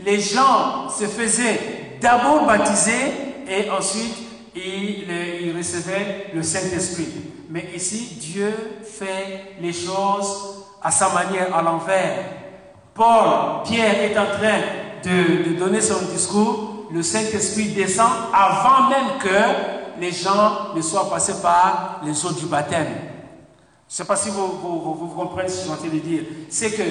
les 0.05 0.21
gens 0.21 0.91
se 0.91 1.05
faisaient 1.05 1.61
d'abord 2.03 2.45
baptiser 2.45 2.93
et 3.49 3.71
ensuite 3.71 4.17
ils, 4.55 5.07
ils 5.41 5.57
recevaient 5.57 6.27
le 6.35 6.43
Saint-Esprit. 6.43 7.36
Mais 7.49 7.71
ici, 7.75 8.17
Dieu 8.21 8.53
fait 8.85 9.55
les 9.61 9.73
choses 9.73 10.65
à 10.83 10.91
sa 10.91 11.11
manière, 11.11 11.55
à 11.55 11.63
l'envers. 11.63 12.25
Paul, 12.95 13.63
Pierre 13.65 14.03
est 14.03 14.19
en 14.19 14.27
train 14.27 14.61
de, 15.05 15.59
donner 15.59 15.81
son 15.81 16.01
discours. 16.13 16.87
Le 16.91 17.03
Saint-Esprit 17.03 17.69
descend 17.69 18.11
avant 18.33 18.89
même 18.89 19.19
que 19.21 20.01
les 20.01 20.13
gens 20.13 20.75
ne 20.75 20.83
soient 20.83 21.09
passés 21.11 21.41
par 21.43 22.01
les 22.05 22.25
eaux 22.25 22.33
du 22.33 22.47
baptême. 22.47 22.87
Je 23.89 23.93
ne 23.93 23.97
sais 23.97 24.05
pas 24.05 24.17
si 24.17 24.31
vous, 24.31 24.47
vous, 24.47 25.09
comprenez 25.17 25.49
ce 25.49 25.55
que 25.55 25.61
je 25.61 25.65
suis 25.65 25.73
en 25.73 25.77
train 25.77 25.89
de 25.89 26.01
dire. 26.01 26.23
C'est 26.51 26.73
que 26.73 26.83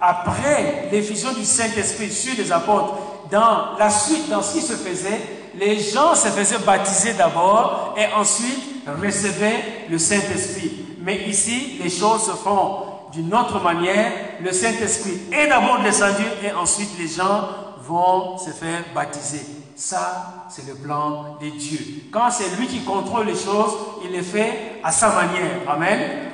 après 0.00 0.88
l'effusion 0.90 1.32
du 1.32 1.44
Saint-Esprit 1.44 2.10
sur 2.10 2.34
les 2.36 2.50
apôtres, 2.50 2.94
dans 3.30 3.78
la 3.78 3.88
suite, 3.88 4.28
dans 4.28 4.42
ce 4.42 4.54
qui 4.54 4.60
se 4.60 4.74
faisait, 4.74 5.41
les 5.54 5.78
gens 5.80 6.14
se 6.14 6.28
faisaient 6.28 6.58
baptiser 6.58 7.14
d'abord 7.14 7.94
et 7.96 8.12
ensuite 8.18 8.86
recevait 9.02 9.86
le 9.90 9.98
Saint-Esprit. 9.98 10.72
Mais 11.00 11.28
ici, 11.28 11.78
les 11.82 11.90
choses 11.90 12.26
se 12.26 12.32
font 12.32 12.84
d'une 13.12 13.32
autre 13.34 13.60
manière. 13.60 14.12
Le 14.40 14.52
Saint-Esprit 14.52 15.20
est 15.32 15.48
d'abord 15.48 15.80
descendu 15.82 16.24
et 16.42 16.52
ensuite 16.52 16.90
les 16.98 17.08
gens 17.08 17.48
vont 17.86 18.38
se 18.38 18.50
faire 18.50 18.84
baptiser. 18.94 19.42
Ça, 19.74 20.46
c'est 20.48 20.66
le 20.66 20.74
plan 20.74 21.36
de 21.40 21.48
Dieu. 21.48 22.04
Quand 22.12 22.30
c'est 22.30 22.56
lui 22.58 22.66
qui 22.66 22.80
contrôle 22.80 23.26
les 23.26 23.34
choses, 23.34 23.74
il 24.04 24.12
les 24.12 24.22
fait 24.22 24.80
à 24.82 24.92
sa 24.92 25.08
manière. 25.08 25.60
Amen. 25.68 26.30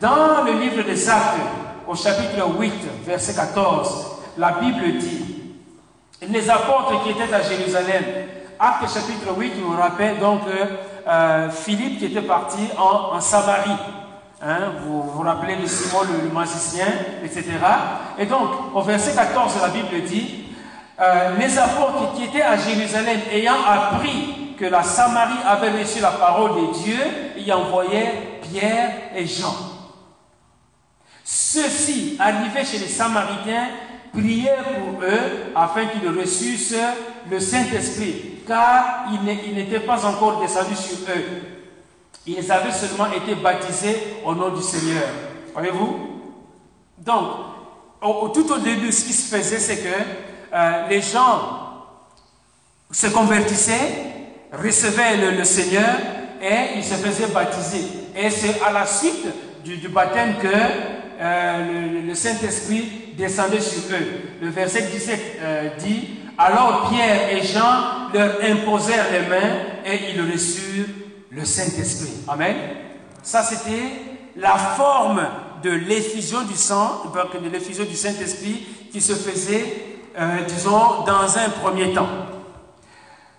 Dans 0.00 0.44
le 0.44 0.52
livre 0.52 0.82
des 0.82 1.08
Actes, 1.08 1.40
au 1.86 1.94
chapitre 1.94 2.46
8, 2.58 2.72
verset 3.04 3.34
14, 3.34 4.06
la 4.38 4.52
Bible 4.52 4.98
dit, 4.98 5.36
les 6.22 6.50
apôtres 6.50 7.02
qui 7.02 7.10
étaient 7.10 7.32
à 7.32 7.42
Jérusalem, 7.42 8.04
Acte 8.58 8.88
chapitre 8.88 9.36
8 9.36 9.52
nous 9.60 9.76
rappelle 9.76 10.18
donc 10.18 10.40
euh, 10.46 10.64
euh, 11.06 11.50
Philippe 11.50 11.98
qui 11.98 12.06
était 12.06 12.22
parti 12.22 12.58
en, 12.78 13.20
Samarie. 13.20 13.76
Hein, 14.42 14.72
vous 14.86 15.02
vous 15.02 15.22
rappelez 15.22 15.56
de 15.56 15.66
Simon 15.66 16.00
le, 16.04 16.32
magicien, 16.32 16.86
etc. 17.22 17.44
Et 18.18 18.24
donc, 18.24 18.48
au 18.74 18.80
verset 18.80 19.14
14, 19.14 19.60
la 19.60 19.68
Bible 19.68 20.02
dit, 20.06 20.46
euh, 20.98 21.36
les 21.38 21.58
apôtres 21.58 22.14
qui 22.14 22.24
étaient 22.24 22.42
à 22.42 22.56
Jérusalem 22.56 23.20
ayant 23.30 23.62
appris 23.66 24.54
que 24.58 24.64
la 24.64 24.82
Samarie 24.82 25.42
avait 25.46 25.78
reçu 25.78 26.00
la 26.00 26.12
parole 26.12 26.52
de 26.54 26.72
Dieu, 26.82 26.98
y 27.36 27.52
envoyaient 27.52 28.40
Pierre 28.50 28.90
et 29.14 29.26
Jean. 29.26 29.54
Ceux-ci, 31.22 32.16
arrivés 32.18 32.64
chez 32.64 32.78
les 32.78 32.88
Samaritains, 32.88 33.68
prièrent 34.14 34.64
pour 34.64 35.02
eux 35.02 35.52
afin 35.54 35.86
qu'ils 35.86 36.08
reçussent 36.08 36.74
le 37.30 37.38
Saint-Esprit, 37.38 38.35
car 38.46 39.06
il 39.12 39.54
n'était 39.54 39.80
pas 39.80 40.04
encore 40.04 40.40
descendu 40.40 40.74
sur 40.74 40.98
eux. 41.08 41.42
Ils 42.26 42.50
avaient 42.50 42.72
seulement 42.72 43.10
été 43.12 43.34
baptisés 43.36 44.18
au 44.24 44.34
nom 44.34 44.48
du 44.48 44.62
Seigneur. 44.62 45.04
Voyez-vous 45.52 45.96
Donc, 46.98 47.28
tout 48.34 48.52
au 48.52 48.58
début, 48.58 48.90
ce 48.92 49.04
qui 49.04 49.12
se 49.12 49.34
faisait, 49.34 49.58
c'est 49.58 49.78
que 49.78 50.02
euh, 50.52 50.88
les 50.88 51.00
gens 51.00 51.66
se 52.90 53.06
convertissaient, 53.08 54.06
recevaient 54.52 55.16
le, 55.16 55.44
Seigneur 55.44 55.96
et 56.40 56.76
ils 56.76 56.84
se 56.84 56.94
faisaient 56.94 57.32
baptiser. 57.32 57.84
Et 58.16 58.30
c'est 58.30 58.60
à 58.62 58.72
la 58.72 58.86
suite 58.86 59.26
du, 59.64 59.88
baptême 59.88 60.36
que 60.40 60.48
euh, 61.20 62.02
le, 62.06 62.14
Saint-Esprit 62.14 63.14
descendait 63.16 63.60
sur 63.60 63.82
eux. 63.92 64.38
Le 64.40 64.48
verset 64.48 64.82
17 64.82 65.20
euh, 65.40 65.68
dit 65.78 66.08
alors 66.38 66.90
Pierre 66.90 67.30
et 67.30 67.42
Jean 67.42 68.10
leur 68.12 68.36
imposèrent 68.42 69.10
les 69.12 69.26
mains 69.28 69.56
et 69.84 70.12
ils 70.14 70.32
reçurent 70.32 70.86
le 71.30 71.44
Saint-Esprit. 71.44 72.24
Amen. 72.28 72.56
Ça, 73.22 73.42
c'était 73.42 73.92
la 74.36 74.56
forme 74.56 75.26
de 75.62 75.70
l'effusion 75.70 76.42
du 76.42 76.54
sang, 76.54 77.02
de 77.42 77.48
l'effusion 77.48 77.84
du 77.84 77.96
Saint-Esprit 77.96 78.66
qui 78.92 79.00
se 79.00 79.14
faisait, 79.14 79.98
euh, 80.18 80.42
disons, 80.46 81.04
dans 81.06 81.38
un 81.38 81.48
premier 81.62 81.92
temps. 81.92 82.08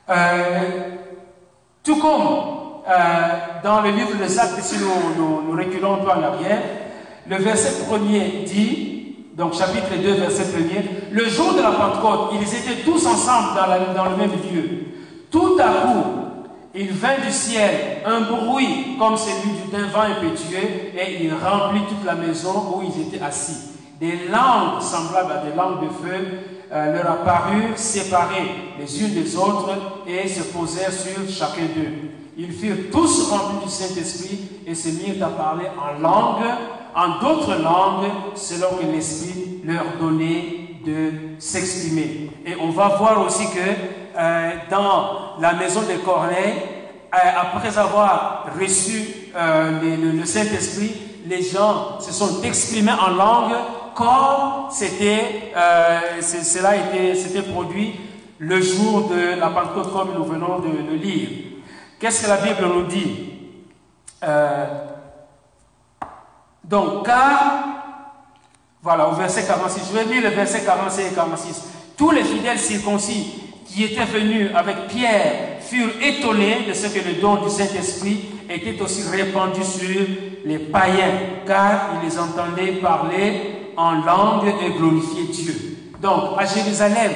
Euh, 0.09 0.89
tout 1.83 1.97
comme 1.97 2.27
euh, 2.87 2.91
dans 3.63 3.81
le 3.81 3.91
livre 3.91 4.15
de 4.17 4.23
Actes, 4.23 4.61
si 4.61 4.77
nous 4.77 5.55
reculons 5.55 5.95
un 5.95 5.97
peu 5.97 6.11
en 6.11 6.23
arrière, 6.23 6.61
le 7.27 7.35
verset 7.37 7.85
premier 7.85 8.43
dit 8.45 8.96
donc 9.37 9.53
chapitre 9.53 9.95
2, 10.01 10.13
verset 10.13 10.43
1er, 10.43 11.11
le 11.11 11.29
jour 11.29 11.53
de 11.53 11.61
la 11.61 11.71
Pentecôte, 11.71 12.31
ils 12.33 12.55
étaient 12.55 12.81
tous 12.83 13.05
ensemble 13.05 13.49
dans, 13.55 13.93
dans 13.93 14.09
le 14.09 14.17
même 14.17 14.31
lieu. 14.31 14.85
Tout 15.29 15.57
à 15.59 15.85
coup, 15.85 16.03
il 16.73 16.91
vint 16.91 17.19
du 17.23 17.31
ciel 17.31 18.01
un 18.05 18.21
bruit 18.21 18.97
comme 18.97 19.15
celui 19.15 19.51
d'un 19.71 19.87
vent 19.87 20.01
impétueux 20.01 20.91
et 20.97 21.23
il 21.23 21.31
remplit 21.33 21.81
toute 21.87 22.05
la 22.05 22.15
maison 22.15 22.73
où 22.75 22.83
ils 22.83 23.01
étaient 23.01 23.23
assis. 23.23 23.77
des 23.99 24.27
langues 24.27 24.81
semblables 24.81 25.31
à 25.31 25.37
des 25.37 25.55
langues 25.55 25.81
de 25.81 25.89
feu 25.89 26.27
euh, 26.71 26.93
leur 26.93 27.11
apparurent 27.11 27.77
séparées 27.77 28.51
les 28.79 29.03
unes 29.03 29.13
des 29.13 29.35
autres 29.35 29.69
et 30.05 30.27
se 30.27 30.43
posèrent 30.43 30.91
sur 30.91 31.27
chacun 31.29 31.63
d'eux. 31.75 32.11
Ils 32.37 32.51
furent 32.51 32.91
tous 32.91 33.29
remplis 33.31 33.65
du 33.65 33.71
Saint-Esprit 33.71 34.39
et 34.67 34.75
se 34.75 34.89
mirent 34.89 35.25
à 35.25 35.29
parler 35.29 35.65
en 35.77 35.99
langue, 35.99 36.45
en 36.95 37.19
d'autres 37.19 37.55
langues, 37.61 38.11
selon 38.35 38.77
que 38.77 38.85
l'Esprit 38.91 39.61
leur 39.63 39.85
donnait 39.99 40.79
de 40.85 41.11
s'exprimer. 41.39 42.31
Et 42.45 42.55
on 42.59 42.69
va 42.69 42.89
voir 42.89 43.25
aussi 43.25 43.45
que 43.47 43.59
euh, 44.17 44.51
dans 44.69 45.39
la 45.39 45.53
maison 45.53 45.81
de 45.81 45.97
Corneille, 46.03 46.61
euh, 47.13 47.17
après 47.39 47.77
avoir 47.77 48.45
reçu 48.59 49.31
le, 49.35 50.11
le 50.17 50.25
Saint-Esprit, 50.25 50.93
les 51.27 51.41
gens 51.43 51.99
se 51.99 52.11
sont 52.11 52.41
exprimés 52.43 52.91
en 52.91 53.11
langue 53.11 53.53
comme 53.97 54.69
c'était, 54.69 55.51
euh, 55.55 56.21
cela 56.21 56.73
s'était 57.15 57.41
produit 57.41 57.95
le 58.37 58.61
jour 58.61 59.09
de 59.09 59.39
la 59.39 59.49
Pentecôte, 59.49 59.91
comme 59.91 60.13
nous 60.13 60.23
venons 60.23 60.59
de 60.59 60.67
le 60.67 60.95
lire. 60.95 61.29
Qu'est-ce 61.99 62.23
que 62.23 62.29
la 62.29 62.37
Bible 62.37 62.67
nous 62.67 62.85
dit? 62.85 63.29
Euh, 64.23 64.65
Donc, 66.69 67.05
car, 67.05 67.63
voilà, 68.83 69.07
au 69.09 69.13
verset 69.13 69.45
46, 69.45 69.81
je 69.89 69.97
vais 69.97 70.13
lire 70.13 70.29
le 70.29 70.35
verset 70.35 70.63
46 70.65 71.01
et 71.01 71.15
46. 71.15 71.63
Tous 71.95 72.11
les 72.11 72.23
fidèles 72.23 72.59
circoncis 72.59 73.41
qui 73.65 73.83
étaient 73.85 74.05
venus 74.05 74.51
avec 74.53 74.87
Pierre 74.87 75.61
furent 75.61 76.01
étonnés 76.01 76.65
de 76.67 76.73
ce 76.73 76.87
que 76.87 77.07
le 77.07 77.21
don 77.21 77.43
du 77.43 77.49
Saint-Esprit 77.49 78.25
était 78.49 78.81
aussi 78.81 79.07
répandu 79.09 79.63
sur 79.63 80.05
les 80.45 80.59
païens, 80.59 81.11
car 81.45 81.89
ils 81.95 82.07
les 82.07 82.19
entendaient 82.19 82.73
parler 82.81 83.71
en 83.77 83.95
langue 84.01 84.53
et 84.61 84.71
glorifier 84.71 85.23
Dieu. 85.23 85.77
Donc, 86.01 86.37
à 86.37 86.45
Jérusalem, 86.45 87.11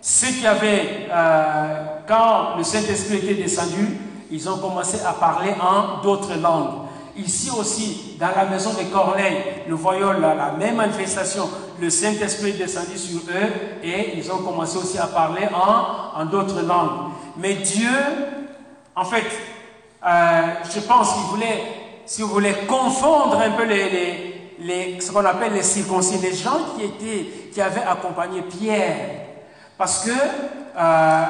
ceux 0.00 0.28
qui 0.28 0.46
avaient, 0.46 1.08
euh, 1.10 1.84
quand 2.08 2.56
le 2.56 2.64
Saint-Esprit 2.64 3.18
était 3.18 3.42
descendu, 3.42 3.86
ils 4.30 4.48
ont 4.48 4.58
commencé 4.58 4.98
à 5.04 5.12
parler 5.12 5.52
en 5.60 6.02
d'autres 6.02 6.34
langues. 6.40 6.86
Ici 7.24 7.50
aussi, 7.50 8.16
dans 8.18 8.30
la 8.34 8.44
maison 8.44 8.70
de 8.70 8.84
Corneille, 8.92 9.42
nous 9.68 9.76
voyons 9.76 10.12
la, 10.12 10.52
même 10.58 10.76
manifestation. 10.76 11.48
Le 11.80 11.90
Saint-Esprit 11.90 12.50
est 12.50 12.58
descendu 12.58 12.96
sur 12.96 13.20
eux 13.20 13.82
et 13.82 14.16
ils 14.16 14.30
ont 14.32 14.38
commencé 14.38 14.78
aussi 14.78 14.98
à 14.98 15.06
parler 15.06 15.46
en, 15.52 16.20
en 16.20 16.24
d'autres 16.26 16.62
langues. 16.62 17.12
Mais 17.36 17.54
Dieu, 17.54 17.90
en 18.96 19.04
fait, 19.04 19.24
euh, 20.06 20.42
je 20.74 20.80
pense 20.80 21.12
qu'il 21.12 21.22
voulait, 21.24 21.62
si 22.06 22.22
vous 22.22 22.28
voulez, 22.28 22.54
confondre 22.66 23.40
un 23.40 23.50
peu 23.50 23.64
les 23.64 24.30
ce 25.00 25.10
qu'on 25.10 25.24
appelle 25.24 25.54
les 25.54 25.62
circoncis, 25.62 26.18
les 26.18 26.34
gens 26.34 26.58
qui, 26.76 26.84
étaient, 26.84 27.26
qui 27.52 27.60
avaient 27.60 27.82
accompagné 27.82 28.42
Pierre. 28.42 28.96
Parce 29.78 30.04
que 30.04 30.10
euh, 30.10 31.24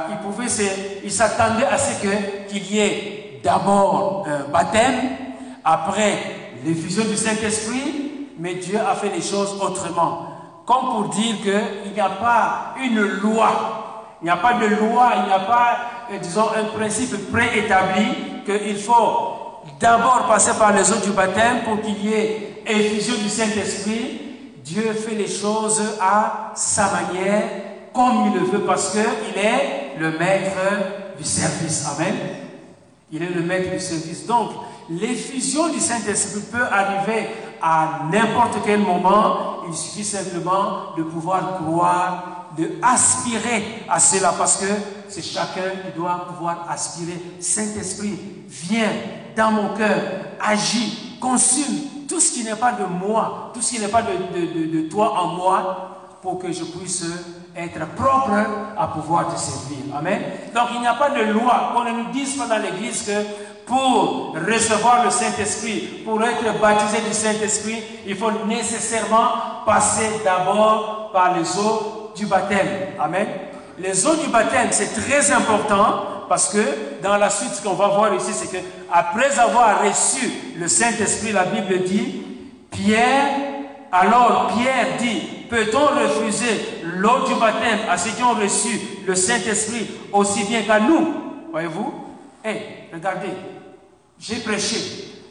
s'attendaient 1.09 1.67
à 1.67 1.79
ce 1.79 2.01
qu'il 2.01 2.73
y 2.73 2.79
ait 2.81 3.41
d'abord 3.43 4.27
un 4.29 4.51
baptême, 4.51 4.95
après 5.65 6.19
l'effusion 6.65 7.05
du 7.05 7.17
Saint-Esprit, 7.17 8.29
mais 8.39 8.55
Dieu 8.55 8.79
a 8.79 8.95
fait 8.95 9.11
les 9.11 9.23
choses 9.23 9.59
autrement. 9.61 10.27
Comme 10.67 10.89
pour 10.91 11.09
dire 11.09 11.37
qu'il 11.43 11.93
n'y 11.93 12.01
a 12.01 12.11
pas 12.11 12.75
une 12.83 13.01
loi, 13.01 13.81
il 14.23 14.25
n'y 14.25 14.31
a 14.31 14.37
pas 14.37 14.55
de 14.55 14.67
loi, 14.67 15.13
il 15.17 15.27
n'y 15.27 15.33
a 15.33 15.41
pas, 15.41 15.79
euh, 16.13 16.19
disons, 16.19 16.49
un 16.57 16.65
principe 16.77 17.31
préétabli 17.31 18.07
qu'il 18.45 18.77
faut 18.77 19.41
d'abord 19.79 20.27
passer 20.29 20.53
par 20.59 20.73
les 20.73 20.91
eaux 20.93 21.01
du 21.05 21.11
baptême 21.11 21.63
pour 21.65 21.81
qu'il 21.81 22.05
y 22.05 22.13
ait 22.13 22.63
effusion 22.67 23.15
du 23.17 23.29
Saint-Esprit. 23.29 24.21
Dieu 24.63 24.93
fait 24.93 25.15
les 25.15 25.27
choses 25.27 25.83
à 26.01 26.53
sa 26.55 26.91
manière, 26.93 27.43
comme 27.93 28.27
il 28.27 28.41
le 28.41 28.47
veut, 28.47 28.61
parce 28.61 28.91
qu'il 28.91 29.43
est 29.43 29.99
le 29.99 30.19
maître 30.19 30.57
du 31.19 31.25
service. 31.25 31.87
Amen. 31.97 32.15
Il 33.11 33.23
est 33.23 33.35
le 33.35 33.43
maître 33.43 33.71
du 33.71 33.81
service. 33.81 34.27
Donc, 34.27 34.51
l'effusion 34.91 35.69
du 35.69 35.79
Saint-Esprit 35.79 36.43
peut 36.51 36.65
arriver 36.71 37.29
à 37.63 38.03
n'importe 38.11 38.59
quel 38.65 38.81
moment. 38.81 39.63
Il 39.69 39.75
suffit 39.75 40.05
simplement 40.05 40.95
de 40.97 41.03
pouvoir 41.03 41.59
croire, 41.59 42.47
de 42.59 42.73
aspirer 42.83 43.85
à 43.89 44.01
cela, 44.01 44.33
parce 44.37 44.57
que 44.57 44.67
c'est 45.09 45.23
chacun 45.23 45.71
qui 45.85 45.97
doit 45.97 46.27
pouvoir 46.29 46.67
aspirer. 46.69 47.21
Saint-Esprit, 47.39 48.19
viens 48.49 48.91
dans 49.37 49.53
mon 49.53 49.77
cœur, 49.77 50.01
agis, 50.41 51.17
consume 51.21 52.07
tout 52.09 52.19
ce 52.19 52.33
qui 52.33 52.45
n'est 52.45 52.57
pas 52.57 52.73
de 52.73 52.85
moi, 52.85 53.53
tout 53.55 53.63
ce 53.63 53.75
qui 53.75 53.81
n'est 53.81 53.89
pas 53.89 54.03
de, 54.03 54.89
toi 54.89 55.15
en 55.21 55.29
moi, 55.29 55.87
pour 56.23 56.39
que 56.39 56.51
je 56.53 56.65
puisse 56.65 57.05
être 57.57 57.87
propre 57.95 58.33
à 58.77 58.89
pouvoir 58.89 59.33
te 59.33 59.39
servir. 59.39 59.79
Amen. 59.97 60.21
Donc 60.55 60.69
il 60.75 60.81
n'y 60.81 60.87
a 60.87 60.95
pas 60.95 61.11
de 61.11 61.33
loi. 61.33 61.73
On 61.77 61.85
ne 61.85 61.91
nous 61.91 62.11
dise 62.13 62.37
pas 62.37 62.47
dans 62.47 62.59
l'Église 62.59 63.03
que 63.03 63.13
pour 63.71 64.35
recevoir 64.35 65.05
le 65.05 65.11
Saint-Esprit, 65.11 66.03
pour 66.05 66.21
être 66.25 66.61
baptisé 66.61 67.03
du 67.09 67.15
Saint-Esprit, 67.15 67.81
il 68.05 68.17
faut 68.17 68.33
nécessairement 68.49 69.29
passer 69.65 70.11
d'abord 70.25 71.11
par 71.13 71.39
les 71.39 71.57
eaux 71.57 72.11
du 72.17 72.27
baptême. 72.27 72.67
Amen. 72.99 73.29
Les 73.79 74.05
eaux 74.09 74.17
du 74.17 74.27
baptême, 74.27 74.69
c'est 74.73 74.93
très 75.01 75.31
important 75.31 76.27
parce 76.29 76.53
que 76.53 76.59
dans 77.01 77.17
la 77.17 77.31
suite, 77.31 77.51
ce 77.55 77.63
qu'on 77.63 77.75
va 77.75 77.87
voir 77.87 78.13
ici, 78.13 78.33
c'est 78.33 78.51
que 78.51 78.65
après 78.93 79.39
avoir 79.39 79.85
reçu 79.85 80.29
le 80.59 80.67
Saint-Esprit, 80.67 81.31
la 81.31 81.45
Bible 81.45 81.85
dit, 81.85 82.23
Pierre, 82.73 83.29
alors 83.93 84.51
Pierre 84.53 84.97
dit, 84.99 85.47
peut-on 85.49 85.87
refuser 85.87 86.83
l'eau 86.97 87.25
du 87.25 87.35
baptême 87.35 87.79
à 87.89 87.97
ceux 87.97 88.11
qui 88.11 88.23
ont 88.25 88.35
reçu 88.35 88.81
le 89.07 89.15
Saint-Esprit 89.15 89.87
aussi 90.13 90.43
bien 90.43 90.63
qu'à 90.63 90.81
nous? 90.81 91.15
Voyez-vous? 91.53 91.95
Eh, 92.45 92.57
regardez, 92.93 93.29
j'ai 94.21 94.37
prêché, 94.37 94.77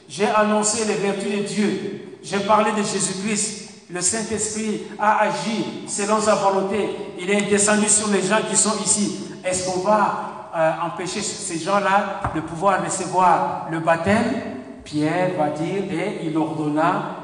j'ai 0.09 0.25
annoncé 0.25 0.83
les 0.85 0.95
vertus 0.95 1.31
de 1.31 1.43
Dieu, 1.43 2.17
j'ai 2.23 2.39
parlé 2.39 2.71
de 2.71 2.77
Jésus-Christ, 2.77 3.69
le 3.91 4.01
Saint-Esprit 4.01 4.81
a 4.99 5.19
agi 5.21 5.87
selon 5.87 6.19
sa 6.19 6.35
volonté. 6.35 6.89
Il 7.19 7.29
est 7.29 7.49
descendu 7.49 7.87
sur 7.87 8.07
les 8.09 8.21
gens 8.21 8.39
qui 8.47 8.55
sont 8.55 8.77
ici. 8.83 9.25
Est-ce 9.43 9.67
qu'on 9.67 9.79
va 9.79 10.51
euh, 10.55 10.71
empêcher 10.85 11.21
ces 11.21 11.57
gens-là 11.57 12.21
de 12.35 12.41
pouvoir 12.41 12.83
recevoir 12.83 13.67
le 13.71 13.79
baptême, 13.79 14.33
Pierre 14.83 15.31
va 15.37 15.49
dire, 15.49 15.83
et 15.91 16.19
il 16.25 16.37
ordonna, 16.37 17.15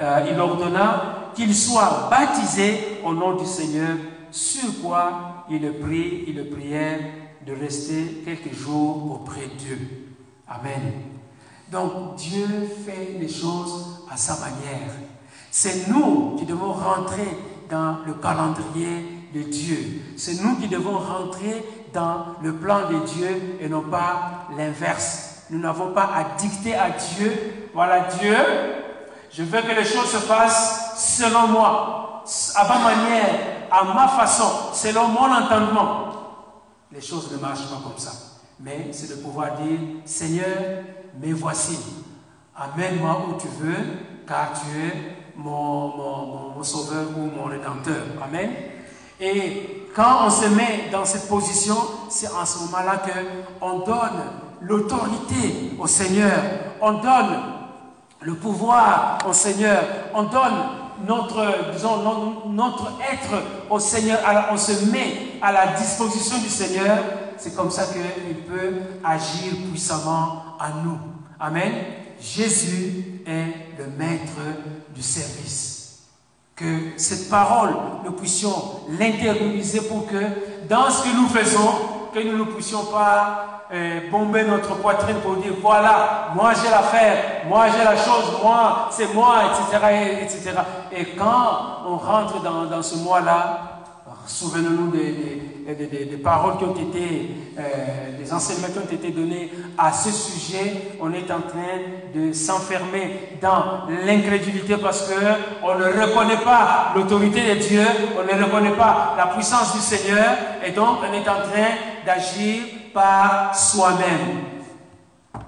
euh, 0.00 0.26
il 0.32 0.40
ordonna 0.40 1.32
qu'ils 1.34 1.54
soient 1.54 2.08
baptisés 2.10 2.98
au 3.04 3.14
nom 3.14 3.36
du 3.36 3.46
Seigneur, 3.46 3.96
sur 4.30 4.80
quoi 4.82 5.44
il 5.50 5.60
prie, 5.74 6.24
il 6.26 6.36
de 6.36 7.52
rester 7.52 8.22
quelques 8.24 8.54
jours 8.54 9.12
auprès 9.12 9.46
d'eux. 9.46 10.09
Amen. 10.50 10.92
Donc 11.70 12.16
Dieu 12.16 12.46
fait 12.84 13.16
les 13.18 13.28
choses 13.28 14.04
à 14.10 14.16
sa 14.16 14.34
manière. 14.40 14.90
C'est 15.50 15.88
nous 15.88 16.36
qui 16.36 16.44
devons 16.44 16.72
rentrer 16.72 17.38
dans 17.70 17.98
le 18.04 18.14
calendrier 18.14 19.28
de 19.32 19.42
Dieu. 19.42 20.02
C'est 20.16 20.42
nous 20.42 20.56
qui 20.56 20.66
devons 20.66 20.98
rentrer 20.98 21.64
dans 21.92 22.26
le 22.42 22.54
plan 22.54 22.88
de 22.90 22.98
Dieu 23.06 23.58
et 23.60 23.68
non 23.68 23.82
pas 23.82 24.48
l'inverse. 24.56 25.44
Nous 25.50 25.60
n'avons 25.60 25.92
pas 25.92 26.10
à 26.14 26.36
dicter 26.36 26.74
à 26.74 26.90
Dieu, 26.90 27.68
voilà 27.72 28.00
Dieu, 28.20 28.36
je 29.32 29.44
veux 29.44 29.62
que 29.62 29.72
les 29.72 29.84
choses 29.84 30.10
se 30.10 30.18
fassent 30.18 30.96
selon 30.96 31.48
moi, 31.48 32.24
à 32.56 32.68
ma 32.68 32.78
manière, 32.78 33.34
à 33.70 33.84
ma 33.84 34.08
façon, 34.08 34.72
selon 34.72 35.08
mon 35.08 35.32
entendement. 35.32 36.08
Les 36.92 37.00
choses 37.00 37.30
ne 37.32 37.38
marchent 37.38 37.68
pas 37.68 37.80
comme 37.82 37.98
ça. 37.98 38.29
Mais 38.62 38.88
c'est 38.92 39.16
de 39.16 39.22
pouvoir 39.22 39.56
dire, 39.56 39.78
Seigneur, 40.04 40.84
me 41.20 41.32
voici. 41.32 41.78
Amène-moi 42.54 43.24
où 43.28 43.40
tu 43.40 43.48
veux, 43.60 43.76
car 44.26 44.52
tu 44.52 44.78
es 44.78 44.92
mon, 45.36 45.88
mon, 45.96 46.50
mon 46.56 46.62
sauveur 46.62 47.06
ou 47.16 47.22
mon 47.22 47.44
rédempteur. 47.44 48.02
Amen. 48.22 48.50
Et 49.18 49.88
quand 49.94 50.26
on 50.26 50.30
se 50.30 50.46
met 50.46 50.88
dans 50.92 51.04
cette 51.04 51.28
position, 51.28 51.76
c'est 52.08 52.28
en 52.28 52.44
ce 52.44 52.58
moment-là 52.60 53.02
qu'on 53.60 53.78
donne 53.80 54.22
l'autorité 54.60 55.72
au 55.78 55.86
Seigneur, 55.86 56.38
on 56.80 56.94
donne 56.94 57.42
le 58.20 58.34
pouvoir 58.34 59.18
au 59.26 59.32
Seigneur, 59.32 59.82
on 60.14 60.24
donne 60.24 60.54
notre, 61.06 61.72
disons, 61.72 62.46
notre 62.48 62.92
être 63.10 63.42
au 63.70 63.78
Seigneur, 63.78 64.18
alors 64.26 64.46
on 64.52 64.56
se 64.56 64.84
met 64.90 65.38
à 65.40 65.52
la 65.52 65.68
disposition 65.68 66.38
du 66.38 66.48
Seigneur, 66.48 66.98
c'est 67.40 67.56
comme 67.56 67.70
ça 67.70 67.84
qu'il 67.86 68.36
peut 68.44 68.72
agir 69.02 69.54
puissamment 69.70 70.42
à 70.58 70.70
nous. 70.84 70.98
Amen. 71.38 71.72
Jésus 72.20 73.22
est 73.26 73.78
le 73.78 73.86
maître 73.96 74.36
du 74.94 75.02
service 75.02 75.70
que 76.60 76.92
cette 76.98 77.30
parole, 77.30 77.70
nous 78.04 78.12
puissions 78.12 78.52
l'intérioriser 78.98 79.80
pour 79.82 80.06
que 80.06 80.68
dans 80.68 80.90
ce 80.90 81.04
que 81.04 81.16
nous 81.16 81.26
faisons, 81.28 81.72
que 82.12 82.20
nous 82.20 82.36
ne 82.36 82.44
puissions 82.44 82.84
pas 82.84 83.64
euh, 83.72 84.10
bomber 84.10 84.44
notre 84.44 84.74
poitrine 84.76 85.16
pour 85.22 85.36
dire 85.36 85.54
voilà, 85.62 86.32
moi 86.34 86.52
j'ai 86.52 86.70
l'affaire, 86.70 87.46
moi 87.48 87.66
j'ai 87.68 87.82
la 87.82 87.96
chose, 87.96 88.42
moi 88.42 88.88
c'est 88.90 89.14
moi, 89.14 89.36
etc., 89.46 90.20
etc. 90.22 90.50
Et 90.92 91.06
quand 91.16 91.86
on 91.86 91.96
rentre 91.96 92.42
dans, 92.42 92.66
dans 92.66 92.82
ce 92.82 92.96
mois-là, 92.96 93.79
souvenons-nous 94.26 94.90
des, 94.90 95.74
des, 95.74 96.04
des, 96.04 96.16
paroles 96.16 96.58
qui 96.58 96.64
ont 96.64 96.74
été, 96.74 97.30
euh, 97.58 98.18
des 98.18 98.32
enseignements 98.32 98.68
qui 98.68 98.78
ont 98.78 98.96
été 98.96 99.10
donnés 99.10 99.50
à 99.76 99.92
ce 99.92 100.10
sujet. 100.10 100.96
On 101.00 101.12
est 101.12 101.30
en 101.30 101.40
train 101.40 101.78
de 102.14 102.32
s'enfermer 102.32 103.38
dans 103.40 103.86
l'incrédulité 104.06 104.76
parce 104.76 105.08
que 105.08 105.14
on 105.62 105.78
ne 105.78 105.84
reconnaît 105.84 106.42
pas 106.44 106.92
l'autorité 106.94 107.54
de 107.54 107.60
Dieu, 107.60 107.84
on 108.18 108.24
ne 108.24 108.42
reconnaît 108.42 108.76
pas 108.76 109.14
la 109.16 109.26
puissance 109.26 109.74
du 109.74 109.80
Seigneur, 109.80 110.36
et 110.64 110.70
donc 110.72 110.98
on 111.08 111.12
est 111.12 111.28
en 111.28 111.42
train 111.42 111.74
d'agir 112.06 112.62
par 112.92 113.54
soi-même. 113.54 114.44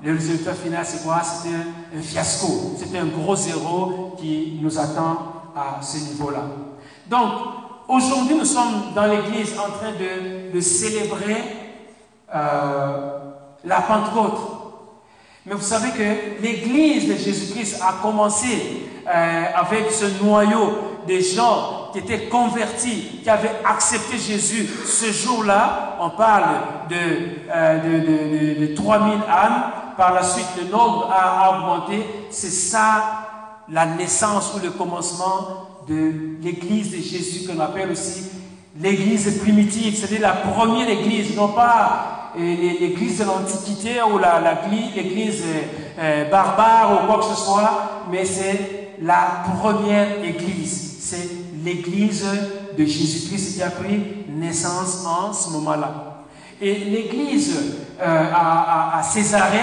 Le 0.03 0.13
résultat 0.15 0.55
final, 0.55 0.85
c'est 0.85 1.05
quoi? 1.05 1.23
C'est 1.23 1.49
un, 1.49 1.99
un, 1.99 2.03
fiasco. 2.03 2.77
C'est 2.77 2.99
un 2.99 3.07
gros 3.07 3.37
zéro 3.37 4.17
qui 4.19 4.59
nous 4.61 4.77
attend 4.79 5.33
à 5.55 5.81
ce 5.81 5.99
niveau-là. 5.99 6.43
Donc, 7.09 7.31
Aujourd'hui, 7.89 8.37
nous 8.37 8.45
sommes 8.45 8.93
dans 8.95 9.07
l'église 9.07 9.55
en 9.59 9.71
train 9.71 9.93
de, 9.93 10.61
célébrer 10.61 11.43
euh, 12.35 13.19
la 13.65 13.81
Pentecôte. 13.81 14.39
Mais 15.45 15.55
vous 15.55 15.63
savez 15.63 15.91
que 15.91 16.43
l'église 16.43 17.09
de 17.09 17.17
Jésus-Christ 17.17 17.81
a 17.83 18.01
commencé 18.01 18.87
euh, 19.07 19.45
avec 19.57 19.91
ce 19.91 20.23
noyau 20.23 20.79
des 21.07 21.21
gens 21.21 21.91
qui 21.93 21.99
étaient 21.99 22.29
convertis, 22.29 23.21
qui 23.23 23.29
avaient 23.29 23.61
accepté 23.65 24.17
Jésus. 24.17 24.69
Ce 24.87 25.11
jour-là, 25.11 25.97
on 26.01 26.11
parle 26.11 26.45
de, 26.89 26.97
euh, 27.53 28.59
de, 28.61 28.67
de, 28.67 28.75
3000 28.75 29.15
âmes. 29.29 29.65
Par 29.97 30.15
la 30.15 30.23
suite, 30.23 30.47
le 30.57 30.71
nombre 30.71 31.11
a 31.13 31.51
augmenté. 31.51 32.07
C'est 32.31 32.49
ça 32.51 33.03
la 33.69 33.87
naissance 33.87 34.55
ou 34.55 34.61
le 34.61 34.71
commencement 34.71 35.72
de 35.89 36.13
l'église 36.43 36.91
de 36.93 36.97
Jésus 36.97 37.47
qu'on 37.47 37.61
appelle 37.61 37.91
aussi 37.91 38.25
l'église 38.81 39.39
primitive, 39.41 39.97
c'est-à-dire 39.97 40.21
la 40.21 40.33
première 40.33 40.89
église, 40.89 41.37
non 41.37 41.49
pas 41.49 42.33
l'église 42.39 43.19
de 43.19 43.25
l'Antiquité 43.25 44.01
ou 44.03 44.19
l'église 44.97 45.43
euh, 45.99 46.31
barbare 46.31 47.03
ou 47.05 47.07
quoi 47.07 47.19
que 47.19 47.35
ce 47.37 47.45
soit, 47.45 48.07
mais 48.11 48.25
c'est 48.25 48.95
la 49.03 49.45
première 49.59 50.25
église. 50.25 50.97
C'est 51.01 51.29
l'église 51.65 52.25
de 52.79 52.85
Jésus-Christ 52.85 53.57
qui 53.57 53.63
a 53.63 53.71
pris 53.71 54.03
naissance 54.29 55.05
en 55.07 55.33
ce 55.33 55.51
moment-là. 55.51 56.25
Et 56.61 56.75
l'église 56.75 57.81
euh, 58.01 58.31
à, 58.33 59.03
Césarée 59.03 59.59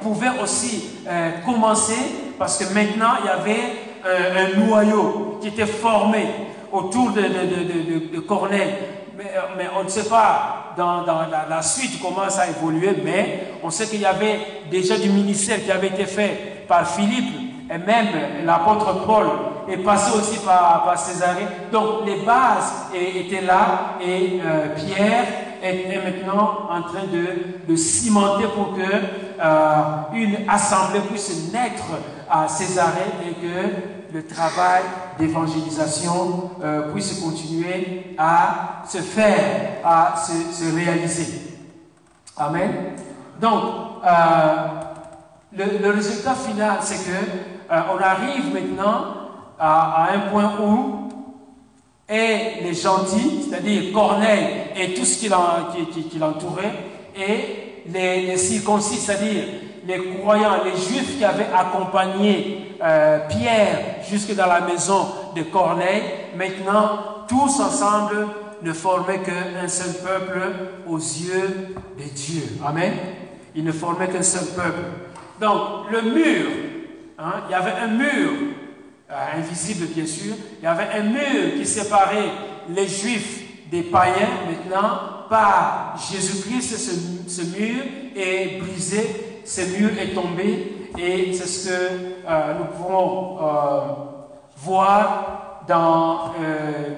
pouvait 0.00 0.40
aussi 0.42 0.84
euh, 1.06 1.32
commencer 1.44 1.98
parce 2.38 2.56
que 2.58 2.72
maintenant 2.72 3.14
il 3.20 3.26
y 3.26 3.28
avait 3.28 3.72
un 4.04 4.60
noyau 4.60 5.38
qui 5.40 5.48
était 5.48 5.66
formé 5.66 6.26
autour 6.72 7.10
de, 7.12 7.22
de, 7.22 8.08
de, 8.08 8.14
de 8.14 8.20
Corneille. 8.20 8.74
Mais, 9.16 9.24
mais, 9.56 9.66
on 9.78 9.84
ne 9.84 9.88
sait 9.88 10.08
pas 10.08 10.74
dans, 10.76 11.02
dans 11.02 11.20
la, 11.30 11.46
la, 11.48 11.62
suite 11.62 12.00
comment 12.02 12.28
ça 12.28 12.42
a 12.42 12.48
évolué, 12.48 12.96
mais 13.04 13.52
on 13.62 13.70
sait 13.70 13.86
qu'il 13.86 14.00
y 14.00 14.06
avait 14.06 14.40
déjà 14.70 14.98
du 14.98 15.08
ministère 15.08 15.62
qui 15.64 15.70
avait 15.70 15.86
été 15.86 16.04
fait 16.04 16.64
par 16.66 16.84
Philippe, 16.88 17.32
et 17.70 17.78
même 17.78 18.08
l'apôtre 18.44 19.06
Paul 19.06 19.26
est 19.68 19.78
passé 19.78 20.18
aussi 20.18 20.38
par, 20.40 20.84
par 20.84 20.98
Césarée. 20.98 21.46
Donc 21.70 22.04
les 22.04 22.16
bases 22.24 22.86
étaient 22.92 23.40
là, 23.40 23.96
et 24.04 24.40
euh, 24.44 24.74
Pierre 24.74 25.26
est 25.62 26.04
maintenant 26.04 26.68
en 26.68 26.82
train 26.82 27.04
de, 27.10 27.72
de 27.72 27.76
cimenter 27.76 28.46
pour 28.54 28.74
que 28.74 28.82
euh, 28.82 29.82
une 30.12 30.38
assemblée 30.48 31.00
puisse 31.08 31.52
naître 31.52 31.84
à 32.28 32.48
Césarée 32.48 33.12
et 33.28 33.34
que 33.34 33.93
le 34.14 34.24
travail 34.24 34.84
d'évangélisation 35.18 36.50
euh, 36.62 36.92
puisse 36.92 37.18
continuer 37.18 38.14
à 38.16 38.84
se 38.88 38.98
faire, 38.98 39.78
à 39.84 40.14
se, 40.16 40.32
se 40.54 40.72
réaliser. 40.72 41.26
Amen. 42.36 42.70
Donc, 43.40 43.64
euh, 44.06 44.66
le, 45.52 45.90
résultat 45.90 46.36
final, 46.36 46.78
c'est 46.80 47.10
que 47.10 47.16
euh, 47.72 47.80
on 47.92 48.00
arrive 48.00 48.54
maintenant 48.54 49.04
à, 49.58 50.04
à, 50.04 50.12
un 50.12 50.30
point 50.30 50.52
où 50.62 51.08
et 52.08 52.62
les 52.62 52.74
gentils, 52.74 53.48
c'est-à-dire 53.48 53.92
Corneille 53.92 54.46
et 54.76 54.94
tout 54.94 55.04
ce 55.04 55.18
qui 55.18 55.28
l'entourait, 56.18 56.74
et 57.16 57.82
les, 57.88 58.26
les 58.26 58.36
circoncis, 58.36 58.98
c'est-à-dire 58.98 59.42
les 59.86 60.14
croyants, 60.16 60.64
les 60.64 60.72
juifs 60.72 61.18
qui 61.18 61.24
avaient 61.24 61.48
accompagné 61.54 62.76
euh, 62.82 63.20
Pierre 63.28 63.96
jusque 64.08 64.34
dans 64.34 64.46
la 64.46 64.60
maison 64.60 65.06
de 65.36 65.42
Corneille, 65.42 66.02
maintenant 66.36 67.24
tous 67.28 67.60
ensemble 67.60 68.26
ne 68.62 68.72
formaient 68.72 69.20
qu'un 69.20 69.68
seul 69.68 69.94
peuple 70.02 70.40
aux 70.86 70.98
yeux 70.98 71.74
de 71.98 72.04
Dieu. 72.14 72.42
Amen. 72.64 72.92
Ils 73.54 73.64
ne 73.64 73.72
formaient 73.72 74.08
qu'un 74.08 74.22
seul 74.22 74.46
peuple. 74.54 74.84
Donc 75.40 75.90
le 75.90 76.02
mur, 76.02 76.50
hein, 77.18 77.42
il 77.48 77.52
y 77.52 77.54
avait 77.54 77.78
un 77.82 77.88
mur, 77.88 78.30
euh, 79.10 79.38
invisible 79.38 79.86
bien 79.86 80.06
sûr, 80.06 80.34
il 80.60 80.64
y 80.64 80.66
avait 80.66 80.88
un 80.98 81.02
mur 81.02 81.54
qui 81.58 81.66
séparait 81.66 82.30
les 82.68 82.88
juifs 82.88 83.42
des 83.70 83.82
païens. 83.82 84.28
Maintenant, 84.48 84.98
par 85.28 85.96
Jésus-Christ, 86.10 86.76
ce, 86.76 87.30
ce 87.30 87.42
mur 87.56 87.82
est 88.16 88.60
brisé 88.60 89.23
ce 89.44 89.60
mur 89.78 89.90
est 89.98 90.14
tombé 90.14 90.88
et 90.98 91.32
c'est 91.32 91.46
ce 91.46 91.68
que 91.68 91.74
euh, 92.28 92.54
nous 92.58 92.64
pouvons 92.76 93.38
euh, 93.38 93.80
voir 94.58 95.64
dans, 95.66 96.32
euh, 96.40 96.88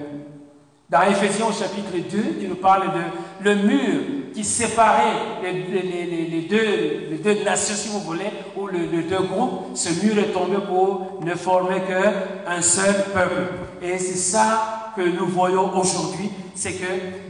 dans 0.89 1.01
Ephésiens 1.01 1.51
chapitre 1.51 2.09
2 2.09 2.39
qui 2.39 2.47
nous 2.47 2.55
parle 2.55 2.87
de 2.93 3.45
le 3.49 3.55
mur 3.55 4.01
qui 4.33 4.43
séparait 4.43 5.41
les, 5.41 5.53
les, 5.81 6.27
les, 6.29 6.41
deux, 6.41 7.09
les 7.09 7.17
deux 7.17 7.43
nations, 7.43 7.73
si 7.75 7.89
vous 7.89 8.01
voulez, 8.01 8.29
ou 8.55 8.67
les 8.67 9.01
deux 9.01 9.23
groupes. 9.23 9.75
Ce 9.75 10.05
mur 10.05 10.15
est 10.19 10.31
tombé 10.31 10.57
pour 10.67 11.19
ne 11.25 11.33
former 11.33 11.81
qu'un 11.81 12.61
seul 12.61 12.93
peuple. 13.13 13.53
Et 13.81 13.97
c'est 13.97 14.17
ça 14.17 14.91
que 14.95 15.01
nous 15.01 15.25
voyons 15.25 15.75
aujourd'hui, 15.75 16.29
c'est 16.53 16.73
que 16.73 16.85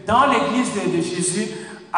dans 0.06 0.26
l'église 0.28 0.72
de 0.74 1.02
Jésus, 1.02 1.48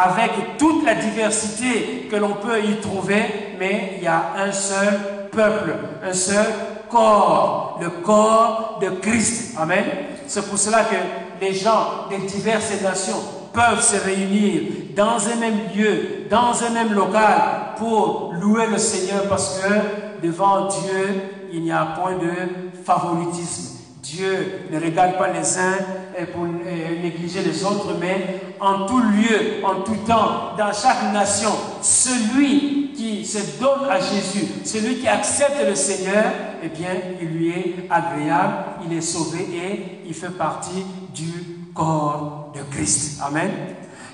avec 0.01 0.57
toute 0.57 0.85
la 0.85 0.95
diversité 0.95 2.07
que 2.09 2.15
l'on 2.15 2.33
peut 2.33 2.63
y 2.63 2.79
trouver, 2.79 3.55
mais 3.59 3.95
il 3.97 4.03
y 4.03 4.07
a 4.07 4.33
un 4.37 4.51
seul 4.51 4.93
peuple, 5.31 5.75
un 6.03 6.13
seul 6.13 6.45
corps, 6.89 7.79
le 7.81 7.89
corps 7.89 8.79
de 8.81 8.89
Christ. 8.89 9.55
Amen. 9.59 9.83
C'est 10.25 10.47
pour 10.47 10.57
cela 10.57 10.83
que 10.83 10.95
les 11.43 11.53
gens 11.53 12.07
des 12.09 12.19
diverses 12.19 12.81
nations 12.81 13.21
peuvent 13.53 13.81
se 13.81 13.97
réunir 13.97 14.61
dans 14.95 15.17
un 15.27 15.35
même 15.35 15.59
lieu, 15.75 16.27
dans 16.29 16.63
un 16.63 16.69
même 16.69 16.93
local 16.93 17.73
pour 17.77 18.33
louer 18.39 18.67
le 18.67 18.77
Seigneur 18.77 19.23
parce 19.27 19.59
que 19.59 20.25
devant 20.25 20.67
Dieu, 20.67 21.21
il 21.51 21.63
n'y 21.63 21.71
a 21.71 21.97
point 21.99 22.13
de 22.13 22.83
favoritisme. 22.83 23.79
Dieu 24.01 24.65
ne 24.71 24.79
regarde 24.79 25.17
pas 25.17 25.27
les 25.27 25.57
uns 25.57 25.77
pour 26.25 26.45
négliger 26.45 27.41
les 27.41 27.63
autres, 27.63 27.95
mais 27.99 28.41
en 28.59 28.85
tout 28.85 28.99
lieu, 28.99 29.63
en 29.63 29.81
tout 29.81 29.97
temps, 30.07 30.55
dans 30.57 30.73
chaque 30.73 31.13
nation, 31.13 31.51
celui 31.81 32.91
qui 32.93 33.25
se 33.25 33.59
donne 33.59 33.89
à 33.89 33.99
Jésus, 33.99 34.45
celui 34.65 34.97
qui 34.97 35.07
accepte 35.07 35.65
le 35.65 35.75
Seigneur, 35.75 36.25
eh 36.61 36.67
bien, 36.67 36.91
il 37.21 37.27
lui 37.29 37.49
est 37.49 37.75
agréable, 37.89 38.53
il 38.85 38.97
est 38.97 39.01
sauvé 39.01 39.47
et 39.53 40.01
il 40.05 40.13
fait 40.13 40.37
partie 40.37 40.83
du 41.15 41.31
corps 41.73 42.51
de 42.53 42.61
Christ. 42.75 43.21
Amen. 43.25 43.49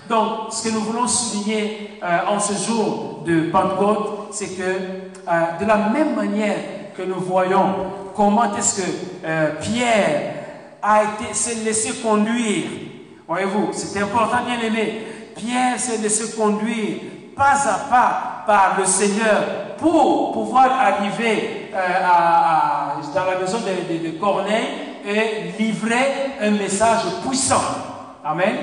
Donc, 0.08 0.52
ce 0.52 0.68
que 0.68 0.74
nous 0.74 0.82
voulons 0.82 1.08
souligner 1.08 2.00
euh, 2.04 2.20
en 2.28 2.40
ce 2.40 2.54
jour 2.54 3.24
de 3.26 3.50
Pentecôte, 3.50 4.28
c'est 4.32 4.56
que 4.56 4.62
euh, 4.62 5.60
de 5.60 5.66
la 5.66 5.90
même 5.90 6.16
manière 6.16 6.58
que 6.96 7.02
nous 7.02 7.20
voyons 7.20 7.74
comment 8.16 8.56
est-ce 8.56 8.82
que 8.82 8.88
euh, 9.26 9.50
Pierre 9.62 10.35
a 10.88 11.04
été 11.04 11.34
s'est 11.34 11.64
laissé 11.64 11.94
conduire. 11.96 12.66
Voyez-vous, 13.28 13.70
c'est 13.72 14.00
important, 14.00 14.38
bien 14.46 14.60
aimé. 14.60 15.02
Pierre 15.36 15.80
s'est 15.80 15.98
laissé 15.98 16.36
conduire 16.38 17.00
pas 17.36 17.56
à 17.66 17.78
pas 17.90 18.44
par 18.46 18.76
le 18.80 18.86
Seigneur 18.86 19.76
pour 19.80 20.32
pouvoir 20.32 20.72
arriver 20.72 21.72
euh, 21.74 21.78
à, 22.06 22.96
dans 23.14 23.26
la 23.26 23.40
maison 23.40 23.58
de, 23.60 24.08
de 24.08 24.12
Corneille 24.20 24.68
et 25.06 25.62
livrer 25.62 26.34
un 26.40 26.52
message 26.52 27.02
puissant. 27.28 27.62
Amen. 28.24 28.56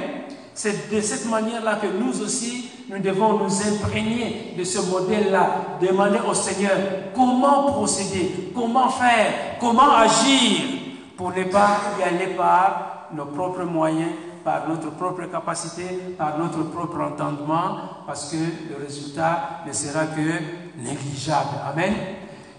C'est 0.54 0.90
de 0.94 1.00
cette 1.00 1.28
manière-là 1.28 1.80
que 1.82 1.86
nous 1.86 2.22
aussi, 2.22 2.70
nous 2.88 2.98
devons 3.00 3.38
nous 3.38 3.50
imprégner 3.68 4.54
de 4.56 4.64
ce 4.64 4.78
modèle-là, 4.80 5.78
demander 5.80 6.18
au 6.26 6.34
Seigneur 6.34 6.76
comment 7.14 7.64
procéder, 7.64 8.52
comment 8.54 8.88
faire, 8.88 9.58
comment 9.60 9.92
agir 9.96 10.81
pour 11.22 11.30
ne 11.30 11.44
pas 11.44 11.78
y 12.00 12.02
aller 12.02 12.34
par 12.34 13.06
nos 13.14 13.26
propres 13.26 13.62
moyens, 13.62 14.10
par 14.44 14.68
notre 14.68 14.90
propre 14.90 15.22
capacité, 15.30 15.84
par 16.18 16.36
notre 16.36 16.64
propre 16.64 17.00
entendement, 17.00 17.76
parce 18.08 18.32
que 18.32 18.36
le 18.36 18.84
résultat 18.84 19.60
ne 19.64 19.72
sera 19.72 20.06
que 20.06 20.82
négligeable. 20.82 21.60
Amen. 21.70 21.94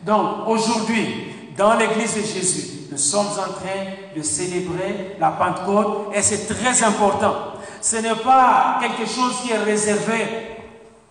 Donc 0.06 0.48
aujourd'hui, 0.48 1.52
dans 1.58 1.74
l'église 1.74 2.16
de 2.16 2.22
Jésus, 2.22 2.88
nous 2.90 2.98
sommes 2.98 3.28
en 3.38 3.52
train 3.52 4.16
de 4.16 4.22
célébrer 4.22 5.18
la 5.20 5.32
Pentecôte 5.32 6.16
et 6.16 6.22
c'est 6.22 6.48
très 6.48 6.84
important. 6.86 7.34
Ce 7.82 7.98
n'est 7.98 8.16
pas 8.16 8.80
quelque 8.80 9.06
chose 9.10 9.42
qui 9.42 9.52
est 9.52 9.58
réservé 9.58 10.26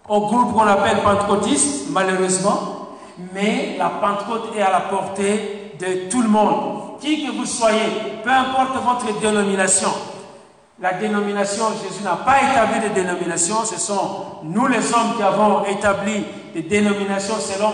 au 0.08 0.20
groupe 0.22 0.54
qu'on 0.54 0.66
appelle 0.66 1.02
pentecôtiste, 1.02 1.90
malheureusement, 1.90 2.96
mais 3.34 3.76
la 3.76 3.90
Pentecôte 3.90 4.56
est 4.56 4.62
à 4.62 4.70
la 4.70 4.80
portée 4.80 5.61
de 5.82 6.08
tout 6.08 6.22
le 6.22 6.28
monde. 6.28 6.98
Qui 7.00 7.26
que 7.26 7.32
vous 7.32 7.46
soyez, 7.46 8.20
peu 8.22 8.30
importe 8.30 8.76
votre 8.84 9.20
dénomination, 9.20 9.88
la 10.80 10.94
dénomination, 10.94 11.64
Jésus 11.82 12.02
n'a 12.02 12.16
pas 12.16 12.38
établi 12.38 12.88
de 12.88 12.94
dénomination, 12.94 13.64
ce 13.64 13.78
sont 13.78 14.40
nous 14.44 14.66
les 14.66 14.92
hommes 14.92 15.16
qui 15.16 15.22
avons 15.22 15.64
établi 15.64 16.24
des 16.54 16.62
dénominations 16.62 17.36
selon 17.38 17.72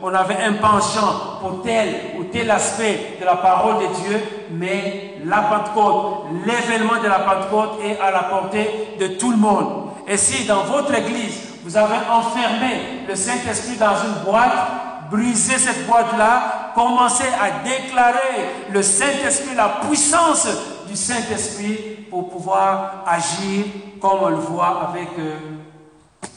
qu'on 0.00 0.14
avait 0.14 0.42
un 0.42 0.54
penchant 0.54 1.38
pour 1.40 1.62
tel 1.62 1.88
ou 2.18 2.24
tel 2.24 2.50
aspect 2.50 3.16
de 3.20 3.24
la 3.24 3.36
parole 3.36 3.76
de 3.76 3.86
Dieu, 4.02 4.20
mais 4.50 5.14
la 5.24 5.38
Pentecôte, 5.38 6.26
l'événement 6.46 7.02
de 7.02 7.08
la 7.08 7.20
Pentecôte 7.20 7.80
est 7.84 7.98
à 7.98 8.10
la 8.10 8.24
portée 8.24 8.94
de 8.98 9.06
tout 9.08 9.30
le 9.30 9.36
monde. 9.36 9.90
Et 10.06 10.16
si 10.16 10.44
dans 10.46 10.64
votre 10.64 10.94
église, 10.94 11.40
vous 11.64 11.76
avez 11.76 11.96
enfermé 12.10 13.04
le 13.08 13.14
Saint-Esprit 13.14 13.76
dans 13.76 13.94
une 14.04 14.24
boîte, 14.24 14.89
brisez 15.10 15.58
cette 15.58 15.86
boîte-là, 15.86 16.72
commencez 16.74 17.28
à 17.40 17.62
déclarer 17.64 18.68
le 18.70 18.82
Saint-Esprit, 18.82 19.54
la 19.56 19.80
puissance 19.86 20.46
du 20.88 20.96
Saint-Esprit 20.96 22.06
pour 22.08 22.30
pouvoir 22.30 23.04
agir 23.06 23.66
comme 24.00 24.18
on 24.22 24.28
le 24.28 24.36
voit 24.36 24.88
avec 24.88 25.08
euh, 25.18 25.36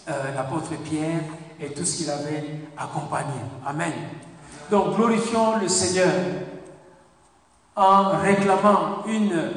euh, 0.09 0.35
l'apôtre 0.35 0.71
Pierre 0.83 1.21
et 1.59 1.71
tout 1.71 1.85
ce 1.85 1.97
qu'il 1.97 2.09
avait 2.09 2.43
accompagné. 2.77 3.39
Amen. 3.65 3.93
Donc 4.69 4.95
glorifions 4.95 5.57
le 5.61 5.67
Seigneur 5.67 6.11
en 7.75 8.17
réclamant 8.19 9.03
une, 9.07 9.33
euh, 9.33 9.49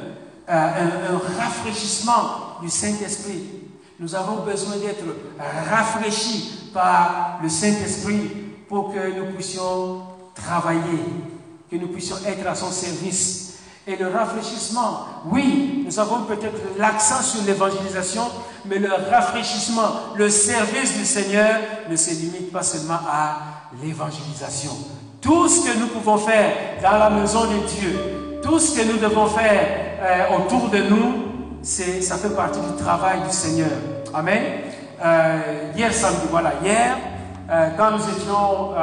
un, 0.47 1.41
rafraîchissement 1.41 2.59
du 2.61 2.69
Saint-Esprit. 2.69 3.43
Nous 3.99 4.15
avons 4.15 4.37
besoin 4.43 4.77
d'être 4.77 5.03
rafraîchis 5.69 6.69
par 6.73 7.39
le 7.41 7.49
Saint-Esprit 7.49 8.46
pour 8.67 8.93
que 8.93 9.17
nous 9.17 9.33
puissions 9.33 10.01
travailler, 10.35 11.03
que 11.69 11.75
nous 11.75 11.87
puissions 11.87 12.17
être 12.25 12.47
à 12.47 12.55
son 12.55 12.71
service 12.71 13.57
et 13.87 13.95
le 13.95 14.07
rafraîchissement. 14.07 15.05
Oui, 15.31 15.83
nous 15.85 15.99
avons 15.99 16.23
peut-être 16.23 16.59
l'accent 16.77 17.21
sur 17.21 17.43
l'évangélisation, 17.45 18.23
mais 18.65 18.79
le 18.79 18.89
rafraîchissement, 18.91 20.15
le 20.15 20.29
service 20.29 20.97
du 20.97 21.05
Seigneur 21.05 21.59
ne 21.89 21.95
se 21.95 22.09
limite 22.09 22.51
pas 22.51 22.63
seulement 22.63 22.99
à 23.09 23.37
l'évangélisation. 23.81 24.71
Tout 25.21 25.47
ce 25.47 25.61
que 25.61 25.77
nous 25.77 25.87
pouvons 25.87 26.17
faire 26.17 26.53
dans 26.83 26.97
la 26.97 27.09
maison 27.09 27.45
de 27.45 27.65
Dieu, 27.65 27.99
tout 28.43 28.59
ce 28.59 28.77
que 28.77 28.85
nous 28.85 28.97
devons 28.97 29.27
faire 29.27 29.97
euh, 30.01 30.37
autour 30.37 30.69
de 30.69 30.79
nous, 30.79 31.13
ça 31.61 32.17
fait 32.17 32.35
partie 32.35 32.59
du 32.59 32.81
travail 32.81 33.21
du 33.27 33.33
Seigneur. 33.33 33.71
Amen. 34.13 34.43
Euh, 35.03 35.71
hier 35.75 35.93
samedi, 35.93 36.27
voilà, 36.29 36.53
hier, 36.63 36.97
quand 37.77 37.91
nous 37.91 38.09
étions 38.09 38.73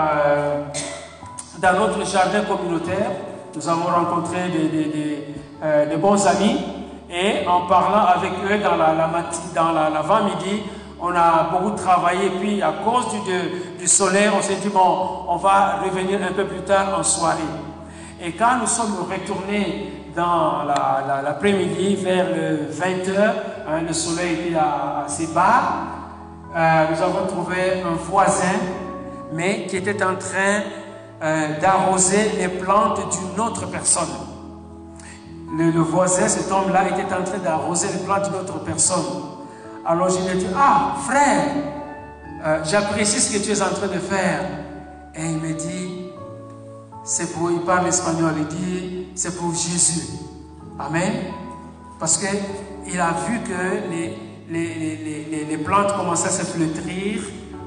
dans 1.58 1.72
notre 1.78 2.06
jardin 2.06 2.42
communautaire, 2.42 3.10
nous 3.54 3.68
avons 3.68 3.84
rencontré 3.84 4.38
euh, 5.62 5.88
des, 5.88 5.96
bons 5.96 6.26
amis 6.26 6.56
et 7.08 7.46
en 7.46 7.62
parlant 7.62 8.06
avec 8.06 8.32
eux 8.50 8.58
dans 8.58 8.76
la, 8.76 8.94
dans 9.54 9.72
l'avant-midi, 9.72 10.62
on 11.00 11.14
a 11.14 11.50
beaucoup 11.52 11.76
travaillé. 11.76 12.30
Puis 12.40 12.62
à 12.62 12.72
cause 12.84 13.06
du, 13.12 13.78
du 13.78 13.86
soleil, 13.86 14.28
on 14.36 14.42
s'est 14.42 14.56
dit, 14.56 14.68
bon, 14.68 15.24
on 15.28 15.36
va 15.36 15.80
revenir 15.84 16.20
un 16.22 16.32
peu 16.32 16.44
plus 16.44 16.62
tard 16.62 16.98
en 16.98 17.02
soirée. 17.02 17.42
Et 18.20 18.32
quand 18.32 18.58
nous 18.60 18.66
sommes 18.66 18.96
retournés 19.10 19.92
dans 20.16 20.64
l'après-midi, 21.24 21.96
vers 21.96 22.26
le 22.26 22.70
20h, 22.72 23.18
hein, 23.68 23.80
le 23.86 23.92
soleil 23.92 24.48
était 24.48 24.56
assez 24.56 25.28
bas, 25.28 26.03
euh, 26.56 26.86
nous 26.90 27.02
avons 27.02 27.26
trouvé 27.26 27.82
un 27.84 27.96
voisin, 27.96 28.58
mais 29.32 29.66
qui 29.66 29.76
était 29.76 30.02
en 30.04 30.14
train 30.14 30.62
euh, 31.20 31.60
d'arroser 31.60 32.30
les 32.38 32.48
plantes 32.48 33.00
d'une 33.10 33.40
autre 33.40 33.66
personne. 33.66 34.08
Le, 35.58 35.70
voisin, 35.80 36.28
cet 36.28 36.50
homme-là, 36.52 36.88
était 36.88 37.12
en 37.12 37.24
train 37.24 37.38
d'arroser 37.38 37.88
les 37.88 38.04
plantes 38.04 38.30
d'une 38.30 38.40
autre 38.40 38.60
personne. 38.60 39.04
Alors 39.84 40.08
je 40.10 40.18
lui 40.18 40.28
ai 40.28 40.34
dit, 40.34 40.46
ah, 40.56 40.94
frère, 41.04 41.44
euh, 42.44 42.60
j'apprécie 42.64 43.20
ce 43.20 43.36
que 43.36 43.42
tu 43.44 43.50
es 43.50 43.60
en 43.60 43.70
train 43.70 43.88
de 43.88 43.98
faire. 43.98 44.42
Et 45.16 45.24
il 45.24 45.38
me 45.38 45.54
dit, 45.54 46.10
c'est 47.02 47.32
pour, 47.32 47.50
il 47.50 47.60
parle 47.60 47.88
espagnol, 47.88 48.32
il 48.38 48.46
dit, 48.46 49.08
c'est 49.16 49.36
pour 49.36 49.52
Jésus. 49.52 50.06
Amen. 50.78 51.12
Parce 51.98 52.16
qu'il 52.18 53.00
a 53.00 53.12
vu 53.26 53.40
que 53.40 53.90
les, 53.90 54.23
les, 54.50 55.46
les, 55.48 55.58
plantes 55.58 55.96
commençaient 55.96 56.28
à 56.28 56.30
se 56.30 56.44
flétrir, 56.44 57.20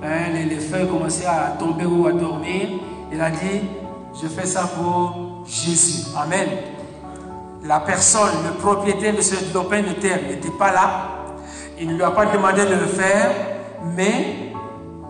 hein, 0.04 0.32
les, 0.34 0.60
feuilles 0.60 0.88
commençaient 0.88 1.26
à 1.26 1.56
tomber 1.60 1.86
ou 1.86 2.08
à 2.08 2.12
dormir. 2.12 2.70
Il 3.12 3.20
a 3.20 3.30
dit, 3.32 3.62
je 4.22 4.28
fais 4.28 4.46
ça 4.46 4.70
pour 4.78 5.44
Jésus. 5.48 6.08
Amen. 6.16 6.48
La 7.64 7.80
personne, 7.80 8.44
le 8.46 8.54
propriétaire 8.54 9.16
de 9.16 9.22
ce 9.22 9.54
lopin 9.54 9.82
de 9.82 9.94
terre 9.94 10.20
n'était 10.30 10.52
pas 10.52 10.72
là. 10.72 11.10
Il 11.80 11.88
ne 11.88 11.94
lui 11.96 12.04
a 12.04 12.12
pas 12.12 12.26
demandé 12.28 12.64
de 12.64 12.76
le 12.76 12.88
faire, 12.88 13.32
mais 13.96 14.52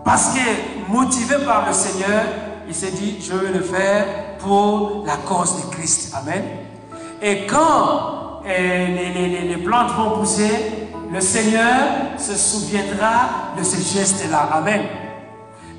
parce 0.04 0.34
que 0.34 0.90
motivé 0.90 1.36
par 1.44 1.66
le 1.66 1.72
Seigneur, 1.72 2.22
il 2.66 2.74
s'est 2.74 2.90
dit, 2.90 3.18
je 3.20 3.34
vais 3.34 3.52
le 3.52 3.62
faire 3.62 4.06
pour 4.38 5.04
la 5.06 5.16
cause 5.16 5.56
de 5.56 5.74
Christ. 5.74 6.14
Amen. 6.14 6.42
Et 7.20 7.46
quand 7.46 8.42
eh, 8.46 8.86
les, 8.86 9.48
les 9.48 9.56
plantes 9.56 9.90
vont 9.96 10.18
pousser, 10.18 10.87
le 11.12 11.20
Seigneur 11.20 12.18
se 12.18 12.34
souviendra 12.36 13.54
de 13.58 13.64
ce 13.64 13.76
geste-là. 13.76 14.48
Amen 14.52 14.82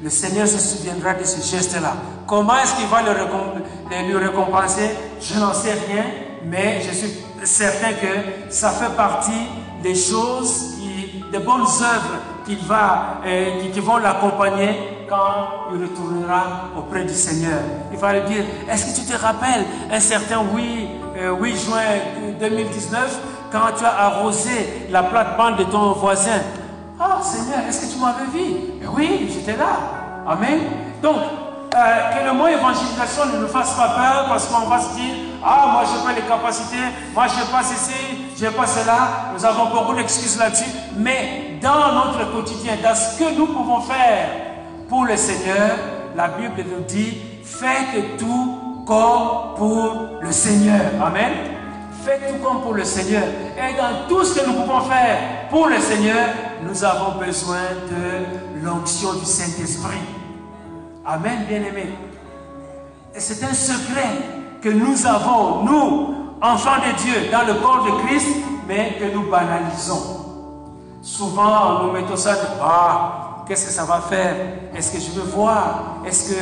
le 0.02 0.10
Seigneur 0.10 0.48
se 0.48 0.60
souviendra 0.60 1.14
de 1.14 1.24
ce 1.26 1.42
geste-là. 1.42 1.94
Comment 2.26 2.56
est-ce 2.58 2.76
qu'il 2.76 2.88
va 2.88 3.02
le 3.02 4.18
récompenser? 4.18 4.92
Je 5.20 5.38
n'en 5.38 5.54
sais 5.54 5.74
rien, 5.74 6.06
mais 6.46 6.82
je 6.82 6.94
suis 6.94 7.20
certain 7.44 7.92
que 7.94 8.50
ça 8.50 8.70
fait 8.70 8.96
partie 8.96 9.48
des 9.84 9.96
choses, 9.96 10.78
des 11.32 11.40
bonnes 11.40 11.62
œuvres 11.64 12.56
va, 12.68 13.22
euh, 13.26 13.72
qui, 13.72 13.80
vont 13.80 13.98
l'accompagner 13.98 14.70
quand 15.08 15.72
il 15.74 15.82
retournera 15.84 16.70
auprès 16.78 17.04
du 17.04 17.14
Seigneur. 17.14 17.60
Il 17.92 17.98
va 18.00 18.14
lui 18.14 18.28
dire, 18.28 18.44
est-ce 18.72 18.86
que 18.88 19.00
tu 19.02 19.06
te 19.06 19.18
rappelles 19.18 19.66
un 19.92 20.00
certain 20.00 20.42
8, 20.54 20.88
8 21.40 21.52
euh, 21.52 21.56
juin 21.56 21.84
2019, 22.40 23.20
quand 23.52 23.78
tu 23.78 23.86
as 23.86 23.98
arrosé 24.06 24.88
la 24.90 25.04
plate-bande 25.04 25.58
de 25.58 25.64
ton 25.64 25.94
voisin 25.94 26.42
ah 27.02 27.20
Seigneur, 27.24 27.60
est-ce 27.66 27.88
que 27.88 27.94
tu 27.94 28.00
m'avais 28.00 28.26
vu? 28.26 28.56
Oui, 28.94 29.32
j'étais 29.32 29.56
là. 29.56 29.70
Amen. 30.28 30.60
Donc, 31.02 31.16
euh, 31.74 31.78
que 31.78 32.26
le 32.26 32.34
mot 32.34 32.48
évangélisation 32.48 33.26
ne 33.34 33.40
nous 33.40 33.48
fasse 33.48 33.74
pas 33.76 33.88
peur 33.88 34.26
parce 34.28 34.48
qu'on 34.48 34.68
va 34.68 34.82
se 34.82 34.96
dire 34.96 35.16
Ah, 35.42 35.70
moi 35.72 35.84
je 35.86 35.98
n'ai 35.98 36.04
pas 36.04 36.20
les 36.20 36.28
capacités, 36.28 36.76
moi 37.14 37.26
je 37.28 37.40
n'ai 37.40 37.50
pas 37.50 37.64
ceci, 37.64 38.34
je 38.38 38.46
n'ai 38.46 38.52
pas 38.52 38.68
cela. 38.68 39.32
Nous 39.34 39.46
avons 39.46 39.68
beaucoup 39.68 39.96
d'excuses 39.96 40.38
là-dessus. 40.38 40.70
Mais 40.98 41.58
dans 41.62 41.94
notre 41.94 42.34
quotidien, 42.34 42.74
dans 42.84 42.96
ce 42.96 43.18
que 43.18 43.34
nous 43.38 43.48
pouvons 43.48 43.80
faire 43.80 44.28
pour 44.90 45.06
le 45.06 45.16
Seigneur, 45.16 45.78
la 46.18 46.28
Bible 46.28 46.66
nous 46.70 46.84
dit 46.84 47.18
Faites 47.46 48.18
tout 48.18 48.84
comme 48.86 49.56
pour 49.56 50.20
le 50.20 50.32
Seigneur. 50.34 50.82
Amen. 51.02 51.59
Faites 52.04 52.22
tout 52.30 52.44
comme 52.44 52.62
pour 52.62 52.74
le 52.74 52.84
Seigneur. 52.84 53.24
Et 53.58 53.76
dans 53.76 54.08
tout 54.08 54.24
ce 54.24 54.40
que 54.40 54.46
nous 54.46 54.54
pouvons 54.54 54.82
faire 54.82 55.50
pour 55.50 55.68
le 55.68 55.80
Seigneur, 55.80 56.30
nous 56.64 56.84
avons 56.84 57.18
besoin 57.18 57.62
de 57.90 58.64
l'onction 58.66 59.14
du 59.14 59.26
Saint-Esprit. 59.26 59.98
Amen, 61.06 61.46
bien-aimés. 61.48 61.94
Et 63.16 63.20
c'est 63.20 63.44
un 63.44 63.54
secret 63.54 64.10
que 64.62 64.70
nous 64.70 65.06
avons, 65.06 65.64
nous, 65.64 66.16
enfants 66.42 66.78
de 66.78 67.02
Dieu, 67.02 67.32
dans 67.32 67.46
le 67.46 67.60
corps 67.60 67.84
de 67.84 68.08
Christ, 68.08 68.28
mais 68.68 68.98
que 69.00 69.14
nous 69.14 69.30
banalisons. 69.30 70.20
Souvent, 71.02 71.84
nous 71.84 71.92
mettons 71.92 72.16
ça 72.16 72.36
de 72.36 72.48
Ah, 72.62 73.44
qu'est-ce 73.48 73.66
que 73.66 73.72
ça 73.72 73.84
va 73.84 74.00
faire? 74.02 74.36
Est-ce 74.76 74.92
que 74.92 75.00
je 75.00 75.20
vais 75.20 75.28
voir? 75.32 76.02
Est-ce 76.06 76.34
que 76.34 76.42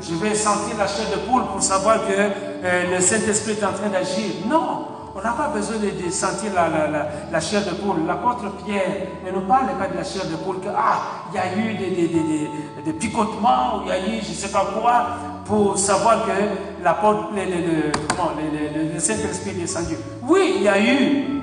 je 0.00 0.14
vais 0.14 0.34
sentir 0.34 0.76
la 0.78 0.86
chair 0.86 1.06
de 1.10 1.30
poule 1.30 1.44
pour 1.52 1.62
savoir 1.62 2.06
que 2.06 2.12
euh, 2.12 2.94
le 2.94 3.00
Saint-Esprit 3.00 3.52
est 3.52 3.64
en 3.64 3.72
train 3.72 3.88
d'agir? 3.88 4.46
Non 4.48 4.86
on 4.88 4.95
n'a 5.26 5.32
pas 5.32 5.48
besoin 5.48 5.76
de, 5.76 6.10
sentir 6.10 6.52
la, 6.54 7.40
chair 7.40 7.64
de 7.64 7.70
poule. 7.70 8.06
L'apôtre 8.06 8.44
Pierre 8.64 9.08
ne 9.24 9.32
nous 9.32 9.46
parle 9.46 9.66
pas 9.78 9.88
de 9.88 9.96
la 9.96 10.04
chair 10.04 10.24
de 10.24 10.36
poule, 10.36 10.58
ah, 10.76 11.00
il 11.32 11.36
y 11.36 11.38
a 11.38 11.56
eu 11.56 11.74
des, 12.84 12.92
picotements, 12.92 13.78
ou 13.78 13.82
il 13.84 13.88
y 13.88 13.92
a 13.92 13.98
eu 13.98 14.22
je 14.22 14.30
ne 14.30 14.34
sais 14.34 14.52
pas 14.52 14.66
quoi, 14.78 15.06
pour 15.44 15.76
savoir 15.76 16.24
que 16.24 16.84
l'apôtre, 16.84 17.30
le, 17.34 18.92
le, 18.94 19.00
Saint-Esprit 19.00 19.50
est 19.50 19.60
descendu. 19.60 19.96
Oui, 20.22 20.54
il 20.58 20.62
y 20.62 20.68
a 20.68 20.80
eu 20.80 21.42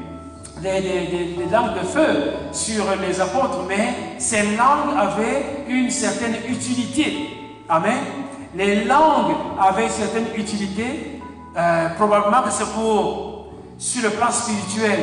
des, 0.62 1.46
langues 1.52 1.74
de 1.74 1.86
feu 1.86 2.32
sur 2.54 2.86
les 3.06 3.20
apôtres, 3.20 3.60
mais 3.68 4.18
ces 4.18 4.56
langues 4.56 4.96
avaient 4.98 5.66
une 5.68 5.90
certaine 5.90 6.36
utilité. 6.48 7.64
Amen. 7.68 8.00
Les 8.56 8.86
langues 8.86 9.36
avaient 9.60 9.86
une 9.86 9.90
certaine 9.90 10.28
utilité. 10.38 11.20
Euh, 11.56 11.90
probablement 11.98 12.42
que 12.42 12.52
c'est 12.52 12.72
pour, 12.74 13.33
sur 13.78 14.04
le 14.04 14.10
plan 14.12 14.32
spirituel, 14.32 15.00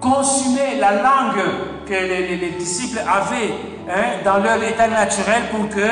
consumer 0.00 0.76
la 0.78 0.92
langue 1.02 1.44
que 1.86 1.94
les, 1.94 2.50
disciples 2.58 3.00
avaient 3.00 3.54
hein, 3.88 4.20
dans 4.24 4.38
leur 4.38 4.62
état 4.62 4.88
naturel 4.88 5.44
pour 5.50 5.68
que, 5.68 5.88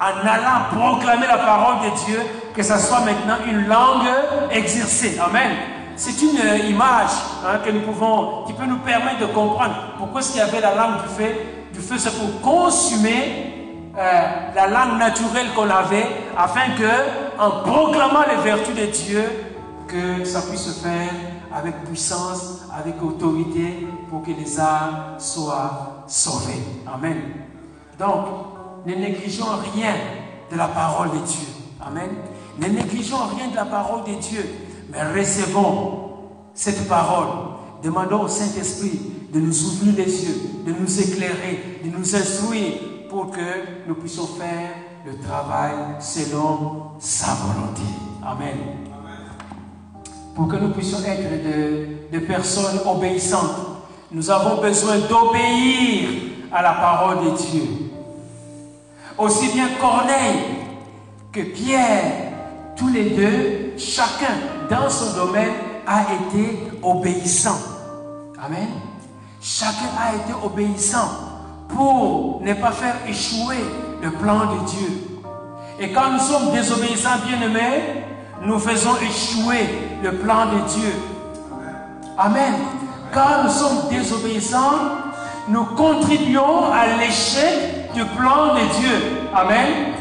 en 0.00 0.26
allant 0.26 0.70
proclamer 0.72 1.26
la 1.26 1.38
parole 1.38 1.90
de 1.90 2.06
Dieu, 2.06 2.20
que 2.54 2.62
ça 2.62 2.78
soit 2.78 3.00
maintenant 3.00 3.36
une 3.46 3.66
langue 3.66 4.08
exercée. 4.50 5.18
Amen. 5.18 5.50
C'est 5.96 6.22
une 6.22 6.38
euh, 6.38 6.56
image 6.58 7.10
hein, 7.44 7.58
que 7.64 7.70
nous 7.70 7.82
pouvons, 7.82 8.44
qui 8.46 8.54
peut 8.54 8.64
nous 8.64 8.78
permettre 8.78 9.18
de 9.20 9.26
comprendre 9.26 9.74
pourquoi 9.98 10.20
est-ce 10.20 10.32
qu'il 10.32 10.40
y 10.40 10.42
avait 10.42 10.60
la 10.60 10.74
langue 10.74 11.02
du 11.02 11.08
feu. 11.08 11.30
Du 11.74 11.80
feu, 11.80 11.96
c'est 11.98 12.16
pour 12.18 12.40
consumer 12.40 13.82
euh, 13.98 14.22
la 14.54 14.66
langue 14.66 14.98
naturelle 14.98 15.48
qu'on 15.54 15.68
avait, 15.68 16.06
afin 16.38 16.70
que, 16.78 17.38
en 17.38 17.50
proclamant 17.62 18.24
les 18.30 18.42
vertus 18.42 18.74
de 18.74 18.86
Dieu, 18.86 19.24
que 19.86 20.24
ça 20.24 20.40
puisse 20.42 20.62
se 20.62 20.82
faire 20.82 21.10
avec 21.52 21.84
puissance, 21.84 22.64
avec 22.72 23.02
autorité, 23.02 23.86
pour 24.08 24.22
que 24.22 24.30
les 24.30 24.58
âmes 24.58 25.16
soient 25.18 26.04
sauvées. 26.06 26.62
Amen. 26.86 27.16
Donc, 27.98 28.26
ne 28.86 28.94
négligeons 28.94 29.56
rien 29.74 29.94
de 30.50 30.56
la 30.56 30.68
parole 30.68 31.10
de 31.10 31.26
Dieu. 31.26 31.46
Amen. 31.80 32.10
Ne 32.58 32.66
négligeons 32.68 33.26
rien 33.36 33.48
de 33.48 33.56
la 33.56 33.64
parole 33.64 34.04
de 34.04 34.20
Dieu, 34.20 34.44
mais 34.90 35.02
recevons 35.12 36.10
cette 36.54 36.88
parole. 36.88 37.28
Demandons 37.82 38.22
au 38.22 38.28
Saint-Esprit 38.28 39.00
de 39.32 39.40
nous 39.40 39.64
ouvrir 39.64 39.94
les 39.96 40.24
yeux, 40.24 40.40
de 40.66 40.72
nous 40.72 41.00
éclairer, 41.00 41.80
de 41.84 41.90
nous 41.90 42.16
instruire 42.16 42.74
pour 43.08 43.30
que 43.30 43.86
nous 43.88 43.94
puissions 43.94 44.26
faire 44.26 44.70
le 45.06 45.16
travail 45.18 45.74
selon 46.00 46.92
sa 46.98 47.34
volonté. 47.34 47.82
Amen. 48.22 48.89
Pour 50.34 50.48
que 50.48 50.56
nous 50.56 50.70
puissions 50.70 50.98
être 51.04 51.42
de, 51.42 52.18
de 52.18 52.24
personnes 52.24 52.80
obéissantes, 52.86 53.56
nous 54.12 54.30
avons 54.30 54.60
besoin 54.60 54.98
d'obéir 54.98 56.08
à 56.52 56.62
la 56.62 56.72
parole 56.72 57.24
de 57.24 57.36
Dieu. 57.36 57.62
Aussi 59.18 59.48
bien 59.52 59.68
Corneille 59.80 60.40
que 61.32 61.40
Pierre 61.40 62.30
tous 62.80 62.88
les 62.88 63.10
deux, 63.10 63.74
chacun 63.76 64.38
dans 64.70 64.88
son 64.88 65.14
domaine 65.14 65.52
a 65.86 66.02
été 66.14 66.58
obéissant. 66.82 67.58
Amen. 68.42 68.68
Chacun 69.40 69.90
a 69.98 70.14
été 70.14 70.32
obéissant 70.42 71.10
pour 71.68 72.40
ne 72.42 72.54
pas 72.54 72.72
faire 72.72 72.96
échouer 73.06 73.58
le 74.02 74.10
plan 74.12 74.38
de 74.38 74.70
Dieu. 74.70 75.20
Et 75.78 75.92
quand 75.92 76.10
nous 76.12 76.20
sommes 76.20 76.52
désobéissants, 76.52 77.18
bien-aimés, 77.26 78.04
nous 78.42 78.58
faisons 78.58 78.96
échouer 78.96 79.68
le 80.02 80.12
plan 80.16 80.46
de 80.46 80.68
Dieu. 80.68 80.92
Amen. 82.16 82.54
Quand 83.12 83.44
nous 83.44 83.50
sommes 83.50 83.88
désobéissants, 83.90 85.00
nous 85.48 85.64
contribuons 85.64 86.72
à 86.72 86.98
l'échec 86.98 87.92
du 87.94 88.04
plan 88.04 88.54
de 88.54 88.60
Dieu. 88.80 89.28
Amen. 89.34 89.94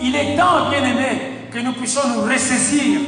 Il 0.00 0.14
est 0.14 0.36
temps, 0.36 0.68
bien-aimés, 0.70 1.48
que 1.50 1.58
nous 1.58 1.72
puissions 1.72 2.02
nous 2.14 2.22
ressaisir. 2.22 3.00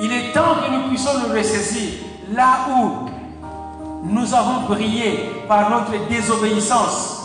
Il 0.00 0.12
est 0.12 0.32
temps 0.32 0.56
que 0.64 0.72
nous 0.74 0.88
puissions 0.88 1.12
nous 1.26 1.32
ressaisir 1.32 2.00
là 2.32 2.66
où 2.70 3.08
nous 4.04 4.34
avons 4.34 4.66
brillé 4.68 5.30
par 5.46 5.70
notre 5.70 6.08
désobéissance. 6.08 7.22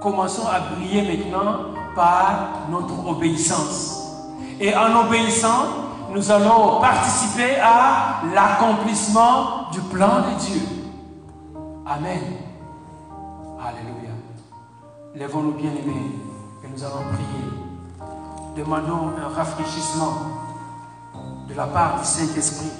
Commençons 0.00 0.46
à 0.46 0.60
briller 0.74 1.02
maintenant 1.02 1.72
par 1.96 2.66
notre 2.70 3.06
obéissance. 3.08 4.03
Et 4.60 4.74
en 4.74 5.06
obéissant, 5.06 5.66
nous 6.10 6.30
allons 6.30 6.80
participer 6.80 7.56
à 7.60 8.22
l'accomplissement 8.34 9.70
du 9.72 9.80
plan 9.80 10.20
de 10.20 10.40
Dieu. 10.44 10.60
Amen. 11.86 12.20
Alléluia. 13.60 14.10
Lèvons-nous 15.14 15.52
bien 15.52 15.70
aimés 15.70 16.12
et 16.64 16.68
nous 16.68 16.84
allons 16.84 17.04
prier 17.12 17.54
demandons 18.56 19.10
un 19.18 19.34
rafraîchissement 19.34 20.14
de 21.48 21.54
la 21.54 21.66
part 21.66 22.00
du 22.00 22.06
Saint-Esprit. 22.06 22.70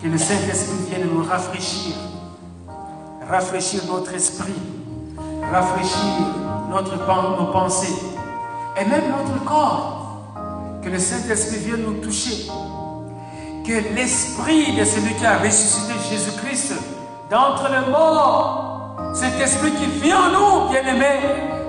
Que 0.00 0.06
le 0.06 0.18
Saint-Esprit 0.18 0.86
vienne 0.88 1.08
nous 1.12 1.24
rafraîchir, 1.24 1.96
rafraîchir 3.28 3.82
notre 3.86 4.14
esprit, 4.14 4.54
rafraîchir 5.50 6.26
notre, 6.70 6.96
nos 7.40 7.52
pensées 7.52 7.94
et 8.78 8.84
même 8.84 9.10
notre 9.10 9.44
corps. 9.44 10.02
Que 10.82 10.88
le 10.88 10.98
Saint-Esprit 10.98 11.58
vienne 11.58 11.82
nous 11.82 12.00
toucher. 12.00 12.46
Que 13.64 13.94
l'esprit 13.94 14.76
de 14.76 14.84
celui 14.84 15.14
qui 15.14 15.26
a 15.26 15.38
ressuscité 15.38 15.94
Jésus-Christ 16.10 16.74
d'entre 17.30 17.68
les 17.68 17.90
morts, 17.90 19.12
cet 19.14 19.40
esprit 19.40 19.72
qui 19.72 19.86
vit 19.86 20.12
en 20.12 20.30
nous, 20.30 20.68
bien-aimés, 20.70 21.20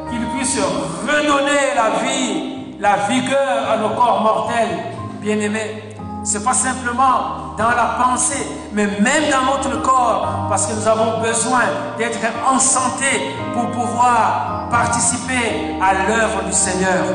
qu'il 0.10 0.24
puisse 0.38 0.60
redonner 0.60 1.74
la 1.76 2.04
vie, 2.04 2.76
la 2.80 2.98
vigueur 3.08 3.72
à 3.72 3.78
nos 3.78 3.90
corps 3.96 4.22
mortels, 4.22 4.78
bien-aimés. 5.22 5.87
Ce 6.28 6.38
n'est 6.38 6.44
pas 6.44 6.54
simplement 6.54 7.56
dans 7.58 7.70
la 7.70 7.98
pensée, 8.04 8.46
mais 8.74 8.86
même 9.00 9.32
dans 9.32 9.46
notre 9.46 9.82
corps, 9.82 10.48
parce 10.50 10.66
que 10.66 10.74
nous 10.74 10.86
avons 10.86 11.22
besoin 11.22 11.62
d'être 11.98 12.20
en 12.46 12.60
santé 12.60 13.34
pour 13.54 13.72
pouvoir 13.72 14.68
participer 14.70 15.78
à 15.82 15.94
l'œuvre 16.06 16.44
du 16.46 16.52
Seigneur. 16.52 17.06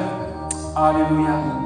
Alléluia. 0.75 1.62